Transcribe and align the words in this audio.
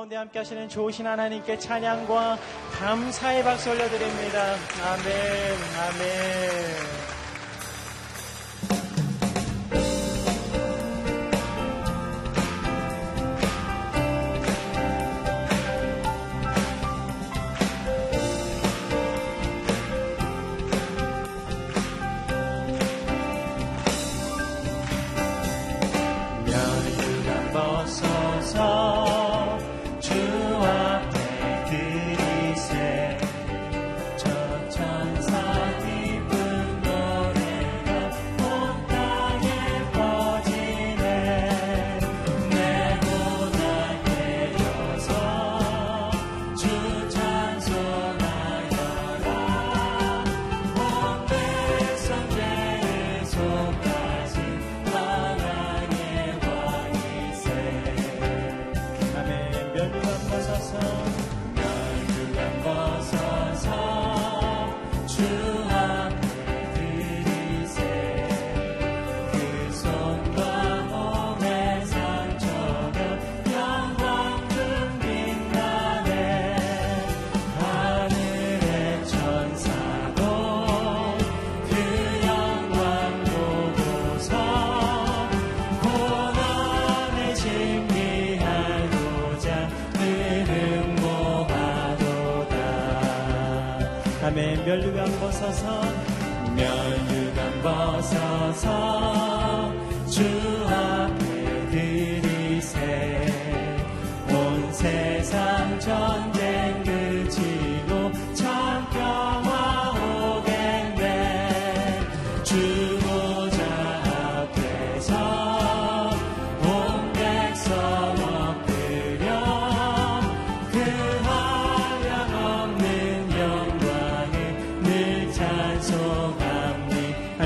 가운데 0.00 0.16
함께 0.16 0.38
하시는 0.38 0.66
좋으신 0.68 1.06
하나님께 1.06 1.58
찬양과 1.58 2.38
감사의 2.78 3.44
박수 3.44 3.70
올려드립니다. 3.70 4.54
아멘, 4.82 5.06
아멘. 5.76 6.99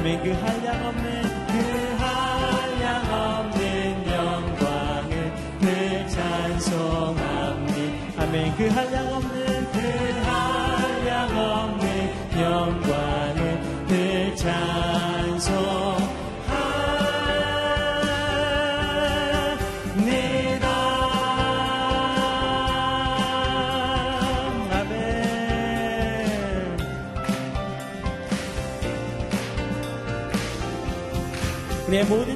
그 0.04 0.10
한량없는 0.32 1.22
그 1.46 1.52
한량없는 1.98 3.62
영광을 4.06 5.32
늘 5.60 6.06
찬송합니다 6.08 8.22
아멘. 8.22 8.54
그 8.54 8.68
한량없는 8.68 9.13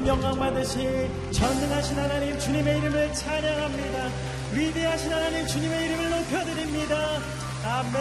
영광 0.08 0.38
받으시 0.38 1.06
전능하신 1.32 1.98
하나님 1.98 2.38
주님의 2.38 2.78
이름을 2.78 3.12
찬양합니다. 3.12 4.08
위대하신 4.54 5.12
하나님 5.12 5.46
주님의 5.46 5.84
이름을 5.84 6.10
높여드립니다. 6.10 7.18
아멘, 7.62 8.00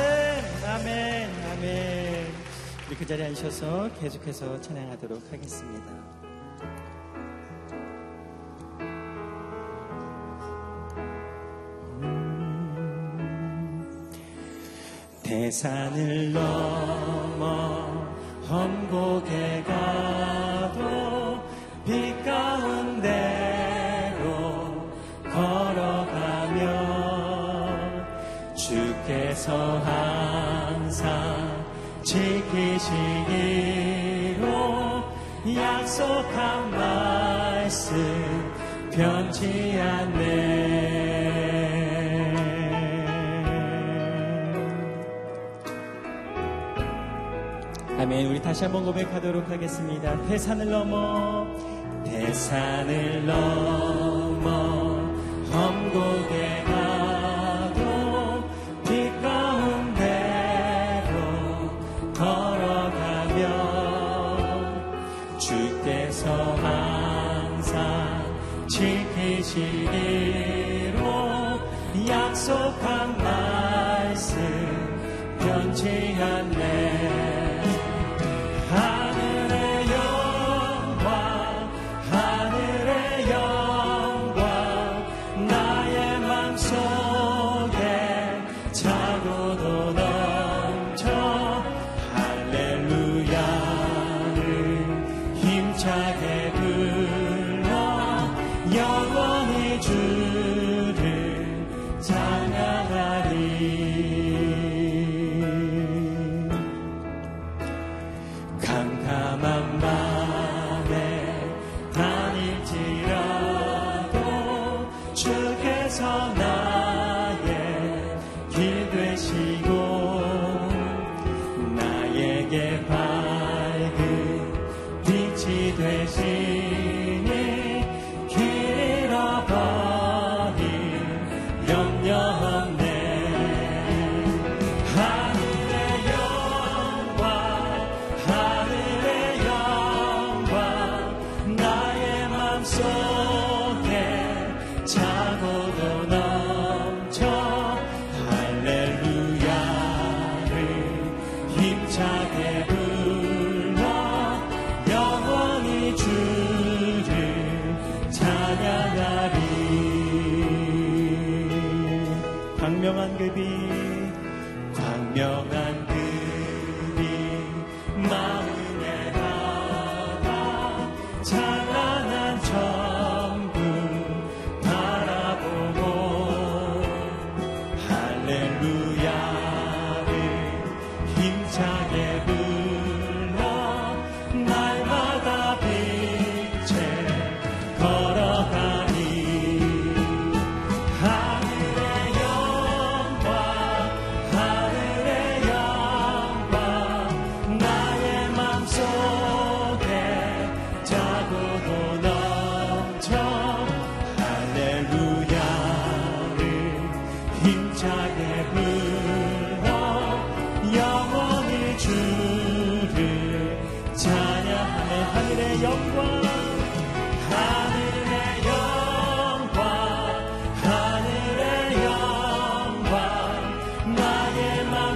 아멘, 0.66 1.29
아멘. 1.51 2.28
우리 2.88 2.96
그 2.96 3.06
자리에 3.06 3.25
앉으셔서 3.25 3.90
계속해서 4.00 4.62
찬양하도록 4.62 5.22
하겠습니다. 5.34 5.91
대산을 15.23 16.31
넘어 16.31 18.07
험곡에 18.47 19.63
가 19.67 20.56
주께서 29.37 29.77
항상 29.79 31.15
지키시기로 32.01 32.57
약속한 35.55 36.71
말씀 36.71 37.95
변치 38.91 39.79
않네 39.79 40.87
아멘. 47.99 48.27
우리 48.27 48.41
다시 48.41 48.63
한번 48.63 48.85
고백하도록 48.85 49.49
하겠습니다. 49.49 50.15
해산을 50.29 50.69
넘어 50.69 51.47
대산을 52.05 53.25
넘어 53.25 54.47
험곡에 55.51 56.47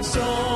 시 0.04 0.51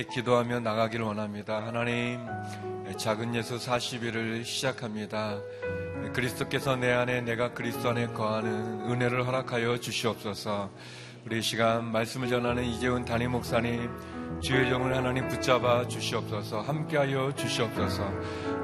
함께 0.00 0.04
기도하며 0.04 0.60
나가기를 0.60 1.04
원합니다. 1.04 1.66
하나님, 1.66 2.20
작은 2.96 3.34
예수 3.34 3.56
40일을 3.56 4.44
시작합니다. 4.44 5.38
그리스도께서 6.14 6.76
내 6.76 6.90
안에 6.92 7.20
내가 7.20 7.52
그리스도 7.52 7.90
안에 7.90 8.06
거하는 8.08 8.90
은혜를 8.90 9.26
허락하여 9.26 9.78
주시옵소서. 9.78 10.70
우리 11.26 11.42
시간 11.42 11.92
말씀을 11.92 12.28
전하는 12.28 12.64
이재훈 12.64 13.04
담임 13.04 13.32
목사님, 13.32 13.90
주의 14.40 14.70
정을 14.70 14.96
하나님 14.96 15.28
붙잡아 15.28 15.86
주시옵소서. 15.86 16.62
함께하여 16.62 17.34
주시옵소서. 17.34 18.10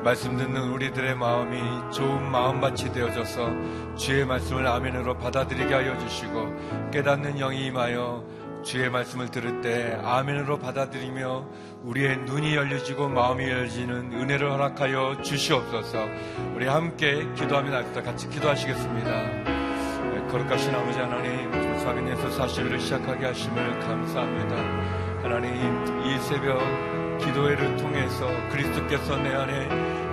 말씀 0.02 0.36
듣는 0.36 0.70
우리들의 0.70 1.16
마음이 1.16 1.92
좋은 1.92 2.30
마음밭이 2.30 2.92
되어져서 2.92 3.96
주의 3.96 4.24
말씀을 4.24 4.66
아멘으로 4.66 5.18
받아들이게 5.18 5.74
하여 5.74 5.98
주시고 5.98 6.90
깨닫는 6.92 7.36
영이 7.36 7.66
임하여 7.66 8.35
주의 8.66 8.90
말씀을 8.90 9.30
들을 9.30 9.60
때 9.60 9.96
아멘으로 10.02 10.58
받아들이며 10.58 11.46
우리의 11.84 12.18
눈이 12.24 12.56
열려지고 12.56 13.08
마음이 13.08 13.48
열리는 13.48 14.12
은혜를 14.12 14.50
허락하여 14.50 15.22
주시옵소서. 15.22 16.04
우리 16.56 16.66
함께 16.66 17.32
기도하며 17.36 17.70
나겠다 17.70 18.02
같이 18.02 18.28
기도하시겠습니다. 18.28 19.10
네, 19.10 20.26
거룩하신 20.28 20.74
아버지 20.74 20.98
하나님, 20.98 21.46
예수 22.08 22.40
40일을 22.40 22.80
시작하게 22.80 23.26
하심을 23.26 23.78
감사합니다. 23.78 24.56
하나님, 25.22 26.04
이 26.04 26.18
새벽 26.18 26.58
기도회를 27.18 27.76
통해서 27.76 28.26
그리스도께서 28.50 29.16
내 29.18 29.32
안에 29.32 29.68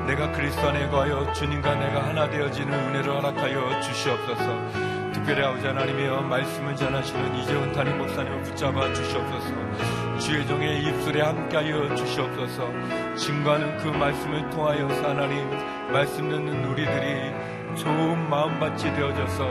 내가 0.05 0.31
그리스도 0.31 0.67
안에 0.67 0.89
거하여 0.89 1.33
주님과 1.33 1.73
내가 1.75 2.07
하나 2.07 2.29
되어지는 2.29 2.71
은혜를 2.71 3.15
허락하여 3.15 3.81
주시옵소서. 3.81 5.02
특별히 5.23 5.41
아버지 5.41 5.65
하나님이여 5.65 6.19
말씀을 6.23 6.75
전하시는 6.75 7.35
이재훈 7.37 7.71
담임 7.71 7.97
목사님을 7.97 8.41
붙잡아 8.41 8.93
주시옵소서. 8.93 10.19
주의 10.19 10.45
종의 10.45 10.83
입술에 10.83 11.21
함께하여 11.21 11.95
주시옵소서. 11.95 12.69
증거하는 13.15 13.77
그 13.77 13.87
말씀을 13.87 14.49
통하여서 14.49 15.09
하나님 15.11 15.49
말씀 15.93 16.27
듣는 16.27 16.65
우리들이 16.65 17.31
좋은 17.77 18.29
마음밭이 18.29 18.93
되어져서 18.95 19.47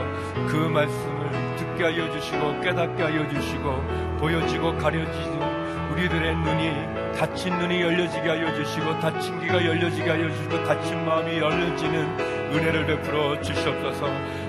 그 0.47 0.57
말씀을 0.57 1.55
듣게 1.55 1.85
하여 1.85 2.11
주시고 2.11 2.61
깨닫게 2.61 3.01
하여 3.01 3.27
주시고 3.29 4.17
보여지고 4.19 4.77
가려지는 4.77 5.91
우리들의 5.91 6.35
눈이 6.35 7.17
닫힌 7.17 7.57
눈이 7.57 7.81
열려지게 7.81 8.29
하여 8.29 8.53
주시고 8.53 8.99
닫힌 8.99 9.39
귀가 9.41 9.55
열려지게 9.55 10.07
하여 10.07 10.29
주시고 10.29 10.63
닫힌 10.65 11.03
마음이 11.03 11.39
열려지는 11.39 12.32
은혜를 12.53 12.85
베풀어 12.85 13.41
주시옵소서. 13.41 14.05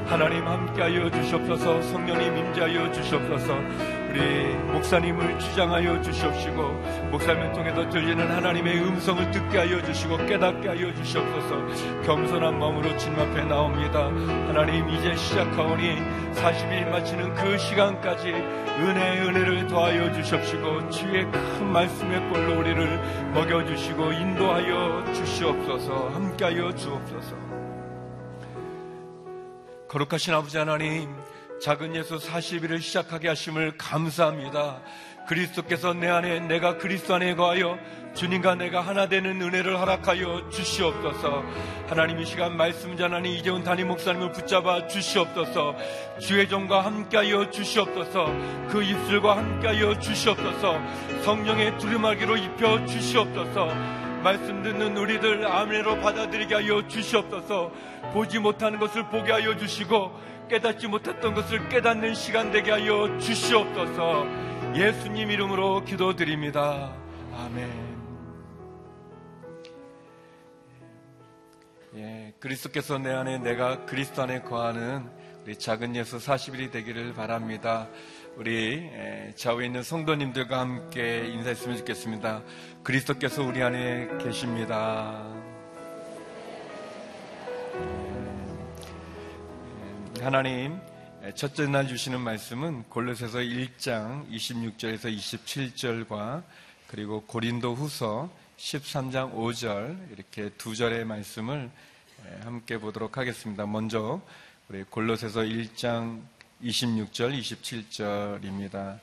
하나님 0.06 0.46
함께하여 0.46 1.10
주시옵소서. 1.10 1.80
성령님 1.82 2.36
임재하여 2.36 2.92
주시옵소서. 2.92 3.54
우리 4.10 4.54
목사님을 4.72 5.40
주장하여 5.40 6.00
주시옵시고 6.02 6.62
목사님을 7.10 7.52
통해서 7.52 7.88
들리는 7.88 8.30
하나님의 8.30 8.78
음성을 8.84 9.28
듣게 9.32 9.58
하여 9.58 9.82
주시고 9.82 10.18
깨닫게 10.26 10.68
하여 10.68 10.94
주시옵소서. 10.94 12.02
겸손한 12.04 12.58
마음으로 12.58 12.96
주님 12.96 13.18
앞에 13.18 13.44
나옵니다. 13.44 14.06
하나님 14.46 14.88
이제 14.90 15.16
시작하오니 15.16 15.96
40일 16.34 16.90
마치는 16.90 17.34
그 17.34 17.58
시간까지 17.58 18.28
은혜 18.30 19.20
은혜를 19.22 19.66
더하여 19.66 20.12
주시옵시고 20.12 20.90
주의 20.90 21.24
큰 21.24 21.72
말씀의 21.72 22.28
꼴로 22.30 22.60
우리를 22.60 23.32
먹여주시고 23.32 24.12
인도하여 24.12 25.12
주시옵소서. 25.12 26.10
함께하여 26.10 26.72
주옵소서 26.74 27.43
거룩하신 29.94 30.34
아버지 30.34 30.58
하나님, 30.58 31.14
작은 31.62 31.94
예수 31.94 32.18
40일을 32.18 32.82
시작하게 32.82 33.28
하심을 33.28 33.78
감사합니다. 33.78 34.80
그리스도께서 35.28 35.94
내 35.94 36.08
안에, 36.08 36.40
내가 36.40 36.78
그리스도 36.78 37.14
안에 37.14 37.36
거하여 37.36 37.78
주님과 38.12 38.56
내가 38.56 38.80
하나 38.80 39.08
되는 39.08 39.40
은혜를 39.40 39.78
허락하여 39.78 40.50
주시옵소서. 40.50 41.44
하나님 41.86 42.18
이 42.18 42.26
시간 42.26 42.56
말씀 42.56 42.96
전하는 42.96 43.30
이재훈 43.30 43.62
담임 43.62 43.86
목사님을 43.86 44.32
붙잡아 44.32 44.88
주시옵소서. 44.88 45.76
주의 46.18 46.48
종과 46.48 46.84
함께하여 46.84 47.52
주시옵소서. 47.52 48.26
그 48.70 48.82
입술과 48.82 49.36
함께하여 49.36 50.00
주시옵소서. 50.00 50.76
성령의 51.22 51.78
두루마기로 51.78 52.36
입혀 52.36 52.84
주시옵소서. 52.84 54.03
말씀 54.24 54.62
듣는 54.62 54.96
우리들 54.96 55.46
아멘으로 55.46 56.00
받아들이게 56.00 56.54
하여 56.54 56.88
주시옵소서. 56.88 57.70
보지 58.14 58.38
못하는 58.38 58.78
것을 58.78 59.10
보게 59.10 59.30
하여 59.30 59.54
주시고 59.54 60.18
깨닫지 60.48 60.86
못했던 60.86 61.34
것을 61.34 61.68
깨닫는 61.68 62.14
시간 62.14 62.50
되게 62.50 62.70
하여 62.70 63.18
주시옵소서. 63.18 64.24
예수님 64.74 65.30
이름으로 65.30 65.84
기도드립니다. 65.84 66.90
아멘. 67.36 67.94
예, 71.96 72.32
그리스도께서 72.40 72.96
내 72.96 73.12
안에 73.12 73.38
내가 73.38 73.84
그리스도 73.84 74.22
안에 74.22 74.40
거하는 74.40 75.06
우리 75.44 75.58
작은 75.58 75.94
예수 75.96 76.16
40일이 76.16 76.72
되기를 76.72 77.12
바랍니다. 77.12 77.88
우리 78.36 78.90
예, 78.92 79.32
좌우에 79.36 79.66
있는 79.66 79.84
성도님들과 79.84 80.58
함께 80.58 81.24
인사했으면 81.28 81.76
좋겠습니다. 81.78 82.42
그리스도께서 82.82 83.44
우리 83.44 83.62
안에 83.62 84.08
계십니다. 84.18 85.24
예, 90.18 90.22
하나님 90.24 90.80
예, 91.24 91.32
첫째 91.34 91.68
날 91.68 91.86
주시는 91.86 92.20
말씀은 92.20 92.82
골로새서 92.88 93.38
1장 93.38 94.28
26절에서 94.28 95.16
27절과 95.16 96.42
그리고 96.88 97.22
고린도 97.22 97.74
후서 97.74 98.28
13장 98.56 99.32
5절 99.32 100.10
이렇게 100.10 100.50
두 100.58 100.74
절의 100.74 101.04
말씀을 101.04 101.70
함께 102.42 102.78
보도록 102.78 103.16
하겠습니다. 103.16 103.64
먼저 103.64 104.20
우리 104.68 104.82
골로새서 104.82 105.42
1장 105.42 106.20
26절, 106.62 107.38
27절입니다. 107.38 108.98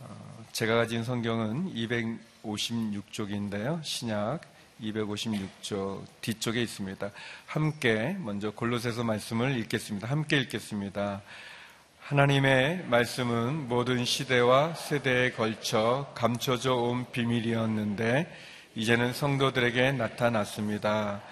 어, 0.00 0.44
제가 0.52 0.76
가진 0.76 1.04
성경은 1.04 1.74
256쪽인데요. 1.74 3.82
신약 3.82 4.40
256쪽 4.80 6.04
뒤쪽에 6.20 6.62
있습니다. 6.62 7.10
함께 7.46 8.16
먼저 8.20 8.50
골로새서 8.50 9.04
말씀을 9.04 9.56
읽겠습니다. 9.58 10.08
함께 10.08 10.38
읽겠습니다. 10.38 11.22
하나님의 12.00 12.86
말씀은 12.86 13.68
모든 13.68 14.04
시대와 14.04 14.74
세대에 14.74 15.32
걸쳐 15.32 16.10
감춰져 16.14 16.74
온 16.74 17.10
비밀이었는데 17.12 18.34
이제는 18.76 19.12
성도들에게 19.12 19.92
나타났습니다. 19.92 21.22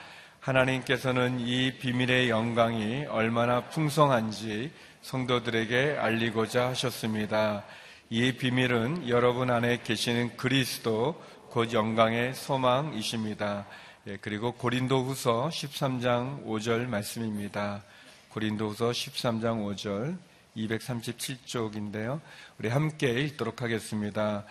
하나님께서는 0.41 1.41
이 1.41 1.79
비밀의 1.79 2.29
영광이 2.29 3.07
얼마나 3.07 3.63
풍성한지 3.69 4.71
성도들에게 5.07 5.99
알리고자 6.01 6.71
하셨습니다. 6.71 7.65
이 8.11 8.33
비밀은 8.33 9.09
여러분 9.09 9.53
안에 9.53 9.83
계시는 9.85 10.37
그리스도 10.37 11.23
곧 11.51 11.73
영광의 11.73 12.35
소망이십니다. 12.35 13.67
예, 14.09 14.19
그리고 14.21 14.51
고린도 14.51 15.05
후서 15.05 15.49
13장 15.49 16.45
5절 16.45 16.89
말씀입니다. 16.89 17.85
고린도 18.31 18.71
후서 18.71 18.91
13장 18.91 19.65
5절 19.77 20.19
237쪽인데요. 20.57 22.21
우리 22.59 22.69
함께 22.69 23.09
읽도록 23.09 23.63
하겠습니다. 23.63 24.45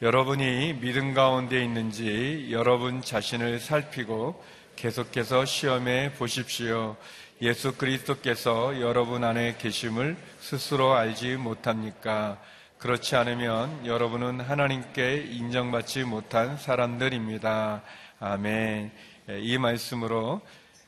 여러분이 0.00 0.78
믿음 0.80 1.12
가운데 1.12 1.62
있는지 1.62 2.48
여러분 2.50 3.02
자신을 3.02 3.60
살피고 3.60 4.42
계속해서 4.76 5.44
시험해 5.44 6.14
보십시오. 6.14 6.96
예수 7.40 7.76
그리스도께서 7.76 8.80
여러분 8.80 9.22
안에 9.22 9.58
계심을 9.58 10.16
스스로 10.40 10.94
알지 10.94 11.36
못합니까? 11.36 12.36
그렇지 12.78 13.14
않으면 13.14 13.86
여러분은 13.86 14.40
하나님께 14.40 15.28
인정받지 15.30 16.02
못한 16.02 16.58
사람들입니다. 16.58 17.82
아멘. 18.18 18.90
예, 19.30 19.40
이 19.40 19.56
말씀으로 19.56 20.40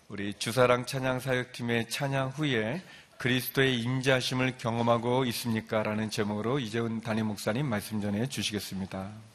우리 0.09 0.35
주사랑 0.35 0.87
찬양 0.87 1.21
사역팀의 1.21 1.89
찬양 1.89 2.31
후에 2.31 2.83
그리스도의 3.19 3.81
임자심을 3.81 4.59
경험하고 4.59 5.27
있습니까? 5.27 5.85
라는 5.85 6.11
제목으로 6.11 6.59
이재훈 6.59 7.01
담임 7.01 7.27
목사님 7.27 7.65
말씀 7.65 8.01
전해 8.01 8.27
주시겠습니다. 8.27 9.30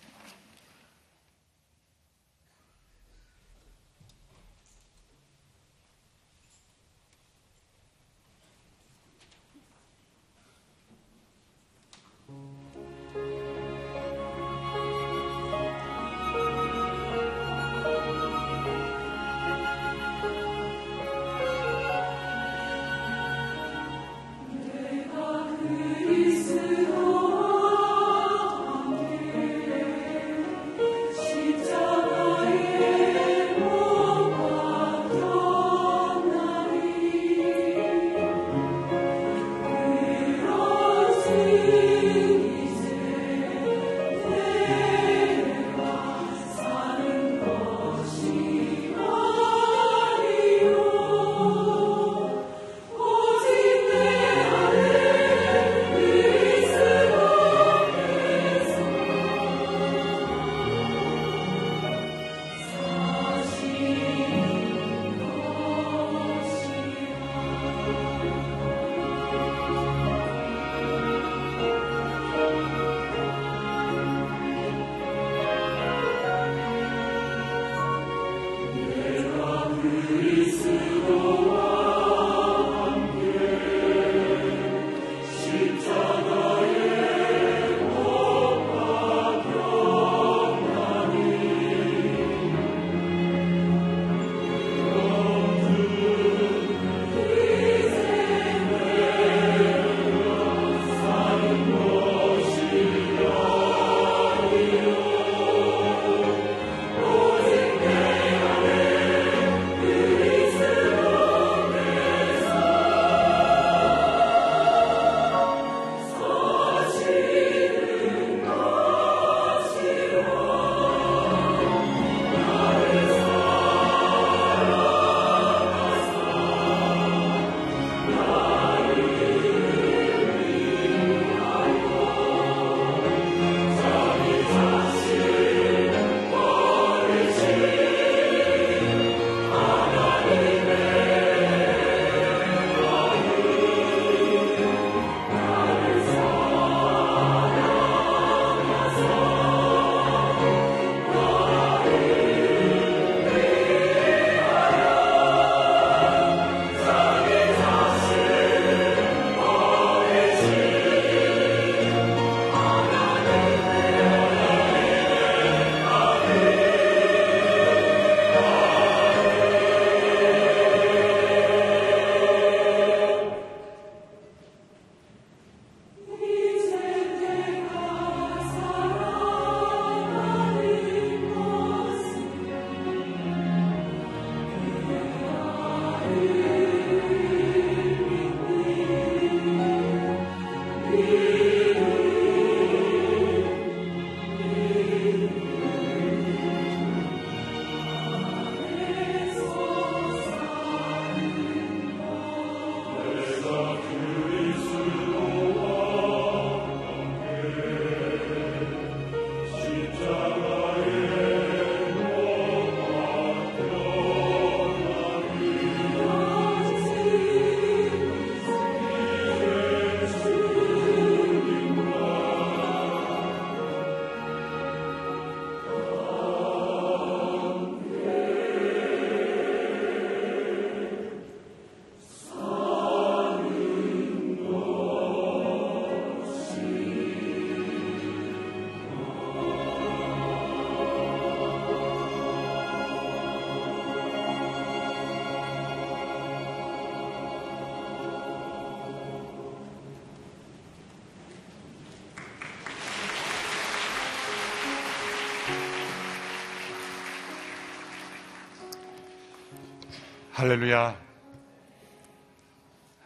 할렐루야. 260.37 261.01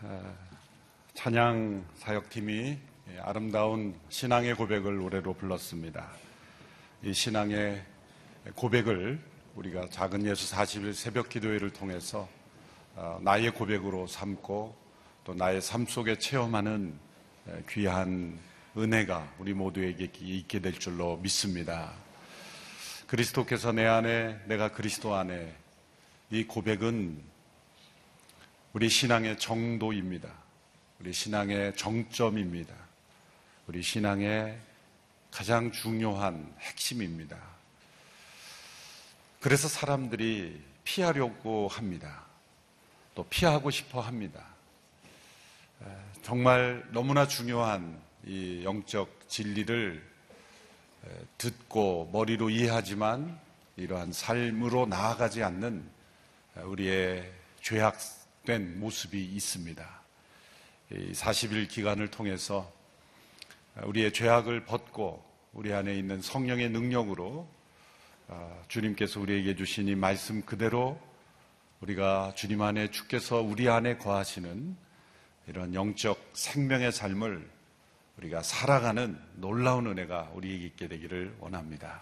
어, 0.02 0.38
찬양 1.14 1.86
사역팀이 1.98 2.76
아름다운 3.22 3.94
신앙의 4.10 4.56
고백을 4.56 4.98
노래로 4.98 5.36
불렀습니다. 5.36 6.10
이 7.04 7.14
신앙의 7.14 7.86
고백을 8.56 9.20
우리가 9.54 9.90
작은 9.92 10.26
예수 10.26 10.52
40일 10.52 10.96
새벽 10.96 11.30
기도회를 11.30 11.70
통해서 11.70 12.28
어, 12.96 13.20
나의 13.22 13.52
고백으로 13.52 14.08
삼고 14.08 14.76
또 15.24 15.34
나의 15.36 15.62
삶 15.62 15.86
속에 15.86 16.18
체험하는 16.18 16.98
귀한 17.70 18.40
은혜가 18.76 19.36
우리 19.38 19.54
모두에게 19.54 20.10
있게 20.20 20.62
될 20.62 20.74
줄로 20.74 21.18
믿습니다. 21.18 21.94
그리스도께서 23.06 23.72
내 23.72 23.86
안에, 23.86 24.40
내가 24.48 24.72
그리스도 24.72 25.14
안에 25.14 25.56
이 26.32 26.44
고백은 26.44 27.20
우리 28.74 28.88
신앙의 28.88 29.40
정도입니다. 29.40 30.30
우리 31.00 31.12
신앙의 31.12 31.76
정점입니다. 31.76 32.76
우리 33.66 33.82
신앙의 33.82 34.60
가장 35.32 35.72
중요한 35.72 36.54
핵심입니다. 36.60 37.36
그래서 39.40 39.68
사람들이 39.68 40.62
피하려고 40.84 41.68
합니다. 41.68 42.26
또 43.16 43.24
피하고 43.24 43.72
싶어 43.72 44.00
합니다. 44.00 44.46
정말 46.22 46.88
너무나 46.92 47.28
중요한 47.28 48.00
이 48.24 48.64
영적 48.64 49.28
진리를 49.30 50.08
듣고 51.40 52.12
머리로 52.14 52.52
이해하지만 52.52 53.40
이러한 53.78 54.14
삶으로 54.14 54.86
나아가지 54.86 55.42
않는 55.42 55.98
우리의 56.66 57.32
죄악된 57.62 58.80
모습이 58.80 59.24
있습니다. 59.24 60.02
40일 60.92 61.68
기간을 61.68 62.10
통해서 62.10 62.72
우리의 63.84 64.12
죄악을 64.14 64.66
벗고 64.66 65.24
우리 65.54 65.74
안에 65.74 65.96
있는 65.96 66.22
성령의 66.22 66.70
능력으로 66.70 67.48
아, 68.28 68.62
주님께서 68.68 69.20
우리에게 69.20 69.56
주신 69.56 69.88
이 69.88 69.96
말씀 69.96 70.44
그대로 70.44 71.00
우리가 71.82 72.34
주님 72.36 72.62
안에 72.62 72.92
주께서 72.92 73.42
우리 73.42 73.70
안에 73.70 73.98
거하시는 73.98 74.76
이런 75.48 75.74
영적 75.74 76.32
생명의 76.34 76.92
삶을 76.92 77.50
우리가 78.18 78.44
살아가는 78.44 79.20
놀라운 79.36 79.88
은혜가 79.88 80.32
우리에게 80.34 80.66
있게 80.66 80.88
되기를 80.88 81.38
원합니다. 81.40 82.02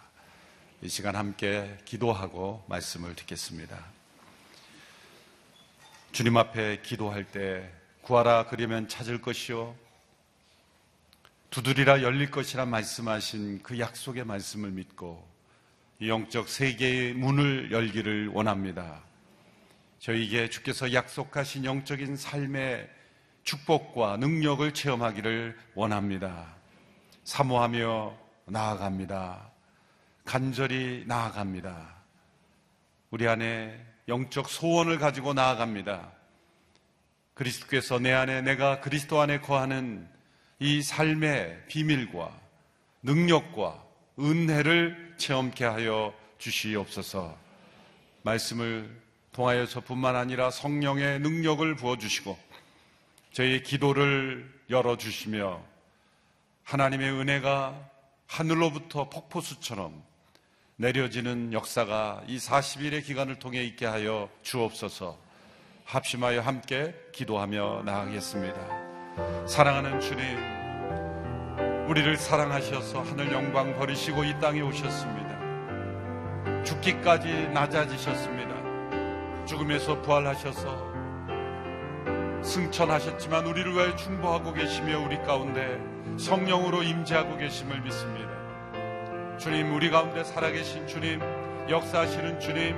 이 0.81 0.89
시간 0.89 1.15
함께 1.15 1.77
기도하고 1.85 2.65
말씀을 2.67 3.15
듣겠습니다. 3.15 3.96
주님 6.17 6.35
앞에 6.35 6.81
기도할 6.81 7.25
때 7.25 7.71
구하라 8.01 8.47
그러면 8.47 8.87
찾을 8.87 9.21
것이요 9.21 9.75
두드리라 11.51 12.01
열릴 12.01 12.31
것이라 12.31 12.65
말씀하신 12.65 13.61
그 13.61 13.77
약속의 13.77 14.25
말씀을 14.25 14.71
믿고 14.71 15.23
영적 16.01 16.49
세계의 16.49 17.13
문을 17.13 17.71
열기를 17.71 18.29
원합니다. 18.29 19.03
저희에게 19.99 20.49
주께서 20.49 20.91
약속하신 20.91 21.65
영적인 21.65 22.17
삶의 22.17 22.89
축복과 23.43 24.17
능력을 24.17 24.73
체험하기를 24.73 25.55
원합니다. 25.75 26.55
사모하며 27.25 28.17
나아갑니다. 28.45 29.51
간절히 30.25 31.03
나아갑니다. 31.05 31.95
우리 33.11 33.27
안에 33.27 33.96
영적 34.07 34.49
소원을 34.49 34.99
가지고 34.99 35.33
나아갑니다. 35.33 36.11
그리스도께서 37.33 37.99
내 37.99 38.13
안에 38.13 38.41
내가 38.41 38.79
그리스도 38.79 39.19
안에 39.19 39.41
거하는 39.41 40.07
이 40.59 40.81
삶의 40.81 41.65
비밀과 41.67 42.31
능력과 43.03 43.83
은혜를 44.19 45.15
체험케 45.17 45.65
하여 45.65 46.13
주시옵소서. 46.37 47.37
말씀을 48.23 48.89
통하여서 49.33 49.81
뿐만 49.81 50.15
아니라 50.15 50.49
성령의 50.49 51.19
능력을 51.19 51.75
부어 51.75 51.97
주시고 51.97 52.37
저희의 53.33 53.61
기도를 53.63 54.51
열어 54.69 54.97
주시며 54.97 55.63
하나님의 56.63 57.11
은혜가 57.11 57.89
하늘로부터 58.25 59.09
폭포수처럼 59.09 60.06
내려지는 60.79 61.53
역사가 61.53 62.21
이 62.27 62.37
40일의 62.37 63.03
기간을 63.03 63.39
통해 63.39 63.63
있게 63.63 63.87
하여 63.87 64.29
주옵소서 64.43 65.17
합심하여 65.85 66.41
함께 66.41 66.93
기도하며 67.13 67.81
나가겠습니다. 67.83 69.47
사랑하는 69.47 69.99
주님, 69.99 70.23
우리를 71.89 72.15
사랑하셔서 72.17 73.01
하늘 73.01 73.31
영광 73.31 73.75
버리시고 73.79 74.23
이 74.25 74.39
땅에 74.39 74.61
오셨습니다. 74.61 75.27
죽기까지 76.63 77.47
낮아지셨습니다. 77.53 79.45
죽음에서 79.45 79.99
부활하셔서 80.03 80.93
승천하셨지만 82.43 83.47
우리를 83.47 83.73
위해 83.73 83.95
충보하고 83.95 84.53
계시며 84.53 84.99
우리 84.99 85.17
가운데 85.23 85.79
성령으로 86.19 86.83
임재하고 86.83 87.37
계심을 87.37 87.81
믿습니다. 87.81 88.36
주님, 89.37 89.73
우리 89.75 89.89
가운데 89.91 90.23
살아계신 90.23 90.87
주님, 90.87 91.21
역사하시는 91.69 92.39
주님, 92.39 92.75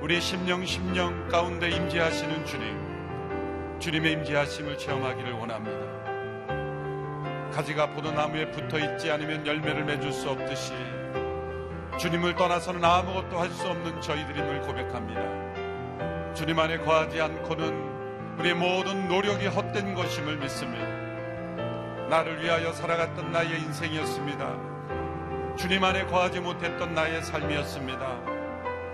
우리 0.00 0.20
심령 0.20 0.64
심령 0.64 1.26
가운데 1.28 1.68
임재하시는 1.68 2.44
주님, 2.46 3.78
주님의 3.80 4.12
임재하심을 4.12 4.78
체험하기를 4.78 5.32
원합니다. 5.32 5.78
가지가 7.52 7.90
포도나무에 7.90 8.50
붙어 8.52 8.78
있지 8.78 9.10
않으면 9.10 9.44
열매를 9.46 9.84
맺을 9.84 10.12
수 10.12 10.30
없듯이 10.30 10.72
주님을 11.98 12.36
떠나서는 12.36 12.84
아무것도 12.84 13.40
할 13.40 13.50
수 13.50 13.66
없는 13.66 14.00
저희들임을 14.00 14.60
고백합니다. 14.60 16.34
주님 16.34 16.56
안에 16.56 16.78
거하지 16.78 17.20
않고는 17.20 18.38
우리의 18.38 18.54
모든 18.54 19.08
노력이 19.08 19.48
헛된 19.48 19.94
것임을 19.94 20.36
믿습니다. 20.36 20.86
나를 22.08 22.40
위하여 22.42 22.72
살아갔던 22.72 23.32
나의 23.32 23.60
인생이었습니다. 23.60 24.67
주님 25.58 25.82
안에 25.82 26.06
거하지 26.06 26.38
못했던 26.38 26.94
나의 26.94 27.20
삶이었습니다. 27.20 28.20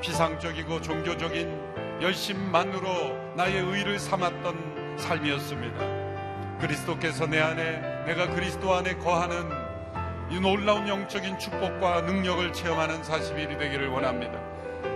피상적이고 0.01 0.81
종교적인 0.81 2.01
열심만으로 2.01 3.35
나의 3.37 3.57
의를 3.57 3.99
삼았던 3.99 4.97
삶이었습니다. 4.97 6.59
그리스도께서 6.61 7.27
내 7.27 7.39
안에, 7.39 8.05
내가 8.07 8.29
그리스도 8.29 8.75
안에 8.75 8.95
거하는 8.95 9.47
이 10.31 10.41
놀라운 10.41 10.89
영적인 10.89 11.39
축복과 11.39 12.01
능력을 12.01 12.51
체험하는 12.55 13.03
40일이 13.03 13.59
되기를 13.59 13.89
원합니다. 13.89 14.41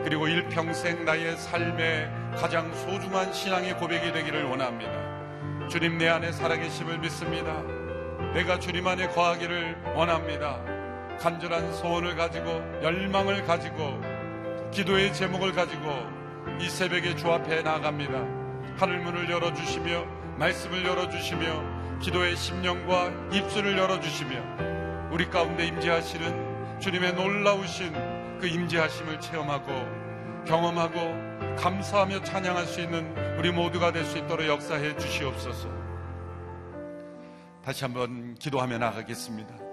그리고 0.04 0.26
일평생 0.26 1.04
나의 1.04 1.36
삶의 1.36 2.10
가장 2.38 2.72
소중한 2.72 3.30
신앙의 3.30 3.76
고백이 3.76 4.12
되기를 4.12 4.44
원합니다. 4.44 5.68
주님 5.68 5.98
내 5.98 6.08
안에 6.08 6.32
살아계심을 6.32 6.96
믿습니다. 7.00 7.62
내가 8.32 8.58
주님 8.58 8.86
안에 8.86 9.08
거하기를 9.08 9.94
원합니다. 9.94 10.77
간절한 11.18 11.74
소원을 11.74 12.16
가지고 12.16 12.50
열망을 12.82 13.44
가지고 13.44 14.00
기도의 14.70 15.12
제목을 15.12 15.52
가지고 15.52 16.06
이 16.60 16.68
새벽에 16.68 17.16
주 17.16 17.30
앞에 17.32 17.62
나아갑니다. 17.62 18.12
하늘문을 18.78 19.28
열어주시며 19.30 20.04
말씀을 20.38 20.84
열어주시며 20.84 21.98
기도의 22.00 22.36
심령과 22.36 23.10
입술을 23.32 23.76
열어주시며 23.76 25.10
우리 25.10 25.28
가운데 25.28 25.66
임재하시는 25.66 26.80
주님의 26.80 27.14
놀라우신 27.14 28.38
그 28.40 28.46
임재하심을 28.46 29.20
체험하고 29.20 30.44
경험하고 30.46 31.56
감사하며 31.56 32.22
찬양할 32.22 32.66
수 32.66 32.80
있는 32.80 33.36
우리 33.36 33.50
모두가 33.50 33.90
될 33.90 34.04
수 34.04 34.18
있도록 34.18 34.46
역사해 34.46 34.96
주시옵소서. 34.96 35.68
다시 37.64 37.84
한번 37.84 38.34
기도하며 38.36 38.78
나가겠습니다. 38.78 39.67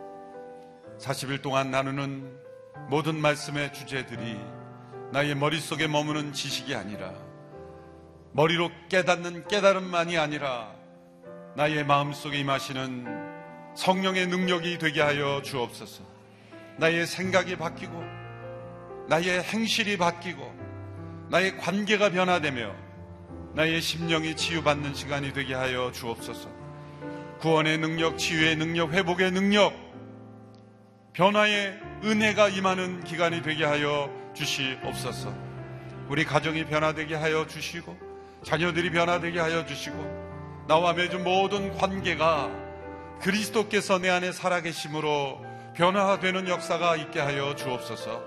40일 1.00 1.42
동안 1.42 1.72
나누는 1.72 2.38
모든 2.90 3.20
말씀의 3.20 3.74
주제들이 3.74 4.38
나의 5.12 5.36
머릿속에 5.36 5.88
머무는 5.88 6.34
지식이 6.34 6.76
아니라 6.76 7.14
머리로 8.34 8.70
깨닫는 8.90 9.48
깨달음만이 9.48 10.18
아니라 10.18 10.74
나의 11.56 11.86
마음속에 11.86 12.40
임하시는 12.40 13.06
성령의 13.76 14.28
능력이 14.28 14.78
되게 14.78 15.02
하여 15.02 15.42
주옵소서. 15.42 16.04
나의 16.78 17.08
생각이 17.08 17.56
바뀌고 17.56 18.04
나의 19.08 19.42
행실이 19.42 19.98
바뀌고 19.98 20.54
나의 21.30 21.58
관계가 21.58 22.10
변화되며 22.10 22.74
나의 23.54 23.82
심령이 23.82 24.36
치유받는 24.36 24.94
시간이 24.94 25.32
되게 25.32 25.54
하여 25.54 25.92
주옵소서. 25.94 26.50
구원의 27.40 27.78
능력, 27.78 28.18
치유의 28.18 28.58
능력, 28.58 28.92
회복의 28.92 29.32
능력, 29.32 29.85
변화의 31.16 31.80
은혜가 32.04 32.50
임하는 32.50 33.02
기간이 33.06 33.42
되게 33.42 33.64
하여 33.64 34.12
주시옵소서. 34.34 35.34
우리 36.10 36.26
가정이 36.26 36.66
변화되게 36.66 37.16
하여 37.16 37.48
주시고 37.48 37.98
자녀들이 38.44 38.92
변화되게 38.92 39.40
하여 39.40 39.66
주시고 39.66 40.66
나와 40.68 40.92
맺은 40.92 41.24
모든 41.24 41.74
관계가 41.78 42.52
그리스도께서 43.22 43.98
내 43.98 44.10
안에 44.10 44.34
살아계심으로 44.34 45.42
변화되는 45.74 46.50
역사가 46.50 46.98
있게 46.98 47.22
하여 47.22 47.56
주옵소서. 47.56 48.22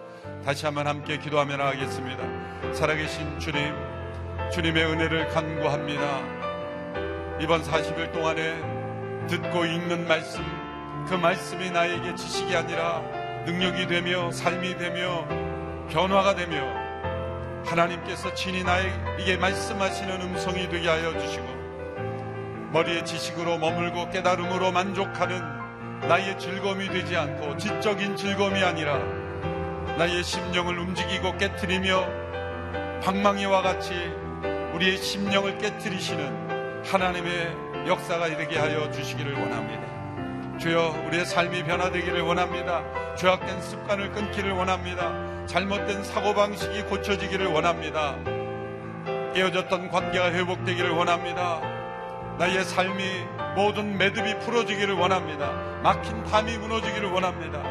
다시 0.46 0.64
한번 0.64 0.86
함께 0.86 1.18
기도하며 1.18 1.58
나가겠습니다. 1.58 2.72
살아계신 2.72 3.38
주님, 3.38 3.74
주님의 4.50 4.84
은혜를 4.86 5.28
간구합니다. 5.28 6.22
이번 7.42 7.62
40일 7.62 8.12
동안에 8.12 9.26
듣고 9.26 9.66
읽는 9.66 10.08
말씀, 10.08 10.42
그 11.08 11.14
말씀이 11.14 11.70
나에게 11.70 12.14
지식이 12.16 12.54
아니라 12.54 13.00
능력이 13.46 13.86
되며 13.86 14.30
삶이 14.30 14.76
되며 14.76 15.26
변화가 15.88 16.34
되며 16.34 16.62
하나님께서 17.64 18.34
친히 18.34 18.62
나에게 18.62 19.38
말씀하시는 19.38 20.20
음성이 20.20 20.68
되게 20.68 20.86
하여 20.86 21.18
주시고 21.18 21.46
머리의 22.72 23.06
지식으로 23.06 23.56
머물고 23.56 24.10
깨달음으로 24.10 24.70
만족하는 24.70 25.40
나의 26.06 26.38
즐거움이 26.38 26.88
되지 26.88 27.16
않고 27.16 27.56
지적인 27.56 28.14
즐거움이 28.14 28.62
아니라 28.62 28.98
나의 29.96 30.22
심령을 30.22 30.78
움직이고 30.78 31.38
깨뜨리며 31.38 33.00
방망이와 33.02 33.62
같이 33.62 33.94
우리의 34.74 34.98
심령을 34.98 35.56
깨뜨리시는 35.56 36.84
하나님의 36.84 37.86
역사가 37.86 38.28
되게 38.36 38.58
하여 38.58 38.90
주시기를 38.90 39.32
원합니다. 39.32 39.87
주여 40.58 41.04
우리의 41.06 41.24
삶이 41.24 41.62
변화되기를 41.64 42.20
원합니다. 42.22 42.82
죄악된 43.14 43.62
습관을 43.62 44.10
끊기를 44.10 44.50
원합니다. 44.52 45.46
잘못된 45.46 46.02
사고방식이 46.02 46.82
고쳐지기를 46.82 47.46
원합니다. 47.46 48.16
깨어졌던 49.34 49.90
관계가 49.90 50.32
회복되기를 50.32 50.90
원합니다. 50.90 51.60
나의 52.38 52.64
삶이 52.64 53.04
모든 53.54 53.96
매듭이 53.98 54.40
풀어지기를 54.40 54.94
원합니다. 54.94 55.52
막힌 55.84 56.24
담이 56.24 56.58
무너지기를 56.58 57.08
원합니다. 57.08 57.62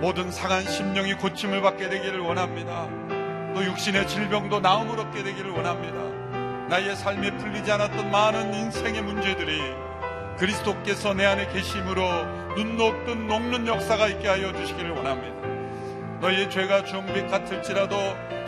모든 0.00 0.32
상한 0.32 0.64
심령이 0.64 1.14
고침을 1.14 1.62
받게 1.62 1.90
되기를 1.90 2.20
원합니다. 2.20 2.88
또 3.54 3.64
육신의 3.64 4.08
질병도 4.08 4.58
나음을 4.58 4.98
얻게 4.98 5.22
되기를 5.22 5.52
원합니다. 5.52 6.68
나의 6.68 6.96
삶에 6.96 7.36
풀리지 7.36 7.70
않았던 7.70 8.10
많은 8.10 8.52
인생의 8.52 9.02
문제들이 9.02 9.60
그리스도께서 10.38 11.14
내 11.14 11.24
안에 11.24 11.46
계심으로 11.48 12.54
눈 12.56 12.76
녹듯 12.76 13.16
녹는 13.16 13.66
역사가 13.66 14.08
있게 14.08 14.28
하여 14.28 14.52
주시기를 14.52 14.90
원합니다. 14.90 15.34
너희의 16.20 16.50
죄가 16.50 16.84
주홍빛 16.84 17.30
같을지라도 17.30 17.96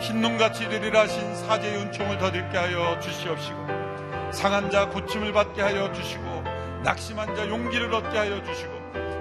흰눈같이 0.01 0.67
되리라 0.69 1.01
하신 1.01 1.35
사제의 1.35 1.77
은총을 1.77 2.17
더듬게 2.17 2.57
하여 2.57 2.99
주시옵시고 2.99 3.67
상한 4.31 4.69
자 4.69 4.87
고침을 4.89 5.31
받게 5.31 5.61
하여 5.61 5.91
주시고 5.93 6.43
낙심한 6.83 7.35
자 7.35 7.47
용기를 7.47 7.93
얻게 7.93 8.17
하여 8.17 8.43
주시고 8.43 8.73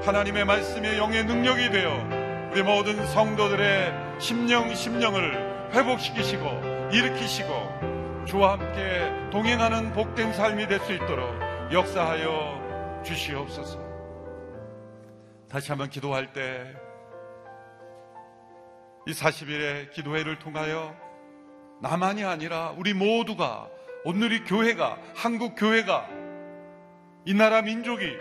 하나님의 0.04 0.44
말씀의 0.44 0.98
영의 0.98 1.24
능력이 1.24 1.70
되어 1.70 2.06
우리 2.52 2.62
모든 2.62 3.06
성도들의 3.06 3.92
심령 4.18 4.74
심령을 4.74 5.70
회복시키시고 5.72 6.90
일으키시고 6.92 8.24
주와 8.26 8.52
함께 8.52 9.12
동행하는 9.30 9.92
복된 9.92 10.32
삶이 10.32 10.66
될 10.68 10.80
수 10.80 10.92
있도록 10.92 11.45
역사하여 11.72 13.02
주시옵소서. 13.04 13.78
다시 15.48 15.70
한번 15.70 15.88
기도할 15.88 16.32
때 16.32 16.86
이 19.06 19.12
40일의 19.12 19.92
기도회를 19.92 20.40
통하여 20.40 20.96
나만이 21.80 22.24
아니라 22.24 22.74
우리 22.76 22.92
모두가 22.92 23.68
오늘 24.04 24.32
이 24.32 24.44
교회가 24.44 24.98
한국 25.14 25.54
교회가 25.56 26.08
이 27.24 27.32
나라 27.32 27.62
민족이 27.62 28.16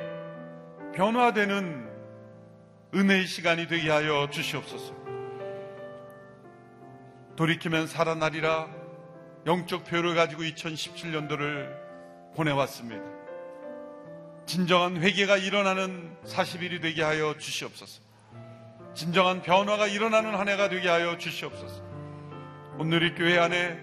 변화되는 0.93 1.89
은혜의 2.93 3.25
시간이 3.25 3.67
되게 3.67 3.89
하여 3.89 4.29
주시옵소서. 4.29 4.93
돌이키면 7.35 7.87
살아나리라 7.87 8.69
영적 9.47 9.85
표를 9.85 10.13
가지고 10.15 10.43
2017년도를 10.43 12.35
보내왔습니다. 12.35 13.14
진정한 14.45 15.01
회개가 15.01 15.37
일어나는 15.37 16.15
40일이 16.27 16.81
되게 16.81 17.01
하여 17.01 17.35
주시옵소서. 17.37 18.01
진정한 18.93 19.41
변화가 19.41 19.87
일어나는 19.87 20.35
한 20.35 20.47
해가 20.47 20.69
되게 20.69 20.87
하여 20.87 21.17
주시옵소서. 21.17 21.83
오늘 22.77 23.03
이 23.03 23.15
교회 23.15 23.39
안에 23.39 23.77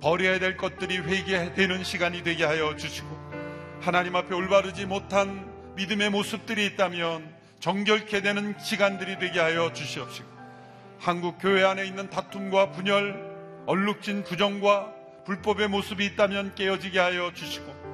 버려야 0.00 0.38
될 0.38 0.56
것들이 0.56 0.98
회개되는 0.98 1.82
시간이 1.82 2.22
되게 2.22 2.44
하여 2.44 2.76
주시고 2.76 3.08
하나님 3.80 4.14
앞에 4.16 4.34
올바르지 4.34 4.86
못한 4.86 5.50
믿음의 5.76 6.10
모습들이 6.10 6.64
있다면 6.66 7.34
정결케 7.58 8.20
되는 8.22 8.54
시간들이 8.58 9.18
되게 9.18 9.40
하여 9.40 9.72
주시옵시고 9.72 10.28
한국 11.00 11.38
교회 11.40 11.64
안에 11.64 11.84
있는 11.86 12.08
다툼과 12.08 12.70
분열, 12.70 13.64
얼룩진 13.66 14.24
부정과 14.24 14.92
불법의 15.26 15.68
모습이 15.68 16.04
있다면 16.06 16.54
깨어지게 16.54 16.98
하여 16.98 17.32
주시고 17.34 17.93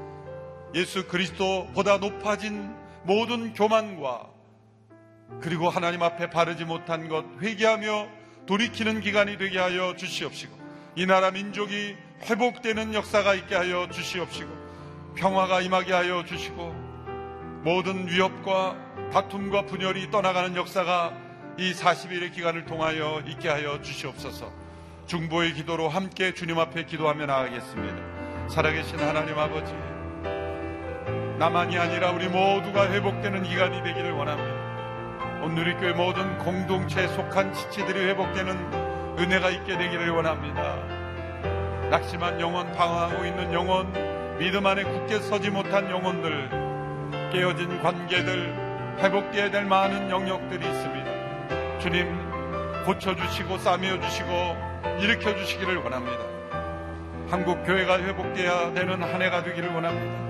예수 0.75 1.07
그리스도보다 1.07 1.99
높아진 1.99 2.75
모든 3.05 3.53
교만과 3.55 4.29
그리고 5.41 5.69
하나님 5.69 6.03
앞에 6.03 6.31
바르지 6.31 6.65
못한 6.65 7.09
것 7.09 7.25
회개하며 7.41 8.09
돌이키는 8.47 9.01
기간이 9.01 9.39
되게 9.39 9.59
하여 9.59 9.95
주시옵시고 9.97 10.59
이 10.97 11.07
나라 11.07 11.31
민족이 11.31 11.97
회복되는 12.23 12.95
역사가 12.95 13.35
있게 13.35 13.55
하여 13.55 13.89
주시옵시고 13.91 14.51
평화가 15.17 15.61
임하게 15.61 15.93
하여 15.93 16.25
주시고 16.25 16.73
모든 17.65 18.09
위협과 18.09 18.77
다툼과 19.13 19.67
분열이 19.67 20.11
떠나가는 20.11 20.55
역사가 20.57 21.13
이 21.59 21.73
40일의 21.73 22.33
기간을 22.33 22.65
통하여 22.65 23.23
있게 23.27 23.49
하여 23.49 23.81
주시옵소서 23.83 24.53
중보의 25.07 25.55
기도로 25.55 25.89
함께 25.89 26.33
주님 26.33 26.59
앞에 26.59 26.85
기도하며 26.85 27.27
나가겠습니다. 27.27 28.49
살아계신 28.49 28.99
하나님 29.01 29.37
아버지 29.37 29.73
나만이 31.41 31.79
아니라 31.79 32.11
우리 32.11 32.29
모두가 32.29 32.93
회복되는 32.93 33.45
기간이 33.45 33.83
되기를 33.83 34.13
원합니다. 34.13 35.43
오늘 35.43 35.69
이 35.69 35.75
교회 35.79 35.95
모든 35.95 36.37
공동체에 36.37 37.09
속한 37.09 37.55
지체들이 37.55 38.11
회복되는 38.11 39.17
은혜가 39.19 39.49
있게 39.49 39.79
되기를 39.79 40.11
원합니다. 40.11 40.77
낙심한 41.89 42.39
영혼, 42.43 42.71
방황하고 42.73 43.25
있는 43.25 43.55
영혼, 43.55 43.91
믿음 44.39 44.67
안에 44.67 44.85
굳게 44.85 45.21
서지 45.21 45.49
못한 45.49 45.91
영혼들, 45.91 47.31
깨어진 47.33 47.81
관계들, 47.81 48.99
회복되어야 48.99 49.51
될 49.51 49.65
많은 49.65 50.11
영역들이 50.11 50.63
있습니다. 50.63 51.79
주님, 51.79 52.85
고쳐주시고, 52.85 53.57
싸매어주시고, 53.57 54.29
일으켜주시기를 55.01 55.77
원합니다. 55.79 56.19
한국 57.31 57.65
교회가 57.65 57.99
회복되어야 57.99 58.75
되는 58.75 59.03
한 59.03 59.23
해가 59.23 59.43
되기를 59.43 59.71
원합니다. 59.71 60.30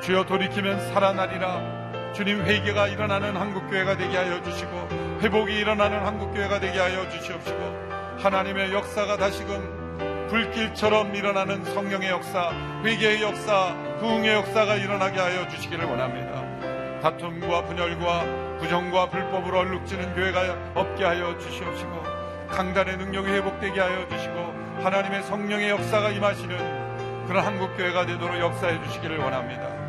주여 0.00 0.24
돌이키면 0.24 0.92
살아나리라. 0.92 2.12
주님 2.14 2.42
회개가 2.42 2.88
일어나는 2.88 3.36
한국교회가 3.36 3.96
되게 3.96 4.16
하여 4.16 4.42
주시고 4.42 4.88
회복이 5.20 5.52
일어나는 5.52 6.04
한국교회가 6.04 6.58
되게 6.58 6.78
하여 6.78 7.08
주시옵시고 7.10 8.18
하나님의 8.18 8.72
역사가 8.72 9.18
다시금 9.18 10.28
불길처럼 10.30 11.14
일어나는 11.14 11.64
성령의 11.64 12.08
역사, 12.08 12.50
회개의 12.84 13.22
역사, 13.22 13.74
부흥의 14.00 14.34
역사가 14.36 14.76
일어나게 14.76 15.20
하여 15.20 15.46
주시기를 15.48 15.84
원합니다. 15.84 17.00
다툼과 17.00 17.64
분열과 17.64 18.58
부정과 18.58 19.10
불법으로 19.10 19.58
얼룩지는 19.60 20.14
교회가 20.14 20.72
없게 20.74 21.04
하여 21.04 21.36
주시옵시고 21.38 22.02
강단의 22.48 22.96
능력이 22.96 23.30
회복되게 23.30 23.78
하여 23.78 24.08
주시고 24.08 24.34
하나님의 24.82 25.24
성령의 25.24 25.70
역사가 25.70 26.10
임하시는 26.10 27.26
그런 27.26 27.44
한국교회가 27.44 28.06
되도록 28.06 28.38
역사해 28.38 28.82
주시기를 28.84 29.18
원합니다. 29.18 29.79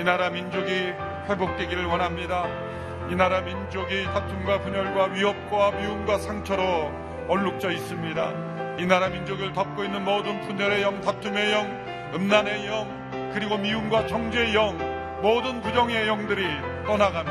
이 0.00 0.02
나라 0.02 0.30
민족이 0.30 0.94
회복되기를 1.28 1.84
원합니다. 1.84 2.46
이 3.10 3.14
나라 3.14 3.42
민족이 3.42 4.04
다툼과 4.04 4.60
분열과 4.60 5.08
위협과 5.12 5.72
미움과 5.72 6.16
상처로 6.16 6.90
얼룩져 7.28 7.70
있습니다. 7.70 8.76
이 8.78 8.86
나라 8.86 9.10
민족을 9.10 9.52
덮고 9.52 9.84
있는 9.84 10.02
모든 10.02 10.40
분열의 10.40 10.80
영, 10.80 11.02
다툼의 11.02 11.52
영, 11.52 12.10
음란의 12.14 12.66
영, 12.66 13.30
그리고 13.34 13.58
미움과 13.58 14.06
정죄의 14.06 14.54
영, 14.54 14.78
모든 15.20 15.60
부정의 15.60 16.08
영들이 16.08 16.46
떠나가며 16.86 17.30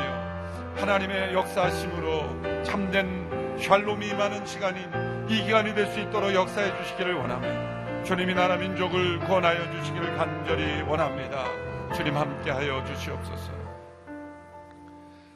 하나님의 0.76 1.34
역사하심으로 1.34 2.62
참된 2.62 3.58
샬롬이 3.58 4.06
임하는 4.06 4.46
시간인 4.46 5.26
이 5.28 5.42
기간이 5.42 5.74
될 5.74 5.88
수 5.88 5.98
있도록 5.98 6.32
역사해 6.32 6.76
주시기를 6.76 7.14
원합니다. 7.14 8.04
주님이 8.04 8.34
나라 8.34 8.56
민족을 8.56 9.18
구원하여 9.18 9.58
주시기를 9.72 10.16
간절히 10.16 10.82
원합니다. 10.82 11.69
주님 11.94 12.16
함께하여 12.16 12.84
주시옵소서. 12.84 13.50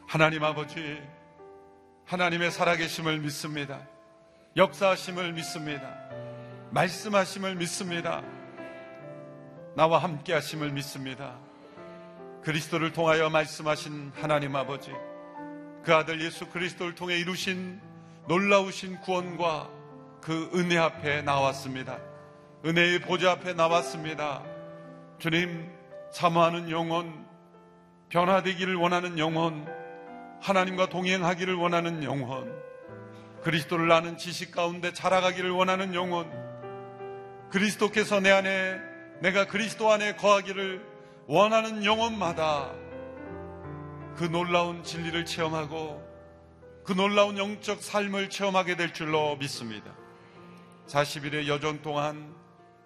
하나님 0.07 0.45
아버지, 0.45 1.03
하나님의 2.07 2.53
살아계심을 2.53 3.19
믿습니다. 3.19 3.81
역사하심을 4.57 5.33
믿습니다. 5.33 5.93
말씀하심을 6.71 7.57
믿습니다. 7.57 8.23
나와 9.75 9.99
함께 9.99 10.33
하심을 10.33 10.71
믿습니다. 10.71 11.35
그리스도를 12.45 12.93
통하여 12.93 13.29
말씀하신 13.31 14.13
하나님 14.15 14.55
아버지, 14.55 14.93
그 15.83 15.93
아들 15.93 16.21
예수 16.21 16.47
그리스도를 16.47 16.95
통해 16.95 17.19
이루신 17.19 17.81
놀라우신 18.29 19.01
구원과 19.01 19.71
그 20.21 20.51
은혜 20.55 20.79
앞에 20.79 21.23
나왔습니다. 21.23 21.99
은혜의 22.65 23.01
보좌 23.01 23.33
앞에 23.33 23.55
나왔습니다. 23.55 24.43
주님, 25.19 25.69
사모하는 26.15 26.71
영혼, 26.71 27.27
변화되기를 28.09 28.77
원하는 28.77 29.19
영혼, 29.19 29.67
하나님과 30.41 30.89
동행하기를 30.89 31.57
원하는 31.57 32.05
영혼, 32.05 32.57
그리스도를 33.43 33.91
아는 33.91 34.17
지식 34.17 34.53
가운데 34.53 34.93
자라가기를 34.93 35.51
원하는 35.51 35.93
영혼, 35.93 36.31
그리스도께서 37.51 38.21
내 38.21 38.31
안에, 38.31 38.79
내가 39.23 39.49
그리스도 39.49 39.91
안에 39.91 40.15
거하기를 40.15 40.87
원하는 41.27 41.85
영혼마다 41.85 42.71
그 44.15 44.23
놀라운 44.23 44.85
진리를 44.85 45.25
체험하고 45.25 46.01
그 46.85 46.93
놀라운 46.93 47.39
영적 47.39 47.83
삶을 47.83 48.31
체험하게 48.31 48.77
될 48.77 48.93
줄로 48.93 49.35
믿습니다. 49.39 49.93
40일의 50.87 51.49
여정 51.49 51.83
동안 51.83 52.33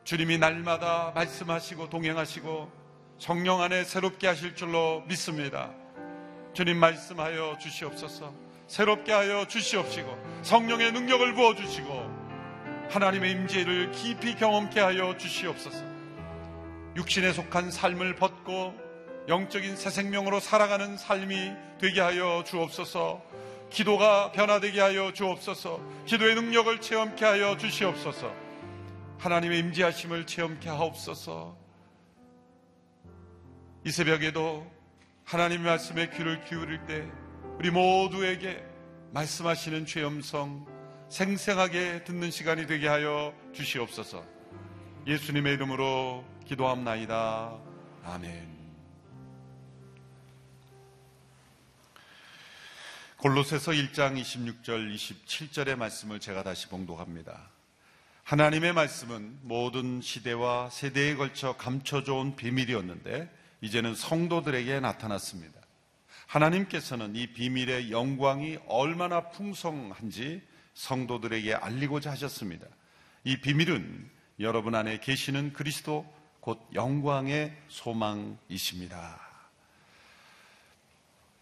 주님이 0.05 0.39
날마다 0.39 1.13
말씀하시고 1.15 1.91
동행하시고 1.91 2.78
성령 3.19 3.61
안에 3.61 3.83
새롭게 3.83 4.29
하실 4.29 4.55
줄로 4.55 5.03
믿습니다. 5.09 5.71
주님 6.55 6.79
말씀하여 6.79 7.59
주시옵소서. 7.59 8.33
새롭게 8.69 9.13
하여 9.13 9.45
주시옵시고 9.47 10.41
성령의 10.43 10.93
능력을 10.93 11.35
부어 11.35 11.57
주시고 11.57 12.89
하나님의 12.91 13.33
임재를 13.33 13.91
깊이 13.91 14.37
경험케 14.37 14.79
하여 14.79 15.17
주시옵소서. 15.17 15.85
육신에 16.97 17.33
속한 17.33 17.73
삶을 17.73 18.15
벗고 18.15 18.75
영적인 19.29 19.77
새 19.77 19.91
생명으로 19.91 20.39
살아가는 20.39 20.97
삶이 20.97 21.53
되게 21.81 22.01
하여 22.01 22.45
주옵소서. 22.47 23.21
기도가 23.71 24.31
변화되게 24.31 24.81
하여 24.81 25.13
주옵소서. 25.13 25.81
기도의 26.07 26.37
능력을 26.37 26.81
체험케 26.81 27.25
하여 27.25 27.57
주시옵소서. 27.57 28.33
하나님의 29.19 29.59
임재하심을 29.59 30.25
체험케 30.27 30.69
하옵소서. 30.69 31.58
이 33.89 33.91
새벽에도 33.91 34.71
하나님의 35.25 35.65
말씀에 35.65 36.11
귀를 36.11 36.45
기울일 36.45 36.85
때 36.85 37.11
우리 37.59 37.71
모두에게 37.71 38.63
말씀하시는 39.13 39.87
죄 39.87 40.05
음성 40.05 40.67
생생하게 41.09 42.05
듣는 42.05 42.31
시간이 42.31 42.67
되게 42.67 42.87
하여 42.87 43.33
주시옵소서. 43.55 44.23
예수님의 45.07 45.55
이름으로 45.55 46.23
기도합나이다. 46.45 47.59
아멘. 48.05 48.59
골로새서 53.17 53.73
1장 53.73 54.21
26절 54.21 54.95
27절의 54.95 55.77
말씀을 55.77 56.21
제가 56.21 56.43
다시 56.43 56.69
봉독합니다. 56.69 57.49
하나님의 58.25 58.75
말씀은 58.75 59.39
모든 59.45 60.03
시대와 60.03 60.69
세대에 60.69 61.15
걸쳐 61.15 61.57
감춰져 61.57 62.17
온 62.17 62.37
비밀이었는데 62.37 63.38
이제는 63.61 63.95
성도들에게 63.95 64.81
나타났습니다. 64.81 65.59
하나님께서는 66.27 67.17
이 67.17 67.29
비밀의 67.29 67.91
영광이 67.91 68.59
얼마나 68.67 69.31
풍성한지 69.31 70.43
성도들에게 70.75 71.55
알리고자 71.55 72.11
하셨습니다. 72.13 72.67
이 73.25 73.41
비밀은 73.41 74.11
여러분 74.41 74.75
안에 74.75 75.01
계시는 75.01 75.53
그리스도 75.53 76.07
곧 76.41 76.61
영광의 76.75 77.57
소망이십니다. 77.69 79.29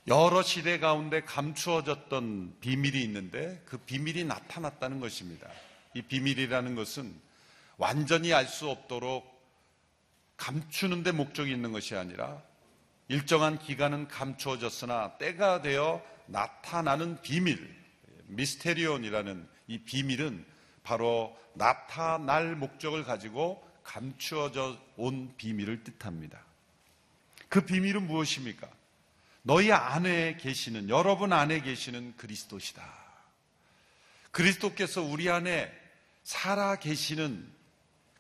여러 0.09 0.43
시대 0.43 0.79
가운데 0.79 1.21
감추어졌던 1.23 2.59
비밀이 2.61 3.03
있는데 3.03 3.61
그 3.67 3.77
비밀이 3.77 4.25
나타났다는 4.25 5.01
것입니다. 5.01 5.49
이 5.95 6.03
비밀이라는 6.03 6.77
것은 6.77 7.13
완전히 7.77 8.33
알 8.33 8.47
수 8.47 8.71
없도록 8.71 9.36
감추는 10.37 11.03
데 11.03 11.13
목적이 11.13 11.53
있는 11.53 11.73
것이 11.73 11.95
아니라 11.95 12.43
일정한 13.09 13.59
기간은 13.59 14.09
감추어졌으나 14.09 15.19
때가 15.19 15.63
되어 15.63 16.05
나타나는 16.27 17.23
비밀, 17.23 17.75
미스테리온이라는 18.27 19.49
이 19.69 19.79
비밀은 19.79 20.45
바로 20.83 21.37
나타날 21.55 22.57
목적을 22.57 23.05
가지고 23.05 23.65
감추어져 23.83 24.79
온 24.97 25.35
비밀을 25.37 25.85
뜻합니다. 25.85 26.41
그 27.49 27.65
비밀은 27.65 28.07
무엇입니까? 28.07 28.69
너희 29.43 29.71
안에 29.71 30.37
계시는, 30.39 30.89
여러분 30.89 31.33
안에 31.33 31.61
계시는 31.61 32.17
그리스도시다. 32.17 32.83
그리스도께서 34.33 35.03
우리 35.03 35.31
안에 35.31 35.73
살아 36.25 36.77
계시는 36.77 37.49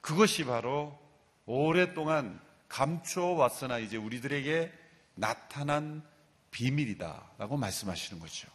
그것이 0.00 0.44
바로 0.44 1.05
오랫동안 1.46 2.40
감추어 2.68 3.32
왔으나 3.32 3.78
이제 3.78 3.96
우리들에게 3.96 4.72
나타난 5.14 6.02
비밀이다라고 6.50 7.56
말씀하시는 7.56 8.20
거죠. 8.20 8.48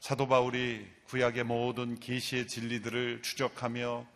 사도 0.00 0.28
바울이 0.28 0.86
구약의 1.06 1.44
모든 1.44 1.98
계시의 1.98 2.46
진리들을 2.46 3.22
추적하며 3.22 4.06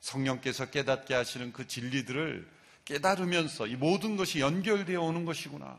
성령께서 0.00 0.70
깨닫게 0.70 1.14
하시는 1.14 1.52
그 1.52 1.66
진리들을 1.66 2.48
깨달으면서 2.84 3.66
이 3.66 3.76
모든 3.76 4.16
것이 4.16 4.40
연결되어 4.40 5.00
오는 5.00 5.24
것이구나. 5.24 5.78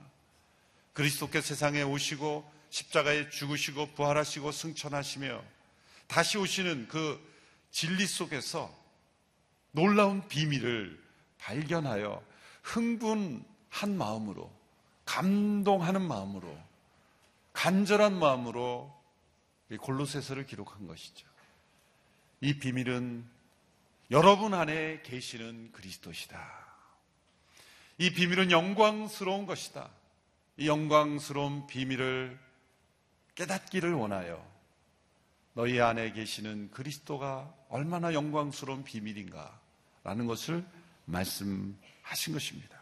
그리스도께 0.94 1.42
세상에 1.42 1.82
오시고 1.82 2.52
십자가에 2.70 3.30
죽으시고 3.30 3.94
부활하시고 3.94 4.52
승천하시며 4.52 5.42
다시 6.08 6.38
오시는 6.38 6.88
그 6.90 7.20
진리 7.72 8.06
속에서 8.06 8.76
놀라운 9.72 10.28
비밀을 10.28 11.09
발견하여 11.40 12.24
흥분한 12.64 13.98
마음으로 13.98 14.52
감동하는 15.06 16.02
마음으로 16.02 16.56
간절한 17.54 18.18
마음으로 18.18 18.96
골로새서를 19.80 20.46
기록한 20.46 20.88
것이죠. 20.88 21.28
이 22.42 22.58
비밀은 22.60 23.26
여러분 24.12 24.54
안에 24.54 25.02
계시는 25.02 25.72
그리스도시다. 25.72 26.70
이 27.98 28.12
비밀은 28.12 28.50
영광스러운 28.52 29.46
것이다. 29.46 29.90
이 30.58 30.68
영광스러운 30.68 31.68
비밀을 31.68 32.40
깨닫기를 33.36 33.94
원하여 33.94 34.46
너희 35.54 35.80
안에 35.82 36.14
계시는 36.14 36.72
그리스도가 36.72 37.54
얼마나 37.70 38.14
영광스러운 38.14 38.84
비밀인가 38.84 39.60
라는 40.04 40.26
것을 40.26 40.66
말씀하신 41.10 42.34
것입니다. 42.34 42.80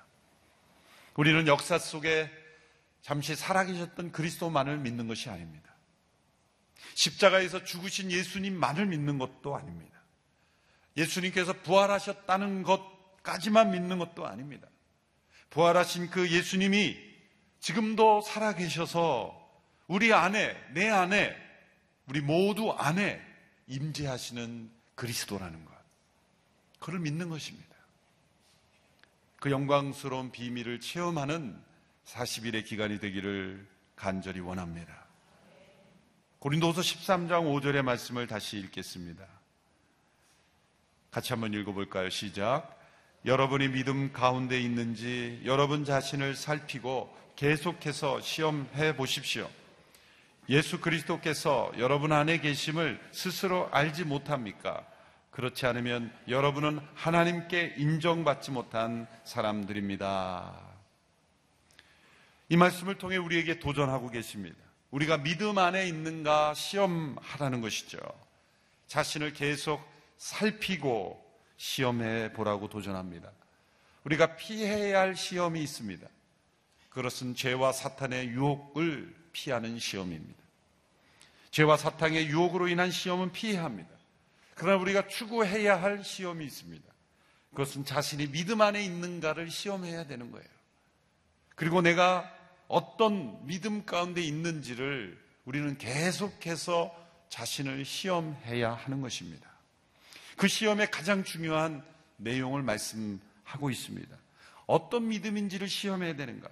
우리는 1.15 1.47
역사 1.47 1.77
속에 1.79 2.31
잠시 3.01 3.35
살아계셨던 3.35 4.11
그리스도만을 4.11 4.77
믿는 4.77 5.07
것이 5.07 5.29
아닙니다. 5.29 5.73
십자가에서 6.93 7.63
죽으신 7.63 8.11
예수님만을 8.11 8.87
믿는 8.87 9.17
것도 9.17 9.55
아닙니다. 9.55 9.97
예수님께서 10.95 11.53
부활하셨다는 11.61 12.63
것까지만 12.63 13.71
믿는 13.71 13.99
것도 13.99 14.27
아닙니다. 14.27 14.67
부활하신 15.49 16.09
그 16.09 16.29
예수님이 16.29 16.97
지금도 17.59 18.21
살아계셔서 18.21 19.35
우리 19.87 20.13
안에, 20.13 20.55
내 20.73 20.89
안에, 20.89 21.35
우리 22.07 22.21
모두 22.21 22.71
안에 22.71 23.21
임재하시는 23.67 24.71
그리스도라는 24.95 25.65
것. 25.65 25.73
그를 26.79 26.99
믿는 26.99 27.29
것입니다. 27.29 27.76
그 29.39 29.51
영광스러운 29.51 30.31
비밀을 30.31 30.79
체험하는 30.79 31.61
40일의 32.05 32.65
기간이 32.65 32.99
되기를 32.99 33.67
간절히 33.95 34.39
원합니다. 34.39 35.05
고린도서 36.39 36.81
13장 36.81 37.43
5절의 37.43 37.81
말씀을 37.83 38.27
다시 38.27 38.57
읽겠습니다. 38.57 39.25
같이 41.11 41.33
한번 41.33 41.53
읽어볼까요? 41.53 42.09
시작. 42.09 42.77
여러분이 43.25 43.69
믿음 43.69 44.13
가운데 44.13 44.59
있는지 44.59 45.41
여러분 45.45 45.83
자신을 45.83 46.35
살피고 46.35 47.15
계속해서 47.35 48.21
시험해 48.21 48.95
보십시오. 48.95 49.49
예수 50.49 50.79
그리스도께서 50.79 51.71
여러분 51.77 52.11
안에 52.11 52.39
계심을 52.39 52.99
스스로 53.11 53.67
알지 53.71 54.05
못합니까? 54.05 54.85
그렇지 55.37 55.67
않으면 55.67 56.11
여러분은 56.27 56.79
하나님께 56.95 57.75
인정받지 57.77 58.49
못한 58.49 59.05
사람들입니다. 59.23 60.51
이 62.49 62.57
말씀을 62.57 62.97
통해 62.97 63.17
우리에게 63.17 63.59
도전하고 63.59 64.09
계십니다. 64.09 64.57
우리가 64.89 65.17
믿음 65.17 65.59
안에 65.59 65.87
있는가 65.87 66.55
시험하라는 66.55 67.61
것이죠. 67.61 67.99
자신을 68.87 69.33
계속 69.33 69.87
살피고 70.17 71.23
시험해 71.57 72.33
보라고 72.33 72.67
도전합니다. 72.67 73.31
우리가 74.05 74.37
피해야 74.37 75.01
할 75.01 75.15
시험이 75.15 75.61
있습니다. 75.61 76.07
그것은 76.89 77.35
죄와 77.35 77.73
사탄의 77.73 78.29
유혹을 78.29 79.15
피하는 79.33 79.77
시험입니다. 79.77 80.41
죄와 81.51 81.77
사탄의 81.77 82.25
유혹으로 82.25 82.69
인한 82.69 82.89
시험은 82.89 83.33
피해야 83.33 83.65
합니다. 83.65 83.96
그러나 84.57 84.81
우리가 84.81 85.07
추구해야 85.07 85.81
할 85.81 86.03
시험이 86.03 86.45
있습니다. 86.45 86.85
그것은 87.51 87.85
자신이 87.85 88.27
믿음 88.31 88.61
안에 88.61 88.83
있는가를 88.83 89.49
시험해야 89.49 90.07
되는 90.07 90.31
거예요. 90.31 90.47
그리고 91.55 91.81
내가 91.81 92.31
어떤 92.67 93.45
믿음 93.45 93.85
가운데 93.85 94.21
있는지를 94.21 95.17
우리는 95.45 95.77
계속해서 95.77 96.93
자신을 97.29 97.85
시험해야 97.85 98.73
하는 98.73 99.01
것입니다. 99.01 99.49
그 100.35 100.47
시험의 100.47 100.91
가장 100.91 101.23
중요한 101.23 101.83
내용을 102.17 102.61
말씀하고 102.63 103.69
있습니다. 103.69 104.15
어떤 104.65 105.07
믿음인지를 105.07 105.67
시험해야 105.67 106.15
되는가? 106.15 106.49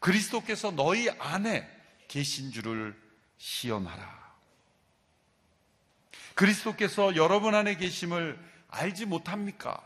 그리스도께서 0.00 0.70
너희 0.70 1.10
안에 1.10 1.68
계신 2.08 2.50
줄을 2.50 2.96
시험하라. 3.36 4.27
그리스도께서 6.38 7.16
여러분 7.16 7.56
안에 7.56 7.74
계심을 7.74 8.38
알지 8.68 9.06
못합니까? 9.06 9.82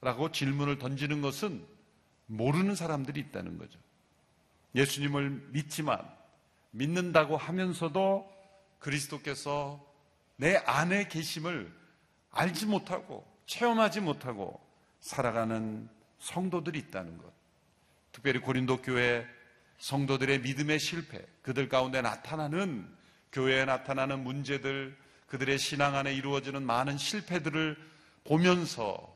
라고 0.00 0.32
질문을 0.32 0.78
던지는 0.78 1.22
것은 1.22 1.64
모르는 2.26 2.74
사람들이 2.74 3.20
있다는 3.20 3.58
거죠. 3.58 3.78
예수님을 4.74 5.50
믿지만 5.52 6.00
믿는다고 6.72 7.36
하면서도 7.36 8.28
그리스도께서 8.80 9.86
내 10.34 10.56
안에 10.66 11.06
계심을 11.06 11.72
알지 12.32 12.66
못하고 12.66 13.24
체험하지 13.46 14.00
못하고 14.00 14.60
살아가는 14.98 15.88
성도들이 16.18 16.76
있다는 16.80 17.18
것. 17.18 17.32
특별히 18.10 18.40
고린도 18.40 18.82
교회 18.82 19.24
성도들의 19.78 20.40
믿음의 20.40 20.80
실패, 20.80 21.24
그들 21.42 21.68
가운데 21.68 22.02
나타나는 22.02 22.92
교회에 23.30 23.64
나타나는 23.64 24.24
문제들, 24.24 25.03
그들의 25.26 25.58
신앙 25.58 25.96
안에 25.96 26.14
이루어지는 26.14 26.64
많은 26.64 26.98
실패들을 26.98 27.76
보면서 28.24 29.14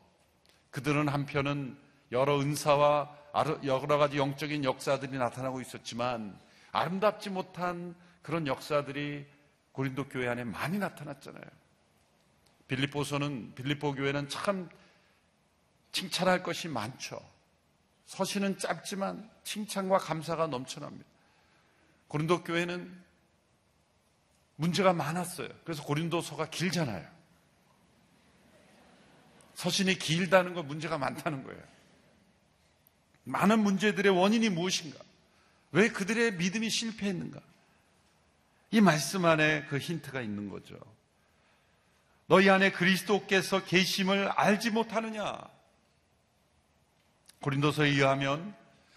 그들은 0.71 1.09
한편은 1.09 1.79
여러 2.13 2.41
은사와 2.41 3.17
여러 3.65 3.99
가지 3.99 4.19
영적인 4.19 4.65
역사들이 4.65 5.17
나타나고 5.17 5.61
있었지만 5.61 6.39
아름답지 6.73 7.31
못한 7.31 7.95
그런 8.23 8.47
역사들이 8.47 9.27
고린도 9.73 10.09
교회 10.09 10.29
안에 10.29 10.45
많이 10.45 10.79
나타났잖아요. 10.79 11.45
빌립보서는 12.67 13.55
빌립보 13.55 13.95
교회는 13.95 14.29
참 14.29 14.69
칭찬할 15.93 16.43
것이 16.43 16.69
많죠. 16.69 17.21
서신은 18.07 18.59
짧지만 18.59 19.31
칭찬과 19.45 19.99
감사가 19.99 20.47
넘쳐납니다. 20.47 21.09
고린도 22.09 22.45
교회는 22.45 23.08
문제가 24.59 24.93
많았어요. 24.93 25.49
그래서 25.65 25.85
고린도서가 25.85 26.51
길잖아요. 26.51 27.07
서신이 29.55 29.99
길다는 29.99 30.55
건 30.55 30.67
문제가 30.67 30.99
많다는 30.99 31.45
거예요. 31.45 31.63
많은 33.25 33.61
문제들의 33.61 34.13
원인이 34.13 34.49
무엇인가? 34.51 34.99
왜 35.71 35.89
그들의 35.89 36.35
믿음이 36.35 36.71
실패했는가? 36.71 37.41
이 38.73 38.81
말씀 38.81 39.25
안에 39.25 39.67
그 39.67 39.79
힌트가 39.79 40.21
있는 40.23 40.49
거죠. 40.49 40.77
너희 42.27 42.51
안에 42.51 42.73
그리스도께서 42.73 43.65
계심을 43.65 44.29
알지 44.29 44.71
못하느냐? 44.71 45.39
고린도서에 47.41 47.91
의하면 47.91 48.57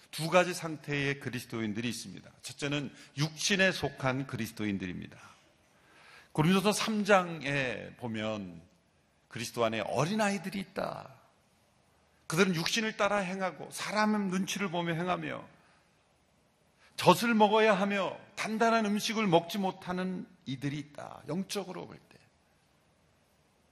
두 0.09 0.29
가지 0.29 0.55
상태의 0.55 1.19
그리스도인들이 1.19 1.87
있습니다. 1.87 2.29
첫째는 2.41 2.91
육신에 3.17 3.71
속한 3.71 4.25
그리스도인들입니다. 4.27 5.30
고린도서 6.33 6.71
3장에 6.71 7.97
보면 7.97 8.61
그리스도 9.27 9.65
안에 9.65 9.81
어린아이들이 9.81 10.59
있다. 10.59 11.13
그들은 12.27 12.55
육신을 12.55 12.95
따라 12.95 13.17
행하고 13.17 13.69
사람의 13.71 14.29
눈치를 14.29 14.69
보며 14.69 14.93
행하며 14.93 15.45
젖을 16.95 17.33
먹어야 17.33 17.77
하며 17.77 18.17
단단한 18.35 18.85
음식을 18.85 19.27
먹지 19.27 19.57
못하는 19.57 20.25
이들이 20.45 20.77
있다. 20.77 21.23
영적으로 21.27 21.87
볼 21.87 21.97
때. 21.97 22.17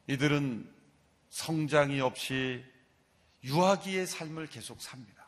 이들은 0.08 0.70
성장이 1.30 2.02
없이 2.02 2.66
유아기의 3.44 4.08
삶을 4.08 4.48
계속 4.48 4.82
삽니다. 4.82 5.28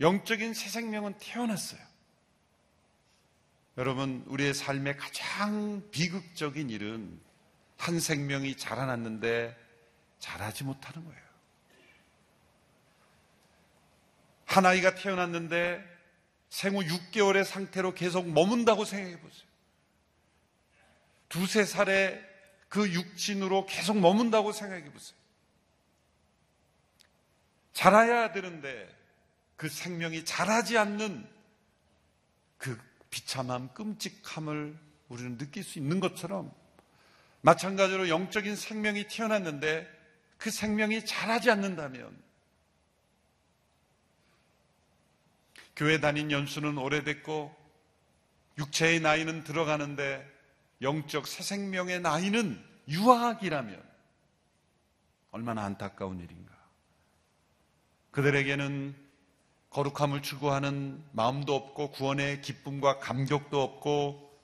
영적인 0.00 0.52
새 0.52 0.68
생명은 0.68 1.14
태어났어요. 1.18 1.80
여러분, 3.76 4.24
우리의 4.26 4.54
삶의 4.54 4.96
가장 4.96 5.82
비극적인 5.90 6.70
일은 6.70 7.20
한 7.76 8.00
생명이 8.00 8.56
자라났는데 8.56 9.56
자라지 10.18 10.64
못하는 10.64 11.04
거예요. 11.04 11.26
한 14.46 14.64
아이가 14.64 14.94
태어났는데 14.94 15.84
생후 16.48 16.80
6개월의 16.84 17.44
상태로 17.44 17.92
계속 17.92 18.26
머문다고 18.30 18.86
생각해 18.86 19.20
보세요. 19.20 19.46
두세 21.28 21.64
살에 21.64 22.24
그 22.68 22.90
육신으로 22.90 23.66
계속 23.66 23.98
머문다고 23.98 24.52
생각해 24.52 24.90
보세요. 24.90 25.18
자라야 27.74 28.32
되는데 28.32 28.88
그 29.56 29.68
생명이 29.68 30.24
자라지 30.24 30.78
않는 30.78 31.28
그 32.56 32.80
비참함, 33.16 33.72
끔찍함을 33.72 34.78
우리는 35.08 35.38
느낄 35.38 35.64
수 35.64 35.78
있는 35.78 36.00
것처럼 36.00 36.52
마찬가지로 37.40 38.10
영적인 38.10 38.54
생명이 38.54 39.08
태어났는데 39.08 39.88
그 40.36 40.50
생명이 40.50 41.06
자라지 41.06 41.50
않는다면 41.50 42.14
교회 45.74 45.98
다닌 45.98 46.30
연수는 46.30 46.76
오래됐고 46.76 47.56
육체의 48.58 49.00
나이는 49.00 49.44
들어가는데 49.44 50.30
영적 50.82 51.26
새 51.26 51.42
생명의 51.42 52.00
나이는 52.00 52.62
유학이라면 52.88 53.82
얼마나 55.30 55.64
안타까운 55.64 56.20
일인가. 56.20 56.54
그들에게는 58.10 59.05
거룩함을 59.76 60.22
추구하는 60.22 61.04
마음도 61.12 61.54
없고 61.54 61.90
구원의 61.90 62.40
기쁨과 62.40 62.98
감격도 62.98 63.62
없고 63.62 64.34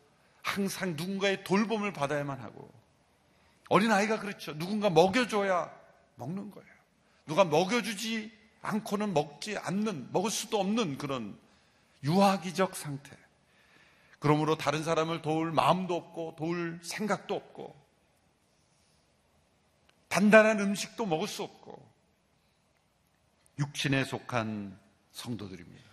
항상 0.42 0.94
누군가의 0.94 1.42
돌봄을 1.42 1.94
받아야만 1.94 2.38
하고 2.40 2.70
어린아이가 3.70 4.18
그렇죠. 4.18 4.58
누군가 4.58 4.90
먹여줘야 4.90 5.74
먹는 6.16 6.50
거예요. 6.50 6.68
누가 7.24 7.44
먹여주지 7.44 8.30
않고는 8.60 9.14
먹지 9.14 9.56
않는, 9.56 10.10
먹을 10.12 10.30
수도 10.30 10.60
없는 10.60 10.98
그런 10.98 11.38
유아기적 12.04 12.76
상태. 12.76 13.16
그러므로 14.18 14.58
다른 14.58 14.84
사람을 14.84 15.22
도울 15.22 15.50
마음도 15.50 15.96
없고 15.96 16.34
도울 16.36 16.78
생각도 16.82 17.34
없고 17.34 17.74
단단한 20.08 20.60
음식도 20.60 21.06
먹을 21.06 21.26
수 21.26 21.42
없고 21.42 21.82
육신에 23.60 24.04
속한 24.04 24.82
성도들입니다. 25.12 25.90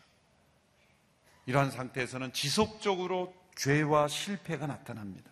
이러한 1.45 1.71
상태에서는 1.71 2.33
지속적으로 2.33 3.33
죄와 3.55 4.07
실패가 4.07 4.67
나타납니다. 4.67 5.31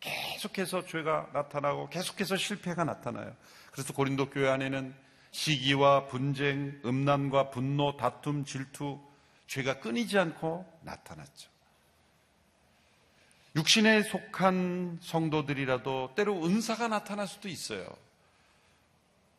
계속해서 0.00 0.86
죄가 0.86 1.30
나타나고 1.32 1.88
계속해서 1.88 2.36
실패가 2.36 2.84
나타나요. 2.84 3.34
그래서 3.72 3.92
고린도 3.92 4.30
교회 4.30 4.48
안에는 4.48 4.94
시기와 5.30 6.06
분쟁, 6.06 6.80
음란과 6.84 7.50
분노, 7.50 7.96
다툼, 7.96 8.44
질투, 8.44 9.00
죄가 9.46 9.80
끊이지 9.80 10.18
않고 10.18 10.80
나타났죠. 10.82 11.50
육신에 13.56 14.02
속한 14.02 14.98
성도들이라도 15.02 16.12
때로 16.14 16.44
은사가 16.44 16.88
나타날 16.88 17.26
수도 17.26 17.48
있어요. 17.48 17.88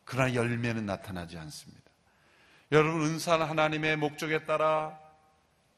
그러나 0.04 0.34
열매는 0.34 0.84
나타나지 0.84 1.38
않습니다. 1.38 1.89
여러분, 2.72 3.02
은사는 3.02 3.44
하나님의 3.44 3.96
목적에 3.96 4.44
따라 4.44 4.98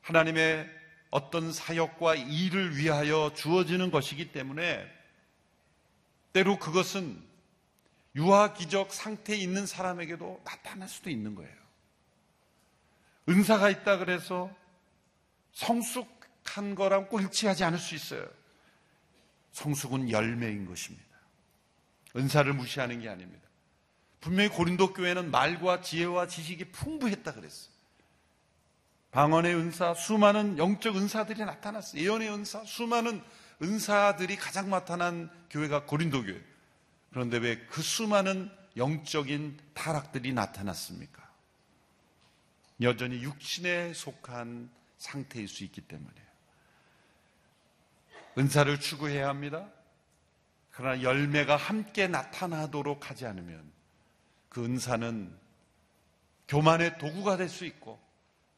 하나님의 0.02 0.68
어떤 1.10 1.52
사역과 1.52 2.16
일을 2.16 2.76
위하여 2.76 3.32
주어지는 3.34 3.90
것이기 3.90 4.32
때문에 4.32 4.86
때로 6.32 6.58
그것은 6.58 7.22
유아기적 8.14 8.92
상태에 8.92 9.36
있는 9.36 9.66
사람에게도 9.66 10.42
나타날 10.44 10.88
수도 10.88 11.08
있는 11.08 11.34
거예요. 11.34 11.54
은사가 13.28 13.70
있다 13.70 13.98
그래서 13.98 14.54
성숙한 15.52 16.74
거랑 16.74 17.08
꼴찌하지 17.08 17.64
않을 17.64 17.78
수 17.78 17.94
있어요. 17.94 18.26
성숙은 19.52 20.10
열매인 20.10 20.66
것입니다. 20.66 21.06
은사를 22.16 22.52
무시하는 22.52 23.00
게 23.00 23.08
아닙니다. 23.08 23.48
분명히 24.22 24.48
고린도 24.48 24.94
교회는 24.94 25.30
말과 25.30 25.82
지혜와 25.82 26.28
지식이 26.28 26.66
풍부했다 26.66 27.34
그랬어. 27.34 27.70
방언의 29.10 29.54
은사, 29.54 29.94
수많은 29.94 30.56
영적 30.56 30.96
은사들이 30.96 31.44
나타났어. 31.44 31.98
예언의 31.98 32.30
은사, 32.30 32.64
수많은 32.64 33.20
은사들이 33.60 34.36
가장 34.36 34.70
나타난 34.70 35.28
교회가 35.50 35.84
고린도 35.84 36.22
교회. 36.22 36.40
그런데 37.10 37.36
왜 37.36 37.66
그 37.66 37.82
수많은 37.82 38.50
영적인 38.76 39.58
타락들이 39.74 40.32
나타났습니까? 40.32 41.28
여전히 42.80 43.22
육신에 43.22 43.92
속한 43.92 44.70
상태일 44.98 45.48
수 45.48 45.64
있기 45.64 45.82
때문이에요. 45.82 46.26
은사를 48.38 48.80
추구해야 48.80 49.28
합니다. 49.28 49.68
그러나 50.70 51.02
열매가 51.02 51.56
함께 51.56 52.06
나타나도록 52.06 53.10
하지 53.10 53.26
않으면 53.26 53.81
그 54.52 54.62
은사는 54.62 55.34
교만의 56.46 56.98
도구가 56.98 57.38
될 57.38 57.48
수 57.48 57.64
있고 57.64 57.98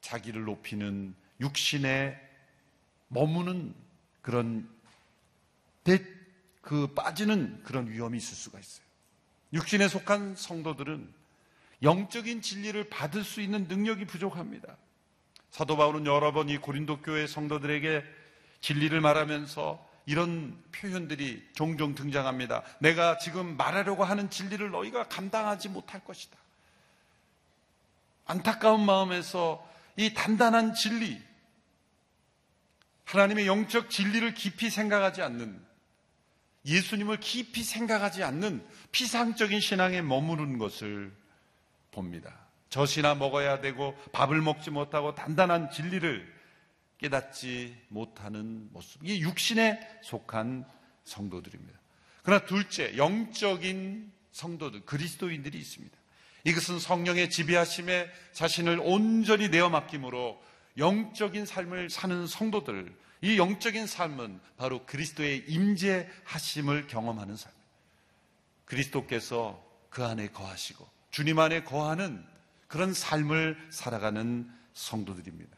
자기를 0.01 0.42
높이는 0.42 1.14
육신에 1.40 2.20
머무는 3.07 3.72
그런 4.20 4.68
대, 5.84 6.05
그 6.62 6.88
빠지는 6.95 7.62
그런 7.62 7.88
위험이 7.88 8.18
있을 8.18 8.34
수가 8.34 8.59
있어요. 8.59 8.84
육신에 9.53 9.86
속한 9.86 10.34
성도들은 10.34 11.09
영적인 11.82 12.42
진리를 12.42 12.88
받을 12.90 13.22
수 13.22 13.40
있는 13.40 13.68
능력이 13.68 14.07
부족합니다. 14.07 14.76
사도 15.53 15.76
바울은 15.76 16.07
여러 16.07 16.32
번 16.32 16.49
이 16.49 16.59
고린도 16.59 17.03
교회 17.03 17.28
성도들에게 17.28 18.03
진리를 18.61 19.01
말하면서 19.01 19.93
이런 20.07 20.62
표현들이 20.72 21.42
종종 21.55 21.94
등장합니다. 21.94 22.62
내가 22.78 23.18
지금 23.18 23.57
말하려고 23.57 24.05
하는 24.05 24.28
진리를 24.30 24.70
너희가 24.70 25.09
감당하지 25.09 25.70
못할 25.70 26.05
것이다. 26.05 26.36
안타까운 28.26 28.84
마음에서 28.84 29.66
이 29.96 30.12
단단한 30.12 30.74
진리, 30.74 31.20
하나님의 33.05 33.46
영적 33.46 33.90
진리를 33.90 34.34
깊이 34.34 34.70
생각하지 34.70 35.22
않는, 35.22 35.62
예수님을 36.66 37.20
깊이 37.20 37.62
생각하지 37.62 38.22
않는 38.24 38.66
피상적인 38.90 39.61
신앙에 39.61 40.00
머무르는 40.02 40.59
것을 40.59 41.12
봅니다. 41.90 42.34
젖이나 42.70 43.14
먹어야 43.14 43.61
되고 43.61 43.96
밥을 44.12 44.40
먹지 44.40 44.70
못하고 44.70 45.14
단단한 45.14 45.70
진리를 45.70 46.34
깨닫지 46.99 47.76
못하는 47.88 48.68
모습. 48.72 49.03
이게 49.05 49.20
육신에 49.20 49.80
속한 50.03 50.64
성도들입니다. 51.05 51.78
그러나 52.22 52.45
둘째, 52.47 52.97
영적인 52.97 54.11
성도들, 54.32 54.84
그리스도인들이 54.86 55.59
있습니다. 55.59 55.97
이것은 56.45 56.78
성령의 56.78 57.30
지배하심에 57.30 58.11
자신을 58.32 58.80
온전히 58.82 59.49
내어 59.49 59.70
맡김으로 59.70 60.42
영적인 60.76 61.47
삶을 61.47 61.90
사는 61.90 62.26
성도들, 62.26 62.95
이 63.22 63.38
영적인 63.38 63.86
삶은 63.86 64.40
바로 64.57 64.84
그리스도의 64.84 65.45
임재하심을 65.49 66.86
경험하는 66.88 67.36
삶. 67.36 67.53
그리스도께서 68.66 69.62
그 69.88 70.05
안에 70.05 70.28
거하시고 70.28 70.86
주님 71.11 71.38
안에 71.38 71.64
거하는 71.64 72.24
그런 72.66 72.92
삶을 72.92 73.68
살아가는 73.70 74.51
성도들입니다. 74.72 75.57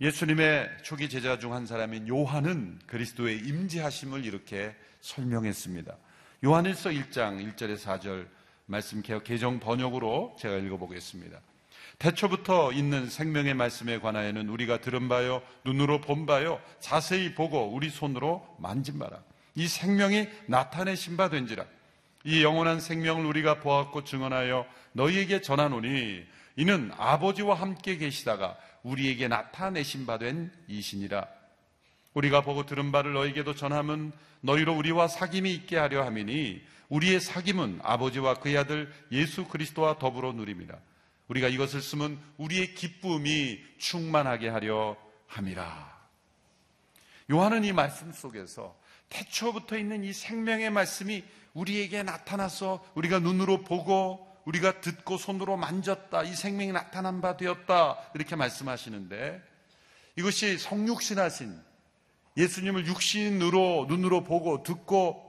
예수님의 0.00 0.68
초기 0.82 1.08
제자 1.08 1.38
중 1.38 1.54
한 1.54 1.64
사람인 1.64 2.06
요한은 2.08 2.80
그리스도의 2.86 3.38
임재하심을 3.38 4.26
이렇게 4.26 4.74
설명했습니다. 5.00 5.96
요한일서 6.44 6.90
1장 6.90 7.54
1절에서 7.56 7.98
4절 8.00 8.28
말씀 8.66 9.00
개혁 9.00 9.24
개정 9.24 9.58
번역으로 9.58 10.36
제가 10.38 10.56
읽어보겠습니다. 10.56 11.40
태초부터 11.98 12.72
있는 12.72 13.08
생명의 13.08 13.54
말씀에 13.54 13.98
관하여는 14.00 14.50
우리가 14.50 14.82
들은 14.82 15.08
바요, 15.08 15.40
눈으로 15.64 16.02
본 16.02 16.26
바요, 16.26 16.60
자세히 16.78 17.34
보고 17.34 17.72
우리 17.72 17.88
손으로 17.88 18.56
만진 18.58 18.98
바라. 18.98 19.22
이 19.54 19.66
생명이 19.66 20.28
나타내신 20.46 21.16
바 21.16 21.30
된지라. 21.30 21.64
이 22.24 22.42
영원한 22.42 22.80
생명을 22.80 23.24
우리가 23.24 23.60
보았고 23.60 24.04
증언하여 24.04 24.66
너희에게 24.92 25.40
전하노니 25.40 26.22
이는 26.56 26.90
아버지와 26.98 27.54
함께 27.54 27.96
계시다가 27.96 28.58
우리에게 28.86 29.26
나타내신 29.28 30.06
바 30.06 30.18
된 30.18 30.52
이신이라. 30.68 31.26
우리가 32.14 32.42
보고 32.42 32.64
들은 32.64 32.92
바를 32.92 33.12
너희에게도 33.12 33.54
전함은 33.54 34.12
너희로 34.40 34.74
우리와 34.76 35.08
사귐이 35.08 35.46
있게 35.46 35.76
하려 35.76 36.04
함이니 36.04 36.62
우리의 36.88 37.20
사귐은 37.20 37.80
아버지와 37.82 38.34
그의 38.34 38.56
아들 38.56 38.92
예수 39.10 39.46
그리스도와 39.46 39.98
더불어 39.98 40.32
누립니다. 40.32 40.78
우리가 41.28 41.48
이것을 41.48 41.82
쓰면 41.82 42.18
우리의 42.38 42.74
기쁨이 42.74 43.58
충만하게 43.78 44.48
하려 44.48 44.96
함이라. 45.26 45.96
요한은 47.32 47.64
이 47.64 47.72
말씀 47.72 48.12
속에서 48.12 48.78
태초부터 49.08 49.76
있는 49.76 50.04
이 50.04 50.12
생명의 50.12 50.70
말씀이 50.70 51.24
우리에게 51.54 52.04
나타나서 52.04 52.86
우리가 52.94 53.18
눈으로 53.18 53.64
보고 53.64 54.25
우리가 54.46 54.80
듣고 54.80 55.18
손으로 55.18 55.56
만졌다. 55.56 56.22
이 56.22 56.34
생명이 56.34 56.72
나타난 56.72 57.20
바 57.20 57.36
되었다. 57.36 57.98
이렇게 58.14 58.36
말씀하시는데 58.36 59.42
이것이 60.16 60.56
성육신하신 60.58 61.60
예수님을 62.36 62.86
육신으로 62.86 63.86
눈으로 63.88 64.22
보고 64.22 64.62
듣고 64.62 65.22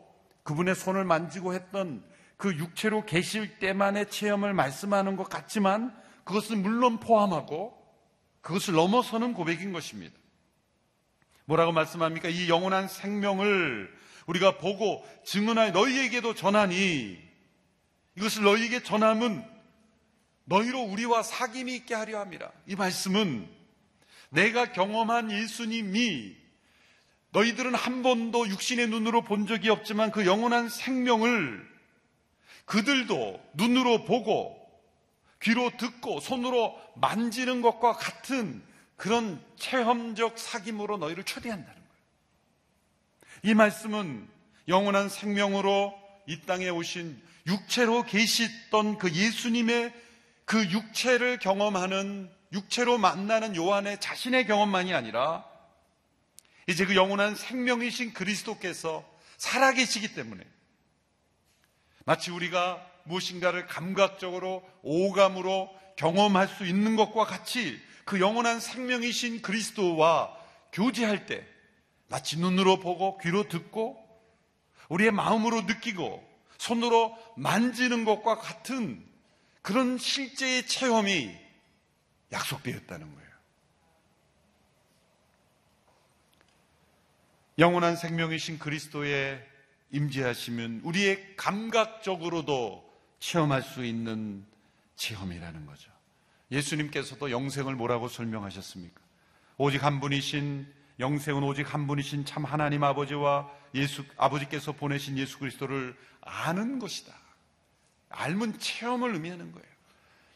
그분의 0.43 0.75
손을 0.75 1.03
만지고 1.03 1.53
했던 1.53 2.03
그 2.37 2.55
육체로 2.55 3.05
계실 3.05 3.57
때만의 3.59 4.11
체험을 4.11 4.53
말씀하는 4.53 5.15
것 5.15 5.27
같지만 5.27 5.95
그것은 6.23 6.61
물론 6.61 6.99
포함하고 6.99 7.75
그것을 8.41 8.75
넘어서는 8.75 9.33
고백인 9.33 9.73
것입니다. 9.73 10.15
뭐라고 11.45 11.71
말씀합니까? 11.71 12.29
이 12.29 12.49
영원한 12.49 12.87
생명을 12.87 13.89
우리가 14.27 14.57
보고 14.57 15.03
증언하여 15.25 15.71
너희에게도 15.71 16.35
전하니 16.35 17.26
이것을 18.17 18.43
너희에게 18.43 18.83
전함은 18.83 19.43
너희로 20.45 20.81
우리와 20.81 21.21
사귐이 21.21 21.69
있게 21.69 21.93
하려 21.93 22.19
함이라. 22.19 22.51
이 22.65 22.75
말씀은 22.75 23.47
내가 24.29 24.71
경험한 24.71 25.31
예수님이 25.31 26.35
너희들은 27.31 27.75
한 27.75 28.01
번도 28.01 28.47
육신의 28.49 28.87
눈으로 28.87 29.21
본 29.21 29.45
적이 29.45 29.69
없지만 29.69 30.11
그 30.11 30.25
영원한 30.25 30.69
생명을 30.69 31.67
그들도 32.65 33.39
눈으로 33.53 34.05
보고 34.05 34.57
귀로 35.41 35.69
듣고 35.77 36.19
손으로 36.19 36.75
만지는 36.95 37.61
것과 37.61 37.93
같은 37.93 38.63
그런 38.95 39.39
체험적 39.57 40.35
사귐으로 40.37 40.97
너희를 40.97 41.23
초대한다는 41.23 41.75
거예요. 41.75 41.91
이 43.43 43.53
말씀은 43.53 44.27
영원한 44.67 45.07
생명으로 45.07 46.06
이 46.27 46.41
땅에 46.41 46.69
오신 46.69 47.19
육체로 47.47 48.03
계시던 48.03 48.97
그 48.97 49.11
예수님의 49.11 49.93
그 50.45 50.69
육체를 50.69 51.39
경험하는 51.39 52.29
육체로 52.53 52.97
만나는 52.97 53.55
요한의 53.55 53.99
자신의 53.99 54.45
경험만이 54.45 54.93
아니라 54.93 55.45
이제 56.67 56.85
그 56.85 56.95
영원한 56.95 57.35
생명이신 57.35 58.13
그리스도께서 58.13 59.09
살아계시기 59.37 60.13
때문에 60.13 60.43
마치 62.05 62.29
우리가 62.31 62.85
무엇인가를 63.05 63.67
감각적으로 63.67 64.69
오감으로 64.81 65.69
경험할 65.95 66.47
수 66.49 66.65
있는 66.65 66.97
것과 66.97 67.25
같이 67.25 67.79
그 68.03 68.19
영원한 68.19 68.59
생명이신 68.59 69.41
그리스도와 69.41 70.35
교제할 70.73 71.25
때 71.25 71.45
마치 72.09 72.37
눈으로 72.37 72.79
보고 72.79 73.17
귀로 73.19 73.47
듣고 73.47 74.06
우리의 74.89 75.11
마음으로 75.11 75.61
느끼고 75.61 76.23
손으로 76.57 77.17
만지는 77.35 78.05
것과 78.05 78.37
같은 78.37 79.05
그런 79.61 79.97
실제의 79.97 80.65
체험이 80.65 81.35
약속되었다는 82.31 83.13
거예요. 83.13 83.27
영원한 87.59 87.95
생명이신 87.95 88.59
그리스도의 88.59 89.43
임재하시면 89.91 90.81
우리의 90.83 91.35
감각적으로도 91.37 92.87
체험할 93.19 93.63
수 93.63 93.83
있는 93.83 94.45
체험이라는 94.95 95.65
거죠. 95.65 95.91
예수님께서도 96.51 97.31
영생을 97.31 97.75
뭐라고 97.75 98.07
설명하셨습니까? 98.07 99.01
오직 99.57 99.83
한 99.83 99.99
분이신 99.99 100.71
영생은 100.99 101.43
오직 101.43 101.73
한 101.73 101.87
분이신 101.87 102.25
참 102.25 102.43
하나님 102.43 102.83
아버지와 102.83 103.49
예수 103.75 104.03
아버지께서 104.17 104.71
보내신 104.71 105.17
예수 105.17 105.37
그리스도를 105.39 105.95
아는 106.21 106.79
것이다. 106.79 107.13
알면 108.09 108.59
체험을 108.59 109.13
의미하는 109.13 109.51
거예요. 109.51 109.67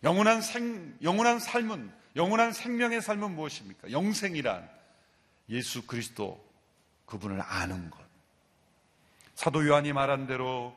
영원한 0.03 0.41
생 0.41 0.95
영원한 1.01 1.39
삶은 1.39 1.91
영원한 2.16 2.53
생명의 2.53 3.01
삶은 3.01 3.36
무엇입니까? 3.36 3.91
영생이란 3.91 4.70
예수 5.49 5.86
그리스도 5.88 6.43
그분을 7.05 7.41
아는 7.41 7.89
것. 7.89 7.99
사도 9.36 9.66
요한이 9.68 9.93
말한 9.93 10.28
대로 10.28 10.76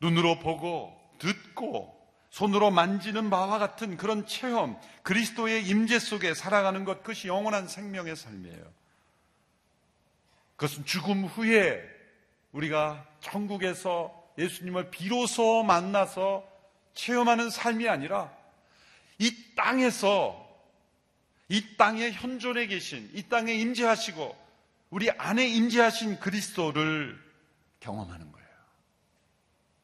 눈으로 0.00 0.38
보고 0.38 0.96
듣고 1.18 1.95
손으로 2.36 2.70
만지는 2.70 3.30
바와 3.30 3.58
같은 3.58 3.96
그런 3.96 4.26
체험, 4.26 4.78
그리스도의 5.04 5.66
임재 5.66 5.98
속에 5.98 6.34
살아가는 6.34 6.84
것, 6.84 6.98
그것이 6.98 7.28
영원한 7.28 7.66
생명의 7.66 8.14
삶이에요. 8.14 8.62
그것은 10.56 10.84
죽음 10.84 11.24
후에 11.24 11.82
우리가 12.52 13.06
천국에서 13.20 14.12
예수님을 14.36 14.90
비로소 14.90 15.62
만나서 15.62 16.46
체험하는 16.92 17.48
삶이 17.48 17.88
아니라 17.88 18.30
이 19.18 19.54
땅에서 19.54 20.46
이 21.48 21.78
땅에 21.78 22.10
현존해 22.10 22.66
계신 22.66 23.10
이 23.14 23.22
땅에 23.30 23.54
임재하시고 23.54 24.36
우리 24.90 25.10
안에 25.10 25.48
임재하신 25.48 26.20
그리스도를 26.20 27.18
경험하는 27.80 28.30
거예요. 28.30 28.48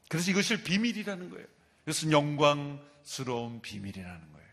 그래서 0.07 0.29
이것을 0.29 0.61
비밀이라는 0.61 1.31
거예요. 1.31 1.52
이것은 1.83 2.11
영광스러운 2.11 3.61
비밀이라는 3.61 4.31
거예요. 4.31 4.49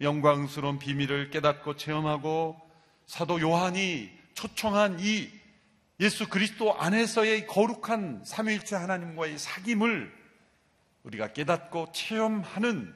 영광스러운 0.00 0.78
비밀을 0.78 1.30
깨닫고 1.30 1.76
체험하고 1.76 2.60
사도 3.06 3.40
요한이 3.40 4.10
초청한 4.34 4.98
이 5.00 5.30
예수 6.00 6.28
그리스도 6.28 6.78
안에서의 6.78 7.46
거룩한 7.46 8.24
삼위일체 8.24 8.76
하나님과의 8.76 9.36
사귐을 9.38 10.10
우리가 11.04 11.32
깨닫고 11.32 11.92
체험하는 11.92 12.94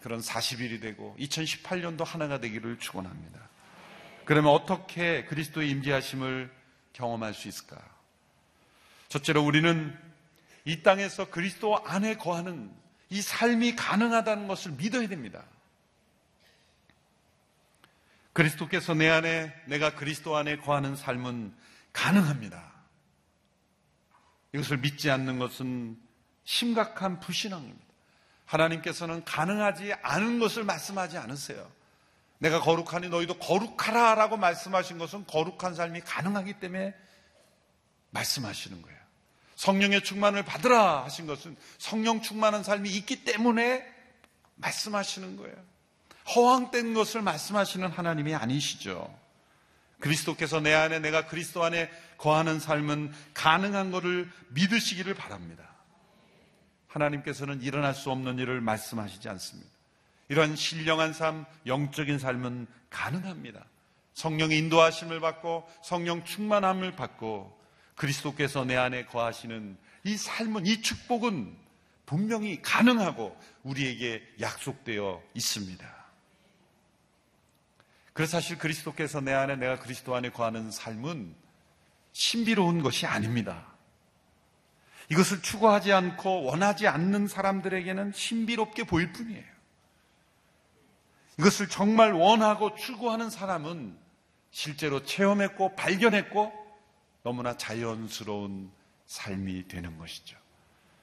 그런 0.00 0.20
40일이 0.20 0.80
되고 0.80 1.16
2018년도 1.18 2.04
하나가 2.04 2.38
되기를 2.38 2.78
축원합니다. 2.78 3.48
그러면 4.24 4.52
어떻게 4.52 5.24
그리스도의 5.24 5.70
임재하심을 5.70 6.50
경험할 6.92 7.34
수 7.34 7.48
있을까? 7.48 7.76
첫째로 9.08 9.44
우리는 9.44 9.96
이 10.64 10.82
땅에서 10.82 11.30
그리스도 11.30 11.78
안에 11.84 12.16
거하는 12.16 12.74
이 13.10 13.20
삶이 13.20 13.76
가능하다는 13.76 14.48
것을 14.48 14.72
믿어야 14.72 15.08
됩니다. 15.08 15.44
그리스도께서 18.32 18.94
내 18.94 19.08
안에, 19.08 19.54
내가 19.66 19.94
그리스도 19.94 20.36
안에 20.36 20.56
거하는 20.56 20.96
삶은 20.96 21.54
가능합니다. 21.92 22.72
이것을 24.52 24.78
믿지 24.78 25.10
않는 25.10 25.38
것은 25.38 25.96
심각한 26.44 27.20
불신앙입니다. 27.20 27.84
하나님께서는 28.46 29.24
가능하지 29.24 29.94
않은 30.02 30.38
것을 30.38 30.64
말씀하지 30.64 31.18
않으세요. 31.18 31.70
내가 32.38 32.60
거룩하니 32.60 33.08
너희도 33.08 33.38
거룩하라 33.38 34.16
라고 34.16 34.36
말씀하신 34.36 34.98
것은 34.98 35.26
거룩한 35.26 35.74
삶이 35.74 36.00
가능하기 36.00 36.54
때문에 36.54 36.94
말씀하시는 38.10 38.82
거예요. 38.82 39.03
성령의 39.64 40.04
충만을 40.04 40.44
받으라 40.44 41.04
하신 41.04 41.26
것은 41.26 41.56
성령 41.78 42.20
충만한 42.20 42.62
삶이 42.62 42.90
있기 42.90 43.24
때문에 43.24 43.82
말씀하시는 44.56 45.38
거예요. 45.38 45.56
허황된 46.34 46.92
것을 46.92 47.22
말씀하시는 47.22 47.88
하나님이 47.90 48.34
아니시죠. 48.34 49.18
그리스도께서 50.00 50.60
내 50.60 50.74
안에 50.74 50.98
내가 50.98 51.26
그리스도 51.26 51.64
안에 51.64 51.90
거하는 52.18 52.60
삶은 52.60 53.14
가능한 53.32 53.90
것을 53.90 54.30
믿으시기를 54.50 55.14
바랍니다. 55.14 55.64
하나님께서는 56.88 57.62
일어날 57.62 57.94
수 57.94 58.10
없는 58.10 58.38
일을 58.38 58.60
말씀하시지 58.60 59.26
않습니다. 59.30 59.70
이런 60.28 60.56
신령한 60.56 61.14
삶, 61.14 61.46
영적인 61.64 62.18
삶은 62.18 62.66
가능합니다. 62.90 63.64
성령의 64.12 64.58
인도하심을 64.58 65.20
받고 65.20 65.66
성령 65.82 66.22
충만함을 66.24 66.96
받고 66.96 67.63
그리스도께서 67.96 68.64
내 68.64 68.76
안에 68.76 69.06
거하시는 69.06 69.76
이 70.04 70.16
삶은 70.16 70.66
이 70.66 70.82
축복은 70.82 71.56
분명히 72.06 72.60
가능하고 72.60 73.36
우리에게 73.62 74.22
약속되어 74.40 75.22
있습니다. 75.34 75.94
그래서 78.12 78.32
사실 78.32 78.58
그리스도께서 78.58 79.20
내 79.20 79.32
안에 79.32 79.56
내가 79.56 79.78
그리스도 79.78 80.14
안에 80.14 80.30
거하는 80.30 80.70
삶은 80.70 81.34
신비로운 82.12 82.82
것이 82.82 83.06
아닙니다. 83.06 83.66
이것을 85.10 85.42
추구하지 85.42 85.92
않고 85.92 86.44
원하지 86.44 86.86
않는 86.86 87.26
사람들에게는 87.26 88.12
신비롭게 88.12 88.84
보일 88.84 89.12
뿐이에요. 89.12 89.44
이것을 91.38 91.68
정말 91.68 92.12
원하고 92.12 92.76
추구하는 92.76 93.28
사람은 93.28 93.98
실제로 94.50 95.04
체험했고 95.04 95.74
발견했고 95.74 96.63
너무나 97.24 97.56
자연스러운 97.56 98.70
삶이 99.06 99.66
되는 99.66 99.98
것이죠. 99.98 100.36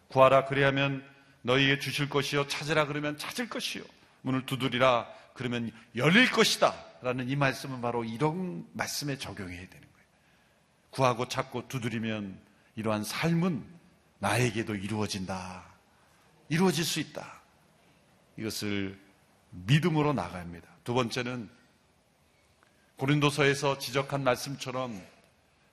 구하라 0.09 0.45
그리하면 0.45 1.03
너희에게 1.41 1.79
주실 1.79 2.09
것이요 2.09 2.47
찾으라 2.47 2.85
그러면 2.85 3.17
찾을 3.17 3.49
것이요 3.49 3.83
문을 4.21 4.45
두드리라 4.45 5.07
그러면 5.33 5.71
열릴 5.95 6.29
것이다 6.31 6.75
라는 7.01 7.27
이 7.27 7.35
말씀은 7.35 7.81
바로 7.81 8.03
이런 8.03 8.67
말씀에 8.73 9.17
적용해야 9.17 9.59
되는 9.59 9.69
거예요. 9.71 10.07
구하고 10.91 11.27
찾고 11.27 11.67
두드리면 11.67 12.39
이러한 12.75 13.03
삶은 13.03 13.65
나에게도 14.19 14.75
이루어진다. 14.75 15.65
이루어질 16.49 16.85
수 16.85 16.99
있다. 16.99 17.41
이것을 18.37 18.99
믿음으로 19.49 20.13
나갑니다. 20.13 20.67
두 20.83 20.93
번째는 20.93 21.49
고린도서에서 22.97 23.79
지적한 23.79 24.23
말씀처럼 24.23 25.01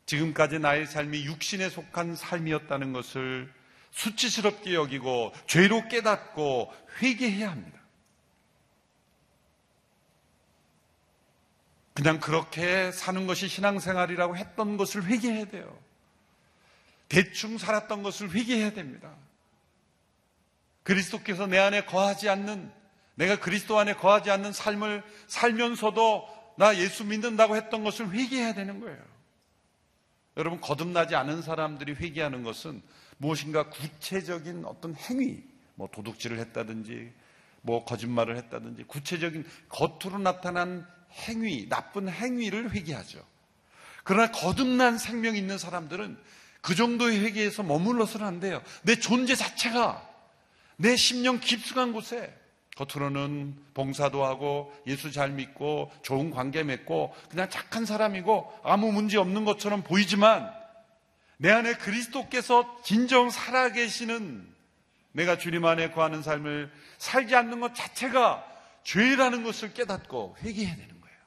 지금까지 0.09 0.59
나의 0.59 0.87
삶이 0.87 1.27
육신에 1.27 1.69
속한 1.69 2.17
삶이었다는 2.17 2.95
것을 2.95 3.53
수치스럽게 3.91 4.73
여기고 4.73 5.35
죄로 5.47 5.87
깨닫고 5.87 6.73
회개해야 7.03 7.51
합니다. 7.51 7.79
그냥 11.93 12.21
그렇게 12.21 12.91
사는 12.91 13.27
것이 13.27 13.49
신앙생활이라고 13.49 14.37
했던 14.39 14.79
것을 14.79 15.05
회개해야 15.05 15.45
돼요. 15.47 15.79
대충 17.11 17.59
살았던 17.59 18.03
것을 18.03 18.31
회개해야 18.31 18.73
됩니다. 18.73 19.15
그리스도께서 20.85 21.47
내 21.47 21.59
안에 21.59 21.85
거하지 21.85 22.31
않는, 22.31 22.73
내가 23.17 23.39
그리스도 23.41 23.79
안에 23.79 23.93
거하지 23.93 24.31
않는 24.31 24.55
삶을 24.55 25.03
살면서도 25.27 26.55
나 26.57 26.79
예수 26.79 27.05
믿는다고 27.05 27.57
했던 27.57 27.85
것을 27.85 28.11
회개해야 28.11 28.55
되는 28.55 28.81
거예요. 28.81 29.18
여러분, 30.39 30.61
거듭나지 30.61 31.17
않은 31.17 31.43
사람들이 31.43 31.95
회개하는 31.95 32.45
것은 32.45 32.81
무엇인가 33.19 33.69
구체적인 33.71 34.65
어떤 34.65 34.95
행위, 34.95 35.43
뭐 35.75 35.89
도둑질을 35.93 36.39
했다든지, 36.39 37.13
뭐 37.63 37.85
거짓말을 37.85 38.37
했다든지, 38.37 38.85
구체적인 38.85 39.45
겉으로 39.69 40.19
나타난 40.19 40.87
행위, 41.11 41.69
나쁜 41.69 42.09
행위를 42.09 42.71
회개하죠. 42.71 43.21
그러나 44.05 44.31
거듭난 44.31 44.97
생명이 44.97 45.37
있는 45.37 45.59
사람들은 45.59 46.17
그 46.61 46.75
정도의 46.77 47.19
회개에서 47.25 47.65
머물러서는 47.65 48.25
안 48.25 48.41
돼요. 48.41 48.63
내 48.83 48.95
존재 48.95 49.35
자체가 49.35 50.09
내 50.77 50.95
심령 50.95 51.41
깊숙한 51.41 51.93
곳에 51.93 52.33
겉으로는 52.79 53.57
봉사도 53.75 54.25
하고 54.25 54.73
예수 54.87 55.11
잘 55.11 55.31
믿고 55.31 55.91
좋은 56.03 56.31
관계 56.31 56.63
맺고 56.63 57.15
그냥 57.29 57.51
착한 57.51 57.85
사람이고 57.85 58.61
아무 58.63 58.93
문제 58.93 59.19
없는 59.19 59.45
것처럼 59.45 59.83
보이지만 59.83 60.53
내 61.39 61.51
안에 61.51 61.75
그리스도께서 61.75 62.81
진정 62.85 63.31
살아계시는 63.31 64.47
내가 65.13 65.39
주님 65.39 65.65
안에 65.65 65.91
거하는 65.91 66.23
삶을 66.23 66.71
살지 66.99 67.35
않는 67.35 67.61
것 67.61 67.75
자체가 67.75 68.45
죄라는 68.85 69.43
것을 69.43 69.75
깨닫고 69.75 70.37
회개해야 70.43 70.77
되는 70.77 71.01
거예요. 71.01 71.19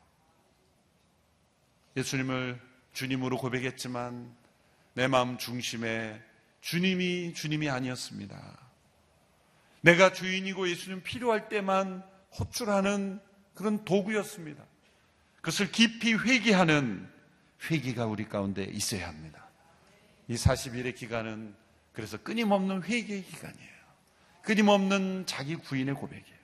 예수님을 1.97 2.61
주님으로 2.93 3.37
고백했지만 3.37 4.33
내 4.93 5.07
마음 5.07 5.37
중심에 5.37 6.21
주님이 6.61 7.33
주님이 7.33 7.69
아니었습니다. 7.69 8.70
내가 9.81 10.13
주인이고 10.13 10.69
예수님 10.69 11.03
필요할 11.03 11.49
때만 11.49 12.03
호출하는 12.39 13.19
그런 13.53 13.83
도구였습니다. 13.83 14.63
그것을 15.37 15.71
깊이 15.71 16.13
회개하는 16.13 17.09
회개가 17.69 18.05
우리 18.05 18.27
가운데 18.27 18.63
있어야 18.63 19.07
합니다. 19.07 19.47
이 20.27 20.35
40일의 20.35 20.95
기간은 20.95 21.55
그래서 21.93 22.17
끊임없는 22.17 22.83
회개의 22.83 23.23
기간이에요. 23.23 23.71
끊임없는 24.43 25.25
자기 25.25 25.55
구인의 25.55 25.95
고백이에요. 25.95 26.41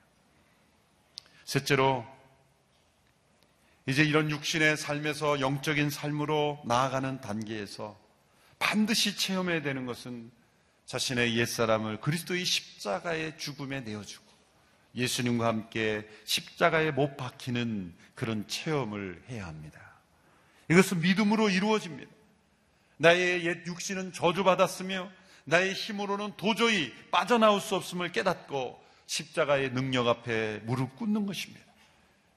셋째로 1.46 2.06
이제 3.86 4.04
이런 4.04 4.30
육신의 4.30 4.76
삶에서 4.76 5.40
영적인 5.40 5.90
삶으로 5.90 6.62
나아가는 6.66 7.22
단계에서 7.22 7.98
반드시 8.60 9.16
체험해야 9.16 9.62
되는 9.62 9.86
것은 9.86 10.30
자신의 10.88 11.38
옛사람을 11.38 12.00
그리스도의 12.00 12.46
십자가의 12.46 13.38
죽음에 13.38 13.82
내어주고 13.82 14.26
예수님과 14.96 15.46
함께 15.46 16.08
십자가에 16.24 16.92
못 16.92 17.18
박히는 17.18 17.94
그런 18.16 18.48
체험을 18.48 19.22
해야 19.30 19.46
합니다. 19.46 19.80
이것은 20.72 21.02
믿음으로 21.02 21.50
이루어집니다. 21.50 22.10
나의 22.96 23.46
옛 23.46 23.68
육신은 23.68 24.14
저주받았으며 24.14 25.12
나의 25.44 25.74
힘으로는 25.74 26.34
도저히 26.38 26.94
빠져나올 27.12 27.60
수 27.62 27.76
없음을 27.76 28.12
깨닫고 28.14 28.82
십자가의 29.06 29.74
능력 29.74 30.08
앞에 30.08 30.62
무릎 30.64 30.96
꿇는 30.96 31.26
것입니다. 31.26 31.66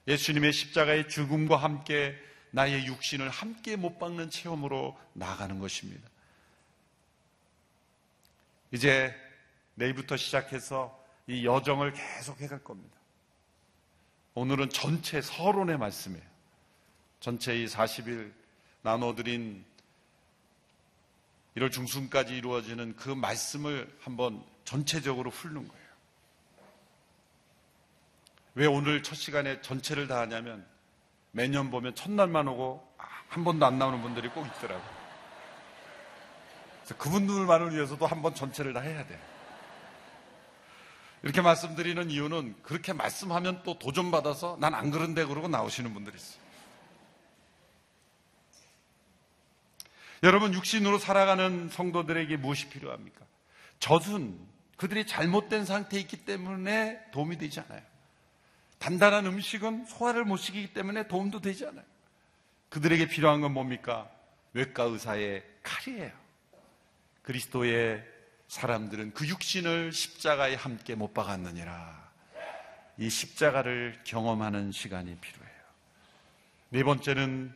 예수님의 0.08 0.52
십자가의 0.52 1.08
죽음과 1.08 1.56
함께 1.56 2.16
나의 2.50 2.86
육신을 2.86 3.28
함께 3.28 3.76
못 3.76 3.98
박는 3.98 4.28
체험으로 4.30 4.98
나가는 5.12 5.58
것입니다. 5.60 6.09
이제 8.72 9.14
내일부터 9.74 10.16
시작해서 10.16 10.98
이 11.26 11.44
여정을 11.46 11.92
계속 11.92 12.40
해 12.40 12.46
갈 12.48 12.62
겁니다. 12.62 12.96
오늘은 14.34 14.70
전체 14.70 15.20
서론의 15.20 15.78
말씀이에요. 15.78 16.24
전체 17.20 17.56
이 17.56 17.66
40일 17.66 18.32
나눠드린 18.82 19.64
1월 21.56 21.70
중순까지 21.70 22.36
이루어지는 22.36 22.94
그 22.96 23.10
말씀을 23.10 23.92
한번 24.00 24.44
전체적으로 24.64 25.30
훑는 25.30 25.66
거예요. 25.66 25.80
왜 28.54 28.66
오늘 28.66 29.02
첫 29.02 29.14
시간에 29.14 29.60
전체를 29.60 30.06
다 30.06 30.20
하냐면 30.20 30.66
매년 31.32 31.70
보면 31.70 31.94
첫날만 31.94 32.48
오고 32.48 32.88
한 33.28 33.44
번도 33.44 33.66
안 33.66 33.78
나오는 33.78 34.00
분들이 34.02 34.28
꼭 34.28 34.46
있더라고요. 34.46 34.99
그분들만을 36.96 37.74
위해서도 37.74 38.06
한번 38.06 38.34
전체를 38.34 38.72
다 38.72 38.80
해야 38.80 39.06
돼요. 39.06 39.18
이렇게 41.22 41.40
말씀드리는 41.42 42.10
이유는 42.10 42.56
그렇게 42.62 42.92
말씀하면 42.92 43.62
또 43.62 43.78
도전 43.78 44.10
받아서 44.10 44.56
난 44.60 44.74
안 44.74 44.90
그런데 44.90 45.24
그러고 45.24 45.48
나오시는 45.48 45.92
분들이 45.92 46.16
있어요. 46.16 46.40
여러분, 50.22 50.52
육신으로 50.52 50.98
살아가는 50.98 51.68
성도들에게 51.70 52.36
무엇이 52.36 52.68
필요합니까? 52.68 53.24
젖은 53.78 54.38
그들이 54.76 55.06
잘못된 55.06 55.64
상태에 55.64 56.00
있기 56.00 56.24
때문에 56.24 57.00
도움이 57.12 57.38
되지 57.38 57.60
않아요. 57.60 57.82
단단한 58.78 59.26
음식은 59.26 59.86
소화를 59.86 60.24
못 60.24 60.38
시키기 60.38 60.72
때문에 60.72 61.06
도움도 61.08 61.40
되지 61.40 61.66
않아요. 61.66 61.84
그들에게 62.70 63.08
필요한 63.08 63.40
건 63.40 63.52
뭡니까? 63.52 64.10
외과 64.52 64.84
의사의 64.84 65.44
칼이에요. 65.62 66.19
그리스도의 67.22 68.04
사람들은 68.48 69.14
그 69.14 69.28
육신을 69.28 69.92
십자가에 69.92 70.54
함께 70.54 70.94
못 70.94 71.14
박았느니라. 71.14 72.10
이 72.98 73.08
십자가를 73.08 74.00
경험하는 74.04 74.72
시간이 74.72 75.16
필요해요. 75.16 75.60
네 76.70 76.82
번째는 76.82 77.54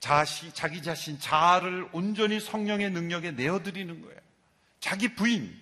자시, 0.00 0.52
자기 0.52 0.82
자신, 0.82 1.18
자아를 1.18 1.88
온전히 1.92 2.38
성령의 2.38 2.90
능력에 2.90 3.30
내어드리는 3.30 4.02
거예요. 4.02 4.18
자기 4.80 5.14
부인, 5.14 5.58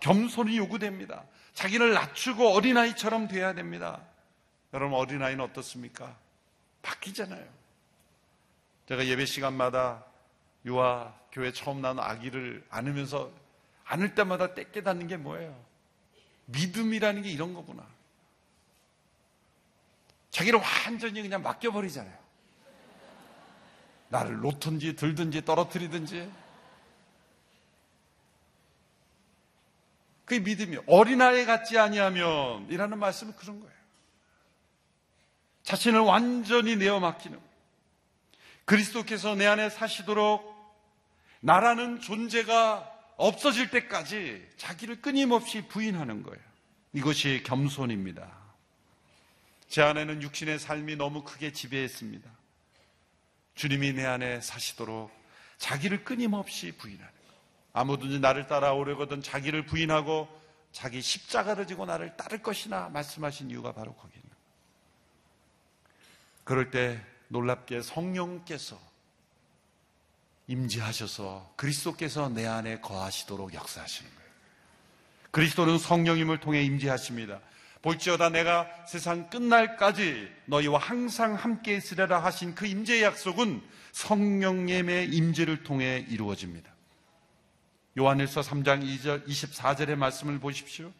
겸손이 0.00 0.56
요구됩니다. 0.56 1.24
자기를 1.54 1.92
낮추고 1.92 2.52
어린아이처럼 2.52 3.28
돼야 3.28 3.52
됩니다. 3.52 4.00
여러분, 4.74 4.98
어린아이는 4.98 5.44
어떻습니까? 5.44 6.18
바뀌잖아요. 6.82 7.46
제가 8.88 9.06
예배 9.06 9.26
시간마다 9.26 10.04
유아 10.64 11.14
교회 11.32 11.52
처음 11.52 11.80
나온 11.80 11.98
아기를 11.98 12.64
안으면서 12.70 13.30
안을 13.84 14.14
때마다 14.14 14.54
깨닫는 14.54 15.08
게 15.08 15.16
뭐예요? 15.16 15.58
믿음이라는 16.46 17.22
게 17.22 17.30
이런 17.30 17.54
거구나. 17.54 17.86
자기를 20.30 20.60
완전히 20.60 21.22
그냥 21.22 21.42
맡겨버리잖아요. 21.42 22.22
나를 24.08 24.40
놓든지 24.40 24.96
들든지 24.96 25.44
떨어뜨리든지. 25.44 26.30
그게 30.24 30.40
믿음이 30.40 30.78
어린아이 30.86 31.44
같지 31.44 31.78
아니하면 31.78 32.66
이라는 32.70 32.98
말씀은 32.98 33.34
그런 33.36 33.60
거예요. 33.60 33.72
자신을 35.62 36.00
완전히 36.00 36.76
내어 36.76 37.00
맡기는 37.00 37.38
그리스도께서 38.64 39.34
내 39.34 39.46
안에 39.46 39.70
사시도록 39.70 40.51
나라는 41.42 42.00
존재가 42.00 42.88
없어질 43.16 43.70
때까지 43.70 44.48
자기를 44.56 45.02
끊임없이 45.02 45.66
부인하는 45.66 46.22
거예요. 46.22 46.40
이것이 46.92 47.42
겸손입니다. 47.44 48.30
제 49.68 49.82
안에는 49.82 50.22
육신의 50.22 50.58
삶이 50.58 50.96
너무 50.96 51.24
크게 51.24 51.52
지배했습니다. 51.52 52.30
주님이 53.54 53.92
내 53.92 54.04
안에 54.04 54.40
사시도록 54.40 55.10
자기를 55.58 56.04
끊임없이 56.04 56.72
부인하는 56.72 57.10
거. 57.10 57.34
아무든지 57.72 58.20
나를 58.20 58.46
따라오려거든 58.46 59.20
자기를 59.20 59.66
부인하고 59.66 60.28
자기 60.70 61.02
십자가를 61.02 61.66
지고 61.66 61.86
나를 61.86 62.16
따를 62.16 62.40
것이나 62.40 62.88
말씀하신 62.90 63.50
이유가 63.50 63.72
바로 63.72 63.94
거기 63.94 64.14
있는 64.14 64.28
거예요. 64.28 64.42
그럴 66.44 66.70
때 66.70 67.04
놀랍게 67.28 67.82
성령께서 67.82 68.91
임재하셔서 70.46 71.54
그리스도께서 71.56 72.28
내 72.28 72.46
안에 72.46 72.80
거하시도록 72.80 73.54
역사하시는 73.54 74.10
거예요. 74.10 74.30
그리스도는 75.30 75.78
성령임을 75.78 76.40
통해 76.40 76.62
임재하십니다. 76.62 77.40
볼지어다 77.80 78.28
내가 78.30 78.68
세상 78.86 79.28
끝날까지 79.28 80.30
너희와 80.46 80.78
항상 80.78 81.34
함께 81.34 81.76
있으리라 81.76 82.22
하신 82.22 82.54
그 82.54 82.66
임재의 82.66 83.02
약속은 83.02 83.62
성령님의 83.92 85.08
임재를 85.08 85.64
통해 85.64 86.06
이루어집니다. 86.08 86.70
요한일서 87.98 88.40
3장 88.40 88.82
2절 88.82 89.26
24절의 89.26 89.96
말씀을 89.96 90.38
보십시오. 90.38 90.92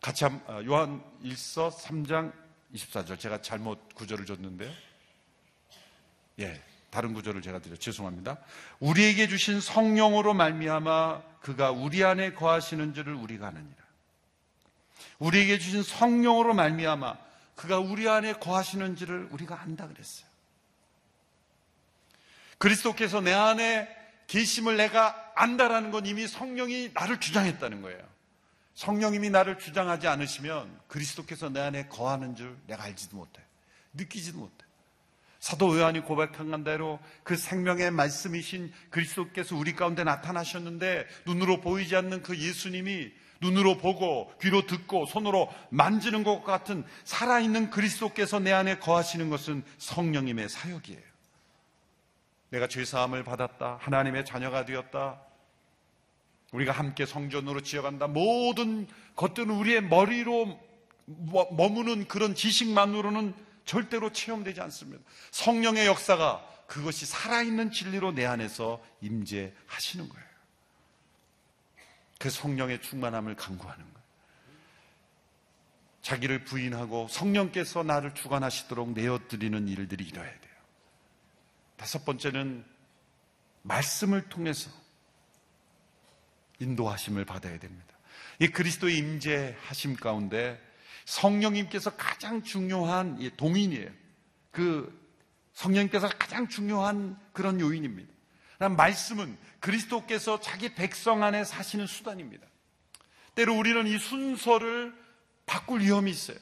같이 0.00 0.24
한, 0.24 0.42
아, 0.46 0.62
요한일서 0.62 1.70
3장 1.70 2.32
24절 2.74 3.18
제가 3.18 3.40
잘못 3.40 3.94
구절을 3.94 4.26
줬는데요. 4.26 4.70
예. 6.40 6.62
다른 6.92 7.14
구절을 7.14 7.40
제가 7.40 7.60
드려 7.60 7.74
죄송합니다. 7.74 8.36
우리에게 8.78 9.26
주신 9.26 9.62
성령으로 9.62 10.34
말미암아 10.34 11.22
그가 11.40 11.70
우리 11.70 12.04
안에 12.04 12.34
거하시는 12.34 12.92
줄을 12.92 13.14
우리가 13.14 13.48
아느니라. 13.48 13.82
우리에게 15.18 15.58
주신 15.58 15.82
성령으로 15.82 16.52
말미암아 16.52 17.16
그가 17.54 17.78
우리 17.78 18.08
안에 18.08 18.34
거하시는지를 18.34 19.28
우리가 19.30 19.58
안다 19.62 19.88
그랬어요. 19.88 20.26
그리스도께서 22.58 23.22
내 23.22 23.32
안에 23.32 23.88
계심을 24.26 24.76
내가 24.76 25.32
안다라는 25.34 25.92
건 25.92 26.04
이미 26.04 26.28
성령이 26.28 26.90
나를 26.92 27.20
주장했다는 27.20 27.80
거예요. 27.80 28.06
성령님이 28.74 29.30
나를 29.30 29.58
주장하지 29.58 30.08
않으시면 30.08 30.78
그리스도께서 30.88 31.48
내 31.48 31.60
안에 31.60 31.86
거하는 31.88 32.36
줄 32.36 32.54
내가 32.66 32.84
알지도 32.84 33.16
못해. 33.16 33.40
느끼지도 33.94 34.38
못해. 34.38 34.61
사도 35.42 35.76
요한이 35.76 36.02
고백한 36.02 36.62
대로 36.62 37.00
그 37.24 37.36
생명의 37.36 37.90
말씀이신 37.90 38.72
그리스도께서 38.90 39.56
우리 39.56 39.74
가운데 39.74 40.04
나타나셨는데 40.04 41.04
눈으로 41.26 41.60
보이지 41.60 41.96
않는 41.96 42.22
그 42.22 42.38
예수님이 42.38 43.10
눈으로 43.40 43.76
보고 43.76 44.32
귀로 44.40 44.68
듣고 44.68 45.04
손으로 45.04 45.52
만지는 45.70 46.22
것 46.22 46.44
같은 46.44 46.84
살아있는 47.02 47.70
그리스도께서 47.70 48.38
내 48.38 48.52
안에 48.52 48.78
거하시는 48.78 49.30
것은 49.30 49.64
성령님의 49.78 50.48
사역이에요. 50.48 51.02
내가 52.50 52.68
죄사함을 52.68 53.24
받았다. 53.24 53.78
하나님의 53.80 54.24
자녀가 54.24 54.64
되었다. 54.64 55.22
우리가 56.52 56.70
함께 56.70 57.04
성전으로 57.04 57.62
지어간다. 57.62 58.06
모든 58.06 58.86
것들은 59.16 59.50
우리의 59.50 59.82
머리로 59.82 60.60
머무는 61.56 62.06
그런 62.06 62.36
지식만으로는 62.36 63.34
절대로 63.64 64.12
체험되지 64.12 64.60
않습니다. 64.60 65.02
성령의 65.30 65.86
역사가 65.86 66.46
그것이 66.66 67.06
살아있는 67.06 67.70
진리로 67.70 68.12
내 68.12 68.24
안에서 68.24 68.82
임재하시는 69.00 70.08
거예요. 70.08 70.26
그 72.18 72.30
성령의 72.30 72.80
충만함을 72.80 73.36
강구하는 73.36 73.84
거예요. 73.84 74.02
자기를 76.02 76.44
부인하고 76.44 77.08
성령께서 77.08 77.82
나를 77.82 78.14
주관하시도록 78.14 78.92
내어드리는 78.92 79.68
일들이 79.68 80.04
이뤄야 80.04 80.30
돼요. 80.30 80.52
다섯 81.76 82.04
번째는 82.04 82.64
말씀을 83.62 84.28
통해서 84.28 84.70
인도하심을 86.58 87.24
받아야 87.24 87.58
됩니다. 87.58 87.94
이 88.38 88.48
그리스도의 88.48 88.98
임재하심 88.98 89.96
가운데 89.96 90.60
성령님께서 91.04 91.96
가장 91.96 92.42
중요한 92.42 93.18
동인이에요. 93.36 93.90
그 94.50 95.00
성령님께서 95.54 96.08
가장 96.08 96.48
중요한 96.48 97.18
그런 97.32 97.60
요인입니다. 97.60 98.12
말씀은 98.68 99.36
그리스도께서 99.60 100.40
자기 100.40 100.74
백성 100.74 101.22
안에 101.22 101.44
사시는 101.44 101.86
수단입니다. 101.86 102.46
때로 103.34 103.56
우리는 103.56 103.86
이 103.86 103.98
순서를 103.98 104.94
바꿀 105.46 105.80
위험이 105.80 106.10
있어요. 106.10 106.36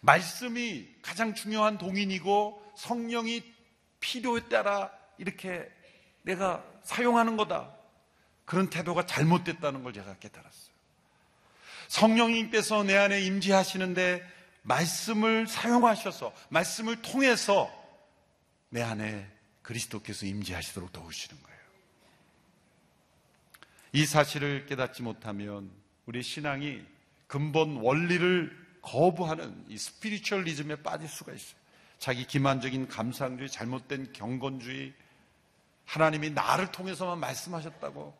말씀이 0.00 0.88
가장 1.02 1.34
중요한 1.34 1.78
동인이고 1.78 2.72
성령이 2.76 3.42
필요에 4.00 4.48
따라 4.48 4.90
이렇게 5.18 5.70
내가 6.22 6.64
사용하는 6.82 7.36
거다. 7.36 7.74
그런 8.44 8.68
태도가 8.68 9.06
잘못됐다는 9.06 9.82
걸 9.82 9.92
제가 9.92 10.16
깨달았어요. 10.16 10.71
성령님께서 11.92 12.84
내 12.84 12.96
안에 12.96 13.20
임재하시는데 13.20 14.26
말씀을 14.62 15.46
사용하셔서 15.46 16.32
말씀을 16.48 17.02
통해서 17.02 17.70
내 18.70 18.80
안에 18.82 19.30
그리스도께서 19.60 20.24
임재하시도록 20.24 20.90
도우시는 20.90 21.42
거예요. 21.42 21.58
이 23.92 24.06
사실을 24.06 24.64
깨닫지 24.64 25.02
못하면 25.02 25.70
우리 26.06 26.22
신앙이 26.22 26.82
근본 27.26 27.76
원리를 27.76 28.78
거부하는 28.80 29.66
이 29.68 29.76
스피리추얼리즘에 29.76 30.76
빠질 30.76 31.08
수가 31.08 31.32
있어요. 31.34 31.60
자기 31.98 32.26
기만적인 32.26 32.88
감상주의, 32.88 33.50
잘못된 33.50 34.14
경건주의, 34.14 34.94
하나님이 35.84 36.30
나를 36.30 36.72
통해서만 36.72 37.20
말씀하셨다고 37.20 38.16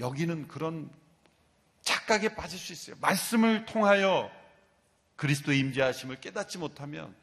여기는 0.00 0.48
그런 0.48 0.90
착각에 1.82 2.34
빠질 2.34 2.58
수 2.58 2.72
있어요. 2.72 2.96
말씀을 3.00 3.66
통하여 3.66 4.30
그리스도의 5.16 5.58
임재하심을 5.58 6.20
깨닫지 6.20 6.58
못하면 6.58 7.14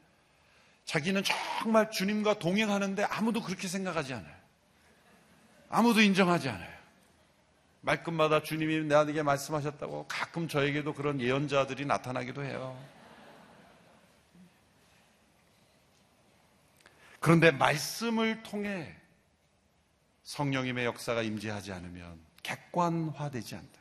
자기는 0.84 1.22
정말 1.24 1.90
주님과 1.90 2.38
동행하는데 2.38 3.04
아무도 3.04 3.42
그렇게 3.42 3.68
생각하지 3.68 4.14
않아요. 4.14 4.34
아무도 5.68 6.00
인정하지 6.00 6.48
않아요. 6.48 6.80
말끝마다 7.82 8.42
주님이 8.42 8.84
나에게 8.84 9.22
말씀하셨다고 9.22 10.06
가끔 10.08 10.48
저에게도 10.48 10.92
그런 10.94 11.20
예언자들이 11.20 11.86
나타나기도 11.86 12.44
해요. 12.44 12.78
그런데 17.20 17.50
말씀을 17.50 18.42
통해 18.42 18.96
성령님의 20.24 20.84
역사가 20.86 21.22
임재하지 21.22 21.72
않으면 21.72 22.18
객관화되지 22.42 23.54
않아요. 23.56 23.79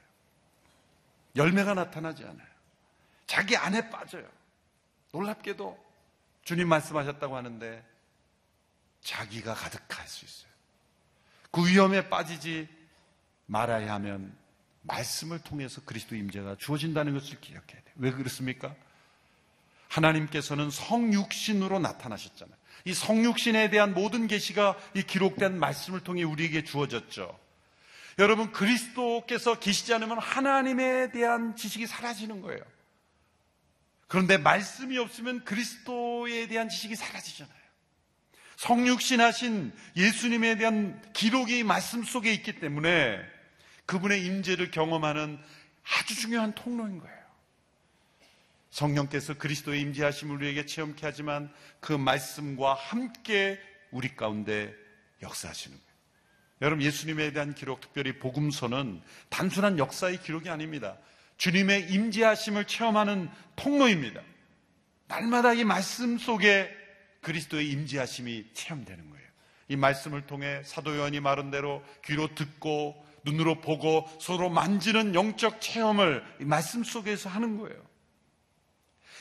열매가 1.35 1.73
나타나지 1.73 2.23
않아요. 2.23 2.47
자기 3.27 3.55
안에 3.55 3.89
빠져요. 3.89 4.27
놀랍게도 5.11 5.77
주님 6.43 6.67
말씀하셨다고 6.67 7.35
하는데 7.35 7.85
자기가 9.01 9.53
가득할 9.53 10.07
수 10.07 10.25
있어요. 10.25 10.51
그 11.51 11.67
위험에 11.67 12.09
빠지지 12.09 12.67
말아야 13.45 13.93
하면 13.95 14.35
말씀을 14.81 15.39
통해서 15.39 15.81
그리스도 15.85 16.15
임재가 16.15 16.55
주어진다는 16.57 17.13
것을 17.13 17.39
기억해야 17.39 17.81
돼요. 17.81 17.95
왜 17.95 18.11
그렇습니까? 18.11 18.75
하나님께서는 19.89 20.69
성육신으로 20.69 21.79
나타나셨잖아요. 21.79 22.57
이 22.85 22.93
성육신에 22.93 23.69
대한 23.69 23.93
모든 23.93 24.27
계시가 24.27 24.77
이 24.93 25.03
기록된 25.03 25.59
말씀을 25.59 26.01
통해 26.01 26.23
우리에게 26.23 26.63
주어졌죠. 26.63 27.37
여러분 28.17 28.51
그리스도께서 28.51 29.59
계시지 29.59 29.93
않으면 29.93 30.19
하나님에 30.19 31.11
대한 31.11 31.55
지식이 31.55 31.87
사라지는 31.87 32.41
거예요. 32.41 32.61
그런데 34.07 34.37
말씀이 34.37 34.97
없으면 34.97 35.45
그리스도에 35.45 36.47
대한 36.47 36.67
지식이 36.67 36.95
사라지잖아요. 36.95 37.59
성육신 38.57 39.21
하신 39.21 39.71
예수님에 39.95 40.57
대한 40.57 41.01
기록이 41.13 41.63
말씀 41.63 42.03
속에 42.03 42.33
있기 42.33 42.59
때문에 42.59 43.19
그분의 43.85 44.25
임재를 44.25 44.71
경험하는 44.71 45.39
아주 45.83 46.15
중요한 46.15 46.53
통로인 46.53 46.99
거예요. 46.99 47.19
성령께서 48.71 49.35
그리스도의 49.35 49.81
임재하심을 49.81 50.35
우리에게 50.35 50.65
체험케 50.65 50.99
하지만 51.03 51.51
그 51.79 51.93
말씀과 51.93 52.73
함께 52.73 53.59
우리 53.91 54.15
가운데 54.15 54.75
역사하시는 55.21 55.77
거예요. 55.77 55.88
여러분 56.61 56.83
예수님에 56.83 57.31
대한 57.31 57.55
기록, 57.55 57.79
특별히 57.79 58.19
복음서는 58.19 59.01
단순한 59.29 59.77
역사의 59.77 60.21
기록이 60.21 60.49
아닙니다. 60.49 60.97
주님의 61.37 61.91
임재하심을 61.91 62.65
체험하는 62.65 63.29
통로입니다. 63.55 64.21
날마다 65.07 65.53
이 65.53 65.63
말씀 65.63 66.17
속에 66.17 66.69
그리스도의 67.21 67.69
임재하심이 67.71 68.47
체험되는 68.53 69.09
거예요. 69.09 69.25
이 69.69 69.75
말씀을 69.75 70.27
통해 70.27 70.61
사도 70.65 70.97
요한이 70.97 71.19
말한 71.19 71.51
대로 71.51 71.83
귀로 72.05 72.33
듣고 72.35 73.05
눈으로 73.23 73.61
보고 73.61 74.09
서로 74.19 74.49
만지는 74.49 75.15
영적 75.15 75.61
체험을 75.61 76.23
이 76.41 76.45
말씀 76.45 76.83
속에서 76.83 77.29
하는 77.29 77.57
거예요. 77.57 77.81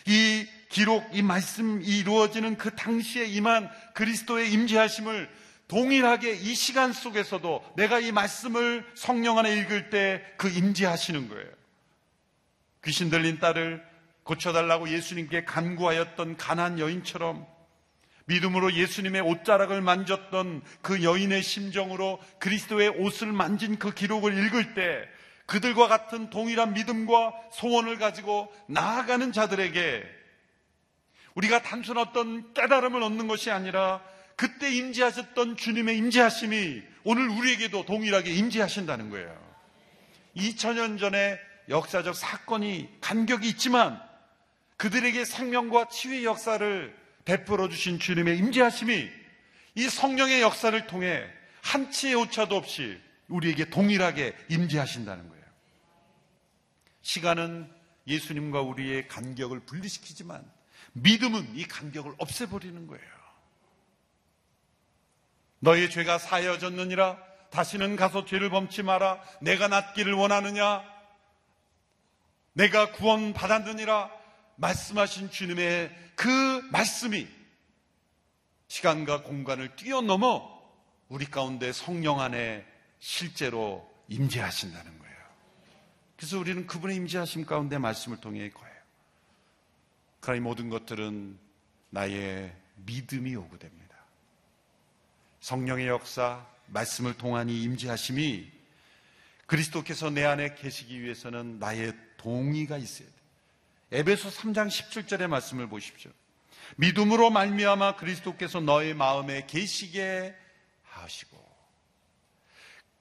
이 0.07 0.47
기록, 0.71 1.05
이 1.15 1.23
말씀이 1.23 1.85
이루어지는 1.85 2.57
그 2.57 2.75
당시에 2.75 3.27
임한 3.27 3.71
그리스도의 3.95 4.53
임재하심을 4.53 5.29
동일하게 5.69 6.33
이 6.33 6.55
시간 6.55 6.93
속에서도 6.93 7.75
내가 7.77 8.01
이 8.01 8.11
말씀을 8.11 8.87
성령 8.95 9.39
안에 9.39 9.57
읽을 9.59 9.91
때 9.91 10.23
그 10.39 10.49
임재하시는 10.49 11.29
거예요. 11.29 11.47
귀신 12.85 13.11
들린 13.11 13.39
딸을 13.39 13.85
고쳐달라고 14.23 14.89
예수님께 14.89 15.45
간구하였던 15.45 16.37
가난 16.37 16.79
여인처럼 16.79 17.47
믿음으로 18.27 18.75
예수님의 18.75 19.23
옷자락을 19.23 19.81
만졌던 19.81 20.63
그 20.83 21.03
여인의 21.03 21.43
심정으로 21.43 22.21
그리스도의 22.39 22.91
옷을 22.91 23.33
만진 23.33 23.79
그 23.79 23.93
기록을 23.93 24.37
읽을 24.47 24.75
때 24.75 25.09
그들과 25.47 25.89
같은 25.89 26.29
동일한 26.29 26.75
믿음과 26.75 27.33
소원을 27.53 27.99
가지고 27.99 28.53
나아가는 28.69 29.33
자들에게 29.33 30.05
우리가 31.35 31.63
단순 31.63 31.97
어떤 31.97 32.53
깨달음을 32.53 33.03
얻는 33.03 33.29
것이 33.29 33.51
아니라 33.51 34.03
그때 34.39 34.73
임재하셨던 34.73 35.57
주님의 35.57 35.99
임재하심이 35.99 36.83
오늘 37.03 37.29
우리에게도 37.29 37.85
동일하게 37.85 38.33
임재하신다는 38.33 39.11
거예요. 39.11 39.37
2000년 40.37 40.97
전에 40.97 41.41
역사적 41.69 42.15
사건이 42.15 42.89
간격이 43.01 43.49
있지만 43.49 44.01
그들에게 44.77 45.25
생명과 45.25 45.89
치유의 45.89 46.25
역사를 46.25 46.97
베풀어 47.25 47.69
주신 47.69 47.99
주님의 47.99 48.39
임재하심이 48.39 49.09
이 49.75 49.89
성령의 49.89 50.41
역사를 50.41 50.87
통해 50.87 51.27
한치의 51.63 52.15
오차도 52.15 52.55
없이 52.55 52.97
우리에게 53.27 53.71
동일하게 53.71 54.37
임재하신다는 54.51 55.29
거예요. 55.29 55.45
시간은 57.03 57.69
예수님과 58.07 58.61
우리의 58.61 59.09
간격을 59.09 59.61
분리시키지만 59.67 60.49
믿음은 60.93 61.57
이 61.57 61.65
간격을 61.65 62.15
없애버리는 62.19 62.87
거예요. 62.87 63.18
너의 65.61 65.91
죄가 65.91 66.19
사여졌느니라 66.19 67.19
다시는 67.51 67.97
가서 67.97 68.25
죄를 68.25 68.51
범치 68.51 68.83
마라 68.83 69.23
내가 69.41 69.69
낫기를 69.69 70.13
원하느냐 70.13 70.83
내가 72.53 72.93
구원 72.93 73.33
받았느니라 73.33 74.11
말씀하신 74.57 75.31
주님의 75.31 75.95
그 76.17 76.27
말씀이 76.73 77.29
시간과 78.67 79.23
공간을 79.23 79.77
뛰어넘어 79.77 80.59
우리 81.09 81.25
가운데 81.27 81.73
성령 81.73 82.21
안에 82.21 82.67
실제로 82.99 83.89
임재하신다는 84.09 84.99
거예요. 84.99 85.17
그래서 86.17 86.39
우리는 86.39 86.67
그분의 86.67 86.97
임재하심 86.97 87.47
가운데 87.47 87.79
말씀을 87.79 88.21
통해 88.21 88.51
거예요. 88.51 88.77
그러나 90.21 90.37
이 90.37 90.41
모든 90.41 90.69
것들은 90.69 91.39
나의 91.91 92.55
믿음이 92.85 93.33
요구됩니다. 93.33 93.88
성령의 95.41 95.89
역사, 95.89 96.47
말씀을 96.67 97.15
통한 97.15 97.49
이 97.49 97.63
임재하심이 97.63 98.51
그리스도께서 99.47 100.11
내 100.11 100.25
안에 100.25 100.55
계시기 100.55 101.01
위해서는 101.03 101.59
나의 101.59 101.95
동의가 102.19 102.77
있어야 102.77 103.09
돼요. 103.09 103.19
에베소 103.93 104.29
3장 104.29 104.69
17절의 104.69 105.29
말씀을 105.29 105.69
보십시오. 105.69 106.11
믿음으로 106.77 107.31
말미암아 107.31 107.97
그리스도께서 107.97 108.61
너의 108.61 108.95
마음에 108.95 109.47
계시게 109.47 110.35
하시고 110.85 111.49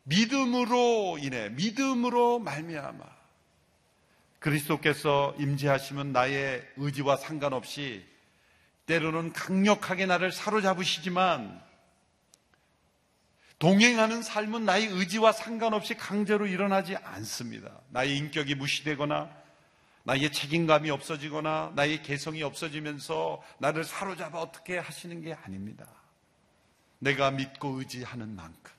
믿음으로 0.04 1.18
인해 1.20 1.50
믿음으로 1.50 2.40
말미암아 2.40 3.04
그리스도께서 4.40 5.36
임재하시면 5.38 6.14
나의 6.14 6.66
의지와 6.78 7.18
상관없이 7.18 8.06
때로는 8.86 9.34
강력하게 9.34 10.06
나를 10.06 10.32
사로잡으시지만 10.32 11.67
동행하는 13.60 14.22
삶은 14.22 14.66
나의 14.66 14.88
의지와 14.88 15.32
상관없이 15.32 15.96
강제로 15.96 16.46
일어나지 16.46 16.96
않습니다. 16.96 17.82
나의 17.90 18.18
인격이 18.18 18.56
무시되거나 18.56 19.30
나의 20.04 20.32
책임감이 20.32 20.90
없어지거나 20.92 21.74
나의 21.76 22.04
개성이 22.04 22.44
없어지면서 22.44 23.42
나를 23.58 23.84
사로잡아 23.84 24.40
어떻게 24.40 24.78
하시는 24.78 25.22
게 25.22 25.34
아닙니다. 25.34 25.86
내가 27.00 27.32
믿고 27.32 27.80
의지하는 27.80 28.36
만큼, 28.36 28.74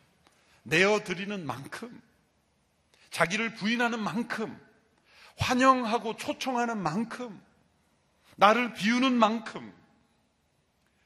내어드리는 0.63 1.45
만큼, 1.45 2.01
자기를 3.11 3.55
부인하는 3.57 4.01
만큼, 4.01 4.59
환영하고 5.39 6.17
초청하는 6.17 6.79
만큼, 6.79 7.41
나를 8.37 8.75
비우는 8.75 9.13
만큼, 9.13 9.73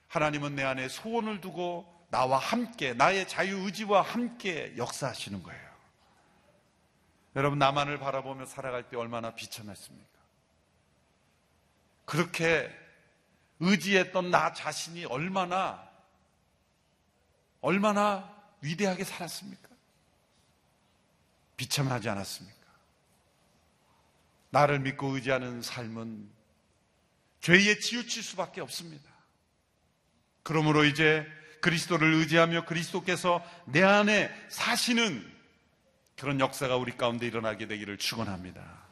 하나님은 0.08 0.56
내 0.56 0.62
안에 0.62 0.88
소원을 0.88 1.40
두고 1.40 1.91
나와 2.12 2.36
함께, 2.36 2.92
나의 2.92 3.26
자유의지와 3.26 4.02
함께 4.02 4.74
역사하시는 4.76 5.42
거예요. 5.42 5.72
여러분, 7.34 7.58
나만을 7.58 7.98
바라보며 7.98 8.44
살아갈 8.44 8.90
때 8.90 8.98
얼마나 8.98 9.34
비참했습니까? 9.34 10.18
그렇게 12.04 12.70
의지했던 13.60 14.30
나 14.30 14.52
자신이 14.52 15.06
얼마나, 15.06 15.90
얼마나 17.62 18.30
위대하게 18.60 19.04
살았습니까? 19.04 19.70
비참하지 21.56 22.10
않았습니까? 22.10 22.60
나를 24.50 24.80
믿고 24.80 25.06
의지하는 25.14 25.62
삶은 25.62 26.30
죄에 27.40 27.78
치우칠 27.78 28.22
수밖에 28.22 28.60
없습니다. 28.60 29.10
그러므로 30.42 30.84
이제 30.84 31.26
그리스도를 31.62 32.12
의지하며 32.14 32.66
그리스도께서 32.66 33.42
내 33.64 33.82
안에 33.82 34.30
사시는 34.48 35.32
그런 36.16 36.38
역사가 36.40 36.76
우리 36.76 36.96
가운데 36.96 37.26
일어나게 37.26 37.66
되기를 37.66 37.96
축원합니다. 37.96 38.82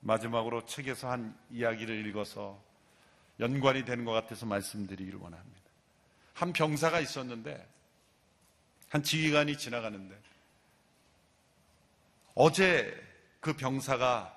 마지막으로 0.00 0.64
책에서 0.64 1.10
한 1.10 1.36
이야기를 1.50 2.06
읽어서 2.06 2.62
연관이 3.40 3.84
되는 3.84 4.04
것 4.04 4.12
같아서 4.12 4.46
말씀드리기를 4.46 5.18
원합니다. 5.18 5.60
한 6.32 6.52
병사가 6.52 7.00
있었는데 7.00 7.68
한 8.88 9.02
지휘관이 9.02 9.58
지나가는데 9.58 10.16
어제 12.34 12.94
그 13.40 13.54
병사가 13.54 14.34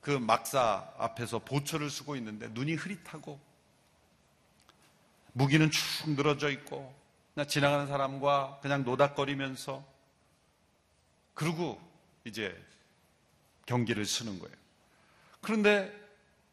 그 0.00 0.10
막사 0.10 0.92
앞에서 0.98 1.38
보초를 1.40 1.90
쓰고 1.90 2.16
있는데 2.16 2.48
눈이 2.48 2.74
흐릿하고 2.74 3.40
무기는 5.32 5.70
축 5.70 6.10
늘어져 6.10 6.50
있고 6.50 6.94
그냥 7.34 7.48
지나가는 7.48 7.86
사람과 7.86 8.58
그냥 8.62 8.84
노닥거리면서 8.84 9.84
그러고 11.34 11.80
이제 12.24 12.56
경기를 13.66 14.04
쓰는 14.04 14.38
거예요. 14.38 14.54
그런데 15.40 15.90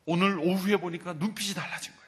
오늘 0.06 0.40
오후에 0.40 0.78
보니까 0.78 1.14
눈빛이 1.14 1.54
달라진 1.54 1.94
거예요. 1.94 2.08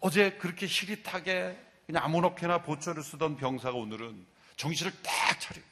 어제 0.00 0.32
그렇게 0.32 0.66
희릿하게 0.66 1.58
그냥 1.86 2.04
아무렇게나 2.04 2.62
보초를 2.62 3.02
쓰던 3.02 3.36
병사가 3.36 3.76
오늘은 3.76 4.26
정신을 4.56 4.92
딱 5.02 5.40
차리고 5.40 5.66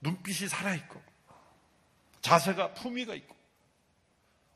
눈빛이 0.00 0.48
살아있고 0.48 1.02
자세가 2.20 2.74
품위가 2.74 3.14
있고 3.14 3.36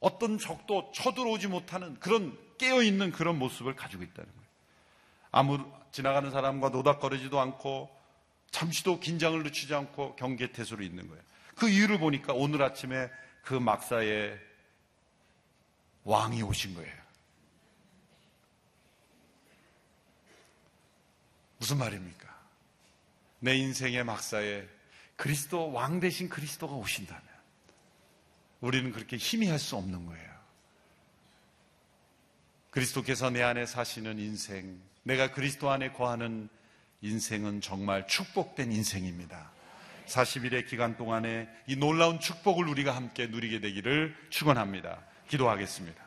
어떤 0.01 0.39
적도 0.39 0.91
쳐들어오지 0.95 1.49
못하는 1.49 1.99
그런 1.99 2.39
깨어있는 2.59 3.13
그런 3.13 3.39
모습을 3.39 3.77
가지고 3.77 4.03
있다는 4.03 4.31
거예요. 4.31 4.47
아무 5.33 5.73
지나가는 5.93 6.31
사람과 6.31 6.71
노닥거리지도 6.71 7.41
않고 7.41 7.91
잠시도 8.51 9.01
긴장을 9.01 9.43
늦추지 9.43 9.75
않고 9.75 10.17
경계 10.17 10.53
태세로 10.53 10.83
있는 10.83 11.09
거예요. 11.09 11.23
그 11.55 11.69
이유를 11.69 11.99
보니까 11.99 12.33
오늘 12.33 12.63
아침에 12.63 13.11
그 13.43 13.55
막사에 13.55 14.39
왕이 16.05 16.43
오신 16.43 16.75
거예요. 16.75 17.07
무슨 21.59 21.79
말입니까? 21.79 22.27
내 23.41 23.57
인생의 23.57 24.05
막사에 24.05 24.69
그리스도 25.17 25.73
왕 25.73 25.99
대신 26.01 26.29
그리스도가 26.29 26.75
오신다면 26.75 27.23
우리는 28.61 28.93
그렇게 28.93 29.17
희미할 29.17 29.59
수 29.59 29.77
없는 29.77 30.07
거예요. 30.07 30.36
그리스도께서 32.77 33.31
내 33.31 33.43
안에 33.43 33.65
사시는 33.65 34.19
인생, 34.19 34.79
내가 35.03 35.33
그리스도 35.33 35.71
안에 35.71 35.93
거하는 35.93 36.51
인생은 37.01 37.63
정말 37.63 38.07
축복된 38.07 38.71
인생입니다. 38.71 39.51
40일의 40.05 40.67
기간 40.69 40.95
동안에 40.99 41.49
이 41.67 41.77
놀라운 41.77 42.21
축복을 42.21 42.69
우리가 42.69 42.95
함께 42.95 43.29
누리게 43.29 43.61
되기를 43.61 44.15
축원합니다. 44.29 45.03
기도하겠습니다. 45.29 46.05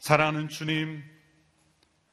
사랑하는 0.00 0.48
주님, 0.48 1.04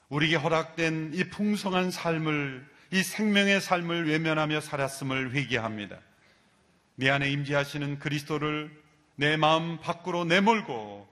우리에게 0.09 0.35
허락된 0.35 1.13
이 1.15 1.23
풍성한 1.29 1.89
삶을 1.89 2.69
이 2.91 3.01
생명의 3.01 3.59
삶을 3.59 4.07
외면하며 4.07 4.61
살았음을 4.61 5.33
회개합니다. 5.33 5.97
내 6.93 7.09
안에 7.09 7.31
임재하시는 7.31 7.97
그리스도를 7.97 8.71
내 9.15 9.35
마음 9.35 9.79
밖으로 9.79 10.25
내몰고 10.25 11.09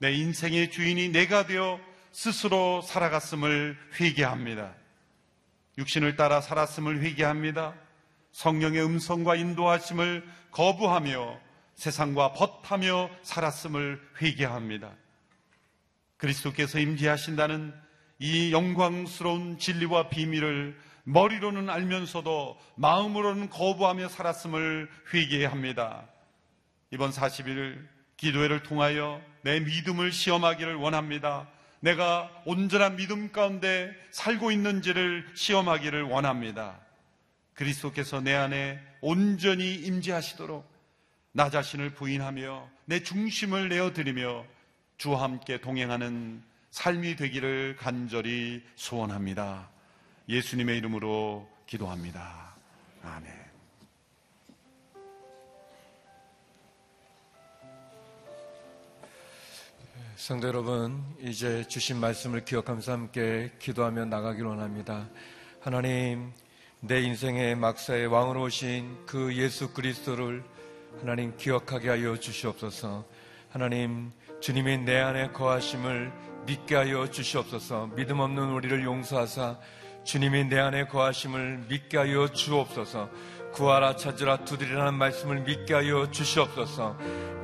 내 0.00 0.14
인생의 0.14 0.70
주인이 0.70 1.10
내가 1.10 1.46
되어 1.46 1.78
스스로 2.10 2.80
살아갔음을 2.80 3.76
회개합니다. 4.00 4.72
육신을 5.76 6.16
따라 6.16 6.40
살았음을 6.40 7.02
회개합니다. 7.02 7.74
성령의 8.32 8.82
음성과 8.82 9.36
인도하심을 9.36 10.26
거부하며 10.52 11.38
세상과 11.74 12.32
벗하며 12.32 13.10
살았음을 13.22 14.00
회개합니다. 14.22 14.90
그리스도께서 16.16 16.78
임재하신다는 16.78 17.74
이 18.18 18.52
영광스러운 18.52 19.58
진리와 19.58 20.08
비밀을 20.08 20.78
머리로는 21.04 21.68
알면서도 21.68 22.58
마음으로는 22.76 23.50
거부하며 23.50 24.08
살았음을 24.08 24.90
회개합니다. 25.12 26.08
이번 26.90 27.10
40일 27.10 27.86
기도회를 28.16 28.62
통하여 28.62 29.20
내 29.42 29.60
믿음을 29.60 30.12
시험하기를 30.12 30.74
원합니다. 30.76 31.48
내가 31.80 32.30
온전한 32.44 32.96
믿음 32.96 33.32
가운데 33.32 33.92
살고 34.10 34.50
있는지를 34.50 35.26
시험하기를 35.34 36.02
원합니다. 36.02 36.78
그리스도께서 37.54 38.20
내 38.20 38.34
안에 38.34 38.80
온전히 39.00 39.74
임재하시도록 39.74 40.68
나 41.32 41.48
자신을 41.50 41.94
부인하며 41.94 42.68
내 42.86 43.02
중심을 43.02 43.68
내어드리며 43.68 44.44
주와 44.98 45.22
함께 45.22 45.60
동행하는 45.60 46.42
삶이 46.70 47.16
되기를 47.16 47.76
간절히 47.78 48.62
소원합니다. 48.76 49.70
예수님의 50.28 50.78
이름으로 50.78 51.48
기도합니다. 51.66 52.54
아멘. 53.02 53.49
성도 60.20 60.48
여러분, 60.48 61.02
이제 61.22 61.64
주신 61.66 61.96
말씀을 61.96 62.44
기억하면서 62.44 62.92
함께 62.92 63.50
기도하며 63.58 64.04
나가길 64.04 64.44
원합니다. 64.44 65.08
하나님, 65.62 66.30
내 66.80 67.00
인생의 67.00 67.56
막사의 67.56 68.06
왕으로 68.06 68.42
오신 68.42 69.06
그 69.06 69.34
예수 69.34 69.72
그리스도를 69.72 70.44
하나님 71.00 71.34
기억하게 71.38 71.88
하여 71.88 72.18
주시옵소서. 72.18 73.06
하나님, 73.48 74.12
주님이 74.40 74.76
내 74.84 74.98
안에 74.98 75.30
거하심을 75.30 76.12
믿게 76.44 76.74
하여 76.74 77.08
주시옵소서. 77.08 77.92
믿음 77.96 78.20
없는 78.20 78.50
우리를 78.50 78.84
용서하사 78.84 79.58
주님이 80.04 80.44
내 80.44 80.58
안에 80.58 80.86
거하심을 80.88 81.64
믿게 81.70 81.96
하여 81.96 82.28
주옵소서. 82.28 83.08
구하라 83.52 83.96
찾으라 83.96 84.44
두드리라는 84.44 84.94
말씀을 84.94 85.40
믿게 85.40 85.74
하여 85.74 86.10
주시옵소서. 86.10 86.96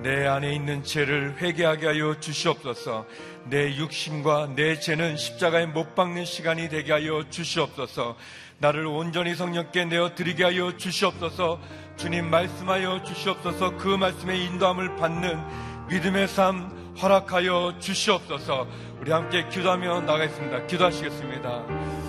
내 0.02 0.26
안에 0.26 0.54
있는 0.54 0.84
죄를 0.84 1.36
회개하게 1.38 1.86
하여 1.86 2.20
주시옵소서. 2.20 3.06
내 3.44 3.76
육신과 3.76 4.54
내 4.54 4.78
죄는 4.78 5.16
십자가에 5.16 5.66
못 5.66 5.94
박는 5.94 6.24
시간이 6.24 6.68
되게 6.68 6.92
하여 6.92 7.24
주시옵소서. 7.28 8.16
나를 8.58 8.86
온전히 8.86 9.34
성령께 9.34 9.84
내어 9.86 10.14
드리게 10.14 10.44
하여 10.44 10.76
주시옵소서. 10.76 11.60
주님 11.96 12.30
말씀하여 12.30 13.02
주시옵소서. 13.02 13.76
그 13.76 13.88
말씀의 13.88 14.44
인도함을 14.44 14.96
받는 14.96 15.86
믿음의 15.88 16.28
삶 16.28 16.94
허락하여 17.00 17.78
주시옵소서. 17.78 18.66
우리 19.00 19.12
함께 19.12 19.48
기도하며 19.48 20.02
나가겠습니다. 20.02 20.66
기도하시겠습니다. 20.66 22.05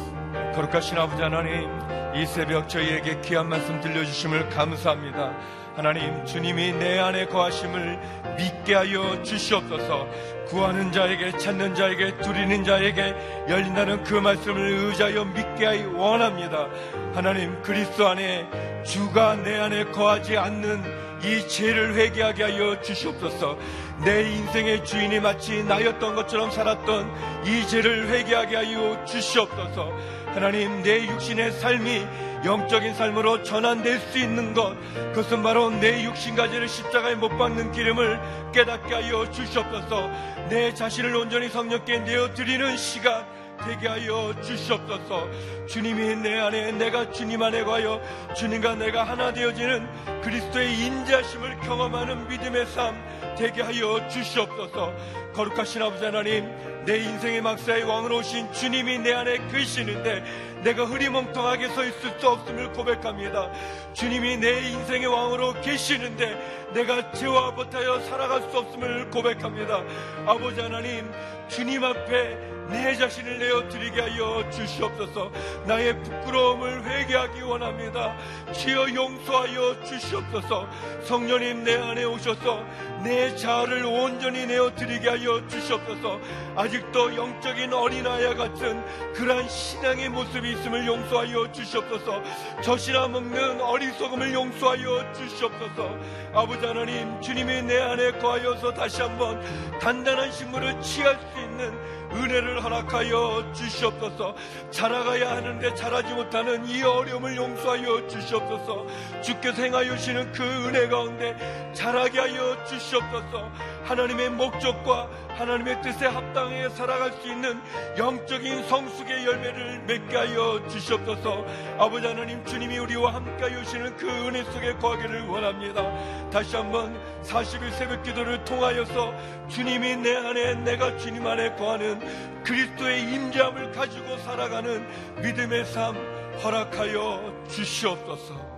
거룩하신 0.58 0.98
아버지 0.98 1.22
하나님, 1.22 1.70
이 2.16 2.26
새벽 2.26 2.68
저희에게 2.68 3.22
귀한 3.22 3.48
말씀 3.48 3.80
들려주심을 3.80 4.50
감사합니다. 4.50 5.38
하나님, 5.76 6.26
주님이 6.26 6.72
내 6.72 6.98
안에 6.98 7.28
거하심을 7.28 8.00
믿게 8.40 8.74
하여 8.74 9.22
주시옵소서. 9.22 10.08
구하는 10.48 10.92
자에게, 10.92 11.38
찾는 11.38 11.76
자에게, 11.76 12.18
두리는 12.22 12.64
자에게 12.64 13.46
열린다는 13.48 14.04
그 14.04 14.16
말씀을 14.16 14.60
의지하여 14.60 15.26
믿게 15.26 15.64
하여 15.64 15.92
원합니다. 15.92 16.70
하나님, 17.14 17.62
그리스도 17.62 18.08
안에 18.08 18.50
주가 18.84 19.36
내 19.36 19.60
안에 19.60 19.84
거하지 19.92 20.38
않는 20.38 21.08
이 21.24 21.48
죄를 21.48 21.94
회개하게 21.94 22.44
하여 22.44 22.82
주시옵소서. 22.82 23.58
내 24.04 24.22
인생의 24.32 24.86
주인이 24.86 25.20
마치 25.20 25.64
나였던 25.64 26.16
것처럼 26.16 26.50
살았던 26.52 27.46
이 27.46 27.68
죄를 27.68 28.10
회개하게 28.10 28.56
하여 28.56 29.06
주시옵소서. 29.06 29.92
하나님, 30.38 30.84
내 30.84 31.04
육신의 31.08 31.52
삶이 31.54 32.06
영적인 32.46 32.94
삶으로 32.94 33.42
전환될 33.42 34.00
수 34.00 34.20
있는 34.20 34.54
것 34.54 34.78
그것은 34.94 35.42
바로 35.42 35.72
내 35.72 36.04
육신가지를 36.04 36.68
십자가에 36.68 37.16
못 37.16 37.30
박는 37.30 37.72
기름을 37.72 38.52
깨닫게 38.54 38.94
하여 38.94 39.32
주시옵소서. 39.32 40.08
내 40.48 40.76
자신을 40.76 41.16
온전히 41.16 41.50
성령께 41.50 42.02
내어 42.02 42.36
드리는 42.36 42.78
시간 42.78 43.26
되게 43.68 43.88
하여 43.90 44.34
주시옵소서. 44.42 45.28
주님이 45.68 46.16
내 46.16 46.40
안에 46.40 46.72
내가 46.72 47.12
주님 47.12 47.44
안에 47.44 47.66
가여 47.66 48.02
주님과 48.34 48.76
내가 48.76 49.04
하나 49.04 49.34
되어지는 49.34 50.22
그리스도의 50.22 50.74
인자심을 50.86 51.60
경험하는 51.60 52.30
믿음의 52.30 52.66
삶 52.68 52.96
되게 53.38 53.62
하여 53.62 54.08
주시옵소서. 54.08 54.94
거룩하신 55.34 55.82
아버지 55.82 56.06
하나님 56.06 56.50
내 56.86 56.98
인생의 56.98 57.42
막사의 57.42 57.84
왕으로 57.84 58.20
오신 58.20 58.54
주님이 58.54 59.00
내 59.00 59.14
안에 59.14 59.38
계시는데 59.52 60.24
내가 60.64 60.86
흐리멍텅하게 60.86 61.68
서 61.70 61.84
있을 61.84 62.18
수 62.20 62.30
없음을 62.30 62.72
고백합니다. 62.72 63.52
주님이 63.94 64.38
내 64.38 64.70
인생의 64.70 65.08
왕으로 65.08 65.60
계시는데 65.62 66.72
내가 66.74 67.12
죄와 67.12 67.54
버타여 67.54 68.00
살아갈 68.00 68.50
수 68.50 68.58
없음을 68.58 69.10
고백합니다. 69.10 69.84
아버지 70.26 70.62
하나님 70.62 71.12
주님 71.50 71.84
앞에 71.84 72.57
내 72.70 72.96
자신을 72.96 73.40
내어 73.40 73.68
드리게 73.70 74.02
하여 74.02 74.50
주시옵소서. 74.50 75.32
나의 75.66 76.02
부끄러움을 76.04 76.84
회개하기 76.84 77.42
원합니다. 77.42 78.16
주여 78.52 78.94
용서하여 78.94 79.84
주시옵소서. 79.84 80.68
성령님 81.04 81.64
내 81.64 81.76
안에 81.78 82.04
오셔서 82.04 82.64
내 83.04 83.36
자아를 83.36 83.86
온전히 83.86 84.46
내어 84.46 84.74
드리게 84.76 85.10
하여 85.10 85.48
주시옵소서. 85.48 86.20
아직도 86.56 87.16
영적인 87.16 87.74
어린아이와 87.74 88.36
같은 88.36 88.84
그러한 89.14 89.48
신앙의 89.48 90.10
모습이 90.10 90.52
있음을 90.54 90.86
용서하여 90.86 91.52
주시옵소서. 91.52 92.22
젖이나 92.62 93.08
먹는 93.08 93.62
어리석음을 93.62 94.34
용서하여 94.34 95.14
주시옵소서. 95.14 95.96
아버지 96.34 96.66
하나님 96.66 97.22
주님이 97.22 97.62
내 97.62 97.80
안에 97.80 98.12
거하여서 98.14 98.74
다시 98.74 99.02
한번 99.02 99.42
단단한 99.80 100.32
식물을 100.32 100.82
취할 100.82 101.18
수 101.34 101.40
있는 101.40 102.07
은혜를 102.14 102.64
허락하여 102.64 103.52
주시옵소서. 103.54 104.36
자라가야 104.72 105.38
하는데 105.38 105.74
자라지 105.76 106.14
못하는 106.14 106.68
이 106.68 106.82
어려움을 106.84 107.36
용서하여 107.36 108.08
주시옵소서. 108.08 108.86
주께서 109.22 109.62
행하여 109.62 109.96
주시는 109.98 110.32
그 110.32 110.44
은혜 110.44 110.88
가운데 110.88 111.36
자라게 111.74 112.20
하여 112.20 112.64
주시옵소서. 112.66 113.52
하나님의 113.86 114.32
목적과 114.32 115.10
하나님의 115.38 115.82
뜻에 115.82 116.08
합당해 116.08 116.68
살아갈 116.70 117.12
수 117.12 117.28
있는 117.28 117.62
영적인 117.98 118.64
성숙의 118.68 119.26
열매를 119.26 119.84
맺게 119.86 120.16
하여 120.16 120.68
주시옵소서. 120.68 121.46
아버지 121.78 122.08
하나님 122.08 122.44
주님이 122.46 122.78
우리와 122.80 123.14
함께 123.14 123.44
하여 123.44 123.64
주시는 123.64 123.98
그 123.98 124.08
은혜 124.08 124.44
속에 124.44 124.74
거하기를 124.76 125.28
원합니다. 125.28 125.84
다시 126.32 126.56
한번 126.56 127.00
40일 127.24 127.72
새벽 127.72 128.04
기도를 128.04 128.44
통하여서 128.46 129.14
주님이 129.48 129.98
내 129.98 130.16
안에 130.16 130.56
내가 130.56 130.98
주님 130.98 131.26
안에 131.26 131.56
거하는 131.56 131.97
그리스도의 132.44 133.14
임재함을 133.14 133.72
가지고 133.72 134.18
살아가는 134.20 134.86
믿음의 135.22 135.66
삶 135.66 135.96
허락하여 136.44 137.46
주시옵소서. 137.50 138.58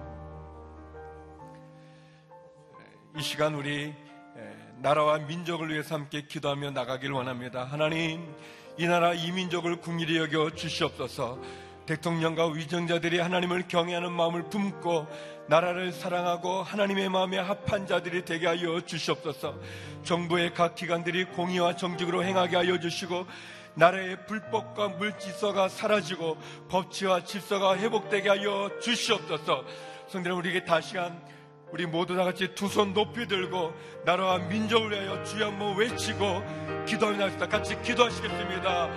이 3.17 3.21
시간 3.21 3.55
우리 3.55 3.93
나라와 4.77 5.17
민족을 5.17 5.69
위해서 5.69 5.95
함께 5.95 6.21
기도하며 6.21 6.71
나가길 6.71 7.11
원합니다. 7.11 7.65
하나님, 7.65 8.33
이 8.77 8.87
나라 8.87 9.13
이 9.13 9.31
민족을 9.31 9.77
궁일히 9.77 10.17
여겨 10.17 10.51
주시옵소서. 10.51 11.37
대통령과 11.89 12.49
위정자들이 12.49 13.19
하나님을 13.19 13.67
경외하는 13.67 14.11
마음을 14.11 14.43
품고 14.43 15.07
나라를 15.47 15.91
사랑하고 15.91 16.61
하나님의 16.61 17.09
마음에 17.09 17.39
합한 17.39 17.87
자들이 17.87 18.25
되게 18.25 18.45
하여 18.45 18.79
주시옵소서. 18.81 19.55
정부의 20.03 20.53
각 20.53 20.75
기관들이 20.75 21.25
공의와 21.25 21.75
정직으로 21.75 22.23
행하게 22.23 22.57
하여 22.57 22.79
주시고 22.79 23.25
나라의 23.73 24.27
불법과 24.27 24.89
물질서가 24.89 25.67
사라지고 25.67 26.37
법치와 26.69 27.23
질서가 27.23 27.75
회복되게 27.77 28.29
하여 28.29 28.69
주시옵소서. 28.79 29.63
성대는 30.09 30.37
우리에게 30.37 30.65
다시 30.65 30.95
한 30.97 31.19
우리 31.71 31.87
모두 31.87 32.15
다 32.15 32.23
같이 32.23 32.53
두 32.53 32.67
손 32.67 32.93
높이 32.93 33.27
들고 33.27 33.73
나라와 34.05 34.37
민족을 34.37 34.91
위하여 34.91 35.23
주여 35.23 35.47
한번 35.47 35.75
외치고 35.75 36.43
기도하니다 36.85 37.47
같이 37.47 37.81
기도하시겠습니다. 37.81 38.89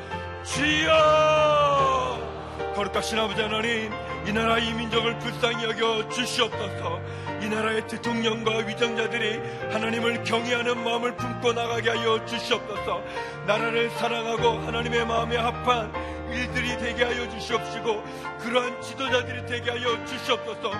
주여! 0.45 2.41
거룩하신 2.74 3.18
아버지 3.18 3.40
하나님, 3.40 3.92
이 4.26 4.32
나라 4.32 4.59
이 4.59 4.72
민족을 4.72 5.18
불쌍히 5.18 5.64
여겨 5.64 6.09
주시옵소서. 6.09 7.00
이 7.42 7.48
나라의 7.48 7.86
대통령과 7.88 8.59
위정자들이 8.59 9.40
하나님을 9.72 10.22
경외하는 10.22 10.82
마음을 10.82 11.16
품고 11.16 11.53
나가게 11.53 11.90
하여 11.90 12.24
주시옵소서. 12.24 13.03
나라를 13.46 13.90
사랑하고 13.90 14.61
하나님의 14.66 15.07
마음에 15.07 15.36
합한 15.36 15.92
일들이 16.33 16.76
되게 16.78 17.05
하여 17.05 17.28
주시옵시고 17.28 18.05
그러한 18.41 18.80
지도자들이 18.83 19.47
되게 19.47 19.70
하여 19.70 20.05
주시옵소서. 20.05 20.72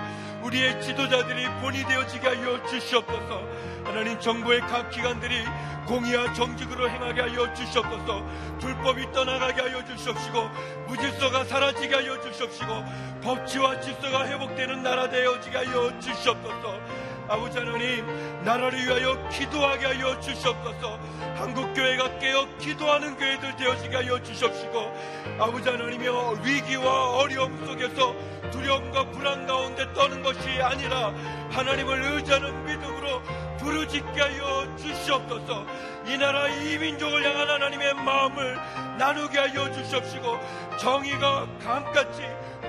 우리의 0.43 0.81
지도자들이 0.81 1.47
본이 1.61 1.83
되어지게 1.85 2.27
하여 2.27 2.65
주시옵소서. 2.67 3.41
하나님 3.85 4.19
정부의 4.19 4.61
각 4.61 4.89
기관들이 4.89 5.45
공의와 5.87 6.33
정직으로 6.33 6.89
행하게 6.89 7.21
하여 7.21 7.53
주시옵소서. 7.53 8.25
불법이 8.59 9.11
떠나가게 9.11 9.61
하여 9.61 9.85
주시옵시고 9.85 10.49
무질서가 10.87 11.45
사라지게 11.45 11.95
하여 11.95 12.19
주시옵시고 12.21 12.83
법치와 13.21 13.79
질서가 13.81 14.27
회복되는 14.27 14.83
나라 14.83 15.09
되어지게 15.09 15.57
하여 15.57 15.99
주시옵소서. 15.99 16.79
아버지 17.27 17.57
하나님 17.57 18.05
나라를 18.43 18.77
위하여 18.85 19.29
기도하게 19.29 19.85
하여 19.85 20.19
주시옵소서. 20.19 20.99
한국교회가 21.35 22.19
깨어 22.19 22.47
기도하는 22.59 23.15
교회들 23.17 23.55
되어지게 23.55 23.95
하여 23.95 24.21
주시옵시고 24.21 25.37
아버지 25.39 25.69
하나님이여 25.69 26.39
위기와 26.43 27.17
어려움 27.17 27.65
속에서 27.65 28.13
두려움과 28.51 29.09
불안 29.11 29.47
가운데 29.47 29.91
떠는 29.93 30.21
것이 30.21 30.61
아니라 30.61 31.13
하나님을 31.49 32.03
의지하는 32.03 32.65
믿음으로 32.65 33.21
부르짖게 33.57 34.21
하여 34.21 34.75
주시옵소서. 34.77 35.65
이 36.05 36.17
나라 36.17 36.49
이 36.49 36.77
민족을 36.77 37.23
향한 37.23 37.49
하나님의 37.49 37.93
마음을 37.93 38.57
나누게 38.97 39.39
하여 39.39 39.71
주시옵시고 39.71 40.37
정의가 40.77 41.47
강같이 41.63 42.23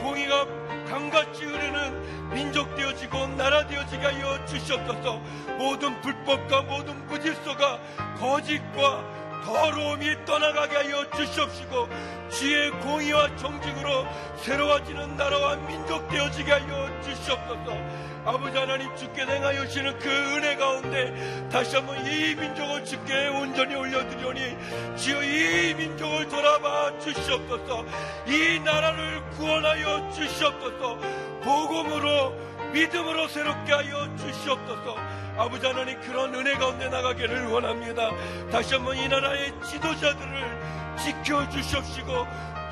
공의가 0.05 0.47
강같이 0.85 1.47
흐르는 1.47 2.29
민족 2.35 2.75
되어지고 2.75 3.27
나라 3.39 3.67
되어지게 3.67 4.05
하여 4.05 4.45
주시옵소서. 4.45 5.19
모든 5.57 5.99
불법과 6.03 6.61
모든 6.61 7.07
무질서가 7.07 7.79
거짓과 8.19 9.24
더러움이 9.45 10.25
떠나가게 10.25 10.77
하여 10.77 11.09
주시옵시고 11.11 11.89
지혜 12.31 12.71
공의와 12.71 13.37
정직으로 13.37 14.07
새로워지는 14.39 15.17
나라와 15.17 15.57
민족 15.57 16.09
되어지게 16.09 16.51
하여 16.51 17.03
주시옵소서. 17.03 18.05
아버지 18.25 18.57
하나님 18.57 18.95
주께 18.97 19.23
행하여 19.23 19.67
주시는 19.67 19.99
그 19.99 20.09
은혜 20.09 20.57
가운데 20.57 21.49
다시 21.53 21.77
한번 21.77 21.99
이 22.07 22.35
민족을 22.35 22.85
주께 22.85 23.29
온전히 23.29 23.75
올려드리오니 23.75 24.97
주여 24.97 25.23
이 25.23 25.75
민족을 25.75 26.29
돌아봐 26.29 26.99
주시옵소서. 27.01 27.85
이 28.27 28.61
나라를 28.65 29.23
구원하여 29.37 30.11
주시옵소서. 30.11 30.99
복음으로 31.43 32.35
믿음으로 32.73 33.29
새롭게 33.29 33.73
하여 33.73 34.09
주시옵소서 34.17 34.97
아버지 35.37 35.67
하나님 35.67 36.01
그런 36.01 36.33
은혜 36.35 36.55
가운데 36.55 36.89
나가기를 36.89 37.47
원합니다. 37.47 38.11
다시 38.51 38.75
한번 38.75 38.97
이 38.97 39.09
나라의 39.09 39.53
지도자들을 39.63 40.97
지켜주시옵시고 40.97 42.13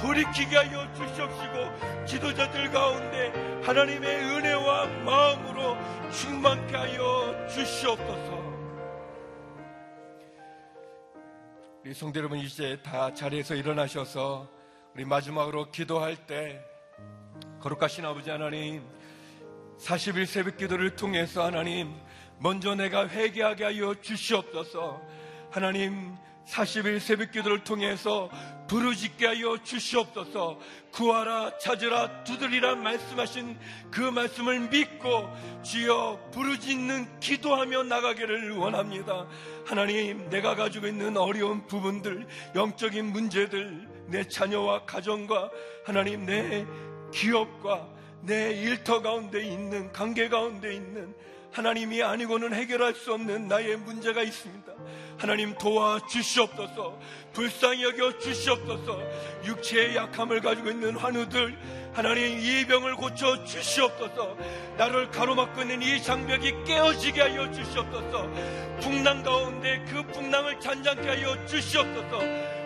돌이키게 0.00 0.56
하여 0.56 0.92
주시옵시고 0.94 2.06
지도자들 2.06 2.70
가운데 2.70 3.32
하나님의 3.64 4.16
은혜와 4.16 4.86
마음으로 4.86 5.76
충만케 6.10 6.76
하여 6.76 7.48
주시옵소서. 7.48 8.42
우리 11.84 11.94
성대 11.94 12.20
여러분 12.20 12.38
이제 12.38 12.78
다 12.84 13.12
자리에서 13.12 13.56
일어나셔서 13.56 14.48
우리 14.94 15.04
마지막으로 15.04 15.72
기도할 15.72 16.14
때 16.14 16.64
거룩하신 17.60 18.04
아버지 18.04 18.30
하나님 18.30 18.84
40일 19.78 20.26
새벽 20.26 20.56
기도를 20.58 20.94
통해서 20.94 21.44
하나님 21.44 21.92
먼저 22.42 22.74
내가 22.74 23.08
회개하게 23.08 23.64
하여 23.64 23.94
주시옵소서. 24.00 25.00
하나님 25.52 26.16
40일 26.44 26.98
새벽 26.98 27.30
기도를 27.30 27.62
통해서 27.62 28.28
부르짖게 28.66 29.26
하여 29.26 29.62
주시옵소서. 29.62 30.58
구하라 30.90 31.58
찾으라 31.58 32.24
두드리라 32.24 32.74
말씀하신 32.74 33.56
그 33.92 34.00
말씀을 34.00 34.58
믿고 34.70 35.30
주여 35.62 36.30
부르짖는 36.32 37.20
기도하며 37.20 37.84
나가기를 37.84 38.50
원합니다. 38.56 39.28
하나님 39.64 40.28
내가 40.28 40.56
가지고 40.56 40.88
있는 40.88 41.16
어려운 41.16 41.64
부분들 41.68 42.26
영적인 42.56 43.04
문제들 43.12 43.88
내 44.08 44.24
자녀와 44.24 44.84
가정과 44.84 45.48
하나님 45.84 46.26
내 46.26 46.66
기업과 47.12 47.88
내 48.22 48.52
일터 48.52 49.00
가운데 49.00 49.44
있는 49.44 49.92
관계 49.92 50.28
가운데 50.28 50.74
있는 50.74 51.14
하나님이 51.52 52.02
아니고는 52.02 52.54
해결할 52.54 52.94
수 52.94 53.12
없는 53.12 53.46
나의 53.48 53.76
문제가 53.76 54.22
있습니다. 54.22 54.72
하나님 55.18 55.54
도와 55.58 56.00
주시옵소서. 56.06 56.98
불쌍히 57.32 57.84
여겨 57.84 58.18
주시옵소서. 58.18 58.98
육체의 59.44 59.94
약함을 59.96 60.40
가지고 60.40 60.70
있는 60.70 60.96
환우들 60.96 61.56
하나님 61.92 62.38
이 62.40 62.66
병을 62.66 62.96
고쳐 62.96 63.44
주시옵소서. 63.44 64.36
나를 64.78 65.10
가로막고 65.10 65.60
있는 65.60 65.82
이 65.82 66.02
장벽이 66.02 66.64
깨어지게 66.64 67.20
하여 67.20 67.50
주시옵소서. 67.52 68.30
풍랑 68.80 69.22
가운데 69.22 69.84
그 69.90 70.02
풍랑을 70.06 70.58
잔잔케 70.58 71.06
하여 71.06 71.46
주시옵소서. 71.46 72.18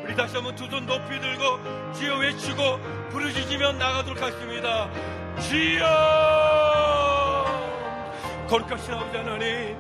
우리 0.05 0.15
다시 0.15 0.37
한번 0.37 0.55
두 0.55 0.69
손 0.71 0.87
높이 0.87 1.21
들고 1.21 1.93
주여 1.93 2.19
외치고 2.19 2.79
부르짖으며 3.11 3.73
나가도록 3.73 4.23
하겠습니다. 4.23 4.89
주여! 5.41 7.26
거룩하신 8.47 8.95
아버지 8.95 9.17
하나님, 9.17 9.77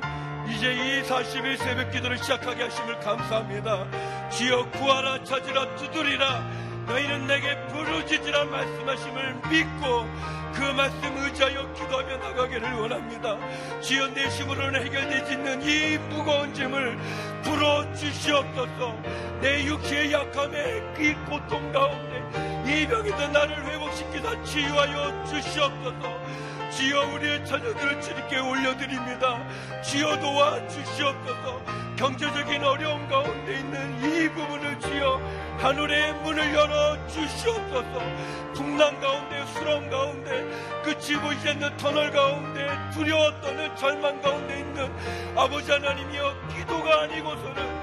이제 0.48 0.72
이 0.72 1.02
40일 1.02 1.56
새벽 1.56 1.90
기도를 1.92 2.18
시작하게 2.18 2.64
하심을 2.64 2.98
감사합니다. 2.98 4.30
주여 4.30 4.70
구하라 4.70 5.22
찾으라 5.22 5.76
두드리라 5.76 6.42
너희는 6.86 7.26
내게 7.28 7.56
부르짖으라 7.66 8.44
말씀하심을 8.44 9.34
믿고 9.50 10.06
그 10.52 10.62
말씀 10.76 11.16
의지하여 11.16 11.72
기도하며 11.74 12.16
나가기를 12.16 12.72
원합니다. 12.74 13.36
주여 13.80 14.08
내 14.08 14.26
힘으로는 14.26 14.84
해결되지 14.84 15.34
않는 15.34 15.62
이 15.62 15.98
무거운 16.08 16.52
짐을 16.52 16.98
풀어주시옵소서 17.42 18.96
내 19.42 19.64
육체의 19.64 20.12
약함에 20.12 20.80
그 20.96 21.14
고통 21.30 21.70
가운데 21.70 22.16
이 22.66 22.86
병이든 22.86 23.32
나를 23.32 23.64
회복시키사 23.64 24.42
치유하여 24.42 25.24
주시옵소서 25.26 26.55
주여 26.70 27.14
우리의 27.14 27.44
자녀들을 27.46 28.00
주님께 28.00 28.38
올려드립니다. 28.38 29.46
주여 29.82 30.18
도와 30.20 30.66
주시옵소서. 30.68 31.62
경제적인 31.96 32.62
어려움 32.62 33.08
가운데 33.08 33.58
있는 33.58 34.02
이 34.02 34.28
부분을 34.28 34.78
주여 34.80 35.20
하늘의 35.58 36.14
문을 36.22 36.54
열어 36.54 37.06
주시옵소서. 37.06 38.00
풍랑 38.54 39.00
가운데 39.00 39.46
수렁 39.46 39.90
가운데 39.90 40.30
끝이 40.82 41.18
보이지 41.20 41.48
않는 41.50 41.76
터널 41.76 42.10
가운데 42.10 42.66
두려워 42.92 43.40
떠는 43.40 43.76
절망 43.76 44.20
가운데 44.20 44.60
있는 44.60 44.92
아버지 45.36 45.70
하나님이여 45.70 46.34
기도가 46.54 47.02
아니고서는 47.02 47.75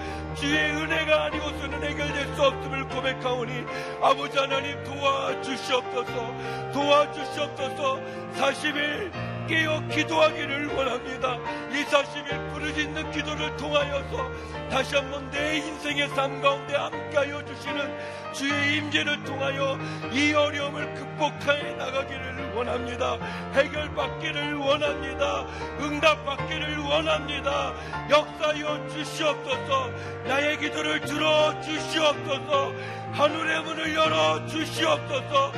주의 0.43 0.71
은혜가 0.71 1.23
아니고서는 1.23 1.81
해결될 1.81 2.35
수 2.35 2.43
없음을 2.43 2.89
고백하오니 2.89 3.63
아버지 4.01 4.37
하나님 4.37 4.83
도와주시옵소서 4.83 6.71
도와주시옵소서. 6.73 8.01
40일 8.35 9.47
깨어 9.47 9.87
기도하기를 9.87 10.67
원합니다. 10.67 11.37
이 11.71 11.85
40일 11.85 12.51
부르짖는 12.51 13.11
기도를 13.11 13.55
통하여서 13.55 14.31
다시 14.69 14.97
한번 14.97 15.31
내 15.31 15.59
인생의 15.59 16.09
삶 16.09 16.41
가운데 16.41 16.75
함께하여 16.75 17.45
주시는 17.45 18.33
주의 18.33 18.77
임재를 18.79 19.23
통하여 19.23 19.79
이 20.11 20.33
어려움을 20.33 20.93
극복하여 20.93 21.75
나가기를 21.77 22.42
원합니다. 22.55 23.17
해결받기를 23.53 24.55
원합니다. 24.55 25.45
응답받기를 25.79 26.79
원합니다. 26.79 27.73
역사여 28.09 28.87
주시옵소서. 28.89 29.89
나의 30.27 30.59
기도를 30.59 31.01
들어 31.01 31.59
주시옵소서. 31.61 32.73
하늘의 33.13 33.61
문을 33.61 33.93
열어 33.93 34.45
주시옵소서 34.47 35.51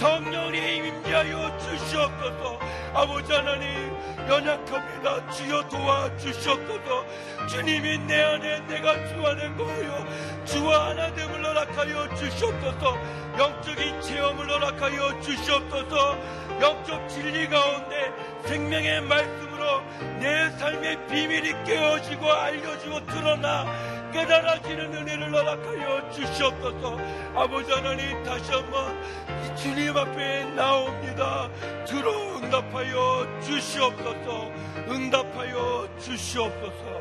성령의 0.00 0.78
임재하여 0.78 1.58
주시옵소서. 1.58 2.58
아버지 2.94 3.30
하나님 3.34 3.94
연약합니다. 4.26 5.30
주여 5.30 5.68
도와 5.68 6.16
주시옵소서. 6.16 7.04
주님이 7.46 7.98
내 8.06 8.22
안에 8.22 8.60
내가 8.60 8.94
주 9.08 9.26
안에 9.26 9.54
거하여 9.56 10.06
주와 10.46 10.88
하나됨을 10.88 11.44
허락하여 11.44 12.14
주시옵소서. 12.14 12.96
영적인 13.38 14.00
체험을 14.00 14.50
허락하여 14.50 15.20
주시옵소서. 15.20 16.18
영적 16.62 17.08
진리 17.10 17.46
가운데 17.46 18.10
생명의 18.46 19.02
말씀 19.02 19.49
으로 19.60 19.82
내 20.18 20.50
삶의 20.58 21.06
비밀이 21.06 21.64
깨어지고 21.64 22.32
알려지고 22.32 23.04
드러나 23.04 23.66
깨달아지는 24.10 24.94
은혜를 24.94 25.34
허락하여 25.34 26.10
주시옵소서. 26.10 26.98
아버지 27.34 27.70
하나님 27.70 28.22
다시 28.24 28.50
한번 28.50 29.56
주님 29.56 29.94
앞에 29.94 30.44
나옵니다. 30.54 31.50
들어 31.84 32.38
응답하여 32.38 33.40
주시옵소서. 33.42 34.50
응답하여 34.88 35.88
주시옵소서. 35.98 37.00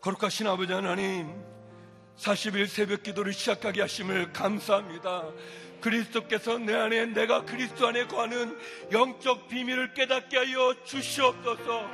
거룩하신 0.00 0.46
아버지 0.46 0.72
하나님 0.72 1.44
40일 2.16 2.68
새벽 2.68 3.02
기도를 3.02 3.32
시작하게 3.32 3.82
하심을 3.82 4.32
감사합니다 4.32 5.24
그리스도께서 5.86 6.58
내 6.58 6.74
안에 6.74 7.06
내가 7.06 7.44
그리스도 7.44 7.86
안에 7.86 8.08
거하는 8.08 8.58
영적 8.90 9.46
비밀을 9.46 9.94
깨닫게 9.94 10.36
하여 10.36 10.74
주시옵소서. 10.84 11.88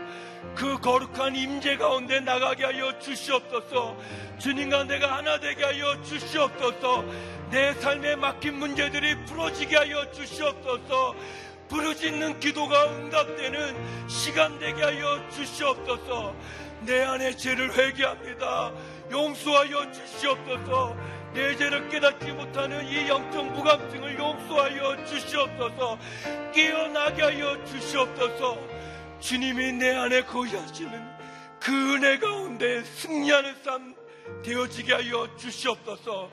그 0.56 0.78
거룩한 0.80 1.36
임재 1.36 1.76
가운데 1.76 2.20
나가게 2.20 2.64
하여 2.64 2.98
주시옵소서. 2.98 3.98
주님과 4.38 4.84
내가 4.84 5.18
하나 5.18 5.38
되게 5.38 5.62
하여 5.62 6.02
주시옵소서. 6.04 7.04
내 7.50 7.74
삶에 7.74 8.16
막힌 8.16 8.58
문제들이 8.58 9.26
풀어지게 9.26 9.76
하여 9.76 10.10
주시옵소서. 10.10 11.14
부르짖는 11.68 12.40
기도가 12.40 12.96
응답되는 12.96 14.08
시간 14.08 14.58
되게 14.58 14.82
하여 14.82 15.22
주시옵소서. 15.28 16.34
내 16.86 17.02
안에 17.02 17.36
죄를 17.36 17.76
회개합니다. 17.76 18.72
용서하여 19.10 19.92
주시옵소서 19.92 21.21
내 21.34 21.56
죄를 21.56 21.88
깨닫지 21.88 22.32
못하는 22.32 22.86
이 22.86 23.08
영적 23.08 23.46
무감증을 23.52 24.18
용서하여 24.18 25.04
주시옵소서. 25.06 25.98
깨어나게 26.52 27.22
하여 27.22 27.64
주시옵소서. 27.64 28.58
주님이 29.20 29.72
내 29.72 29.94
안에 29.94 30.22
거하시는 30.24 31.12
그 31.60 31.94
은혜 31.94 32.18
가운데 32.18 32.82
승리하는 32.84 33.54
삶 33.62 33.94
되어지게 34.42 34.92
하여 34.92 35.28
주시옵소서. 35.36 36.30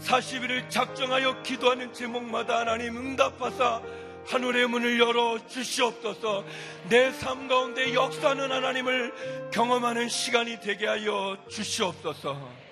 40일을 0.00 0.68
작정하여 0.68 1.42
기도하는 1.42 1.92
제목마다 1.92 2.58
하나님 2.60 2.96
응답하사 2.98 3.80
하늘의 4.26 4.68
문을 4.68 5.00
열어 5.00 5.38
주시옵소서. 5.48 6.44
내 6.88 7.10
삶 7.18 7.48
가운데 7.48 7.94
역사하는 7.94 8.52
하나님을 8.52 9.50
경험하는 9.52 10.08
시간이 10.08 10.60
되게 10.60 10.86
하여 10.86 11.36
주시옵소서 11.48 12.65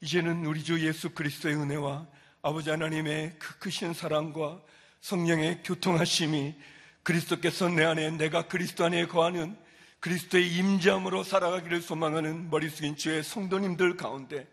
이제는 0.00 0.44
우리 0.44 0.62
주 0.62 0.84
예수 0.86 1.10
그리스도의 1.10 1.56
은혜와 1.56 2.06
아버지 2.42 2.70
하나님의 2.70 3.36
그 3.38 3.58
크신 3.58 3.94
사랑과 3.94 4.60
성령의 5.00 5.62
교통하심이 5.62 6.54
그리스도께서 7.02 7.68
내 7.68 7.84
안에 7.84 8.10
내가 8.10 8.48
그리스도 8.48 8.84
안에 8.84 9.06
거하는 9.06 9.56
그리스도의 10.00 10.54
임재함으로 10.56 11.24
살아가기를 11.24 11.80
소망하는 11.80 12.50
머리 12.50 12.68
숙인 12.68 12.96
주의 12.96 13.22
성도님들 13.22 13.96
가운데 13.96 14.46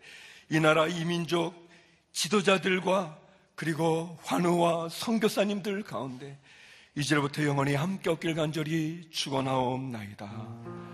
이 0.48 0.60
나라 0.60 0.86
이민족 0.86 1.68
지도자들과 2.12 3.18
그리고 3.54 4.18
환우와 4.22 4.88
선교사님들 4.88 5.82
가운데 5.82 6.38
이제부터 6.96 7.44
영원히 7.44 7.74
함께 7.74 8.10
없길 8.10 8.34
간절히 8.34 9.08
축원하옵나이다. 9.10 10.93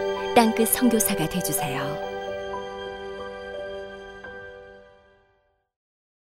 땅끝 0.35 0.69
성교사가 0.69 1.27
되주세요. 1.27 2.10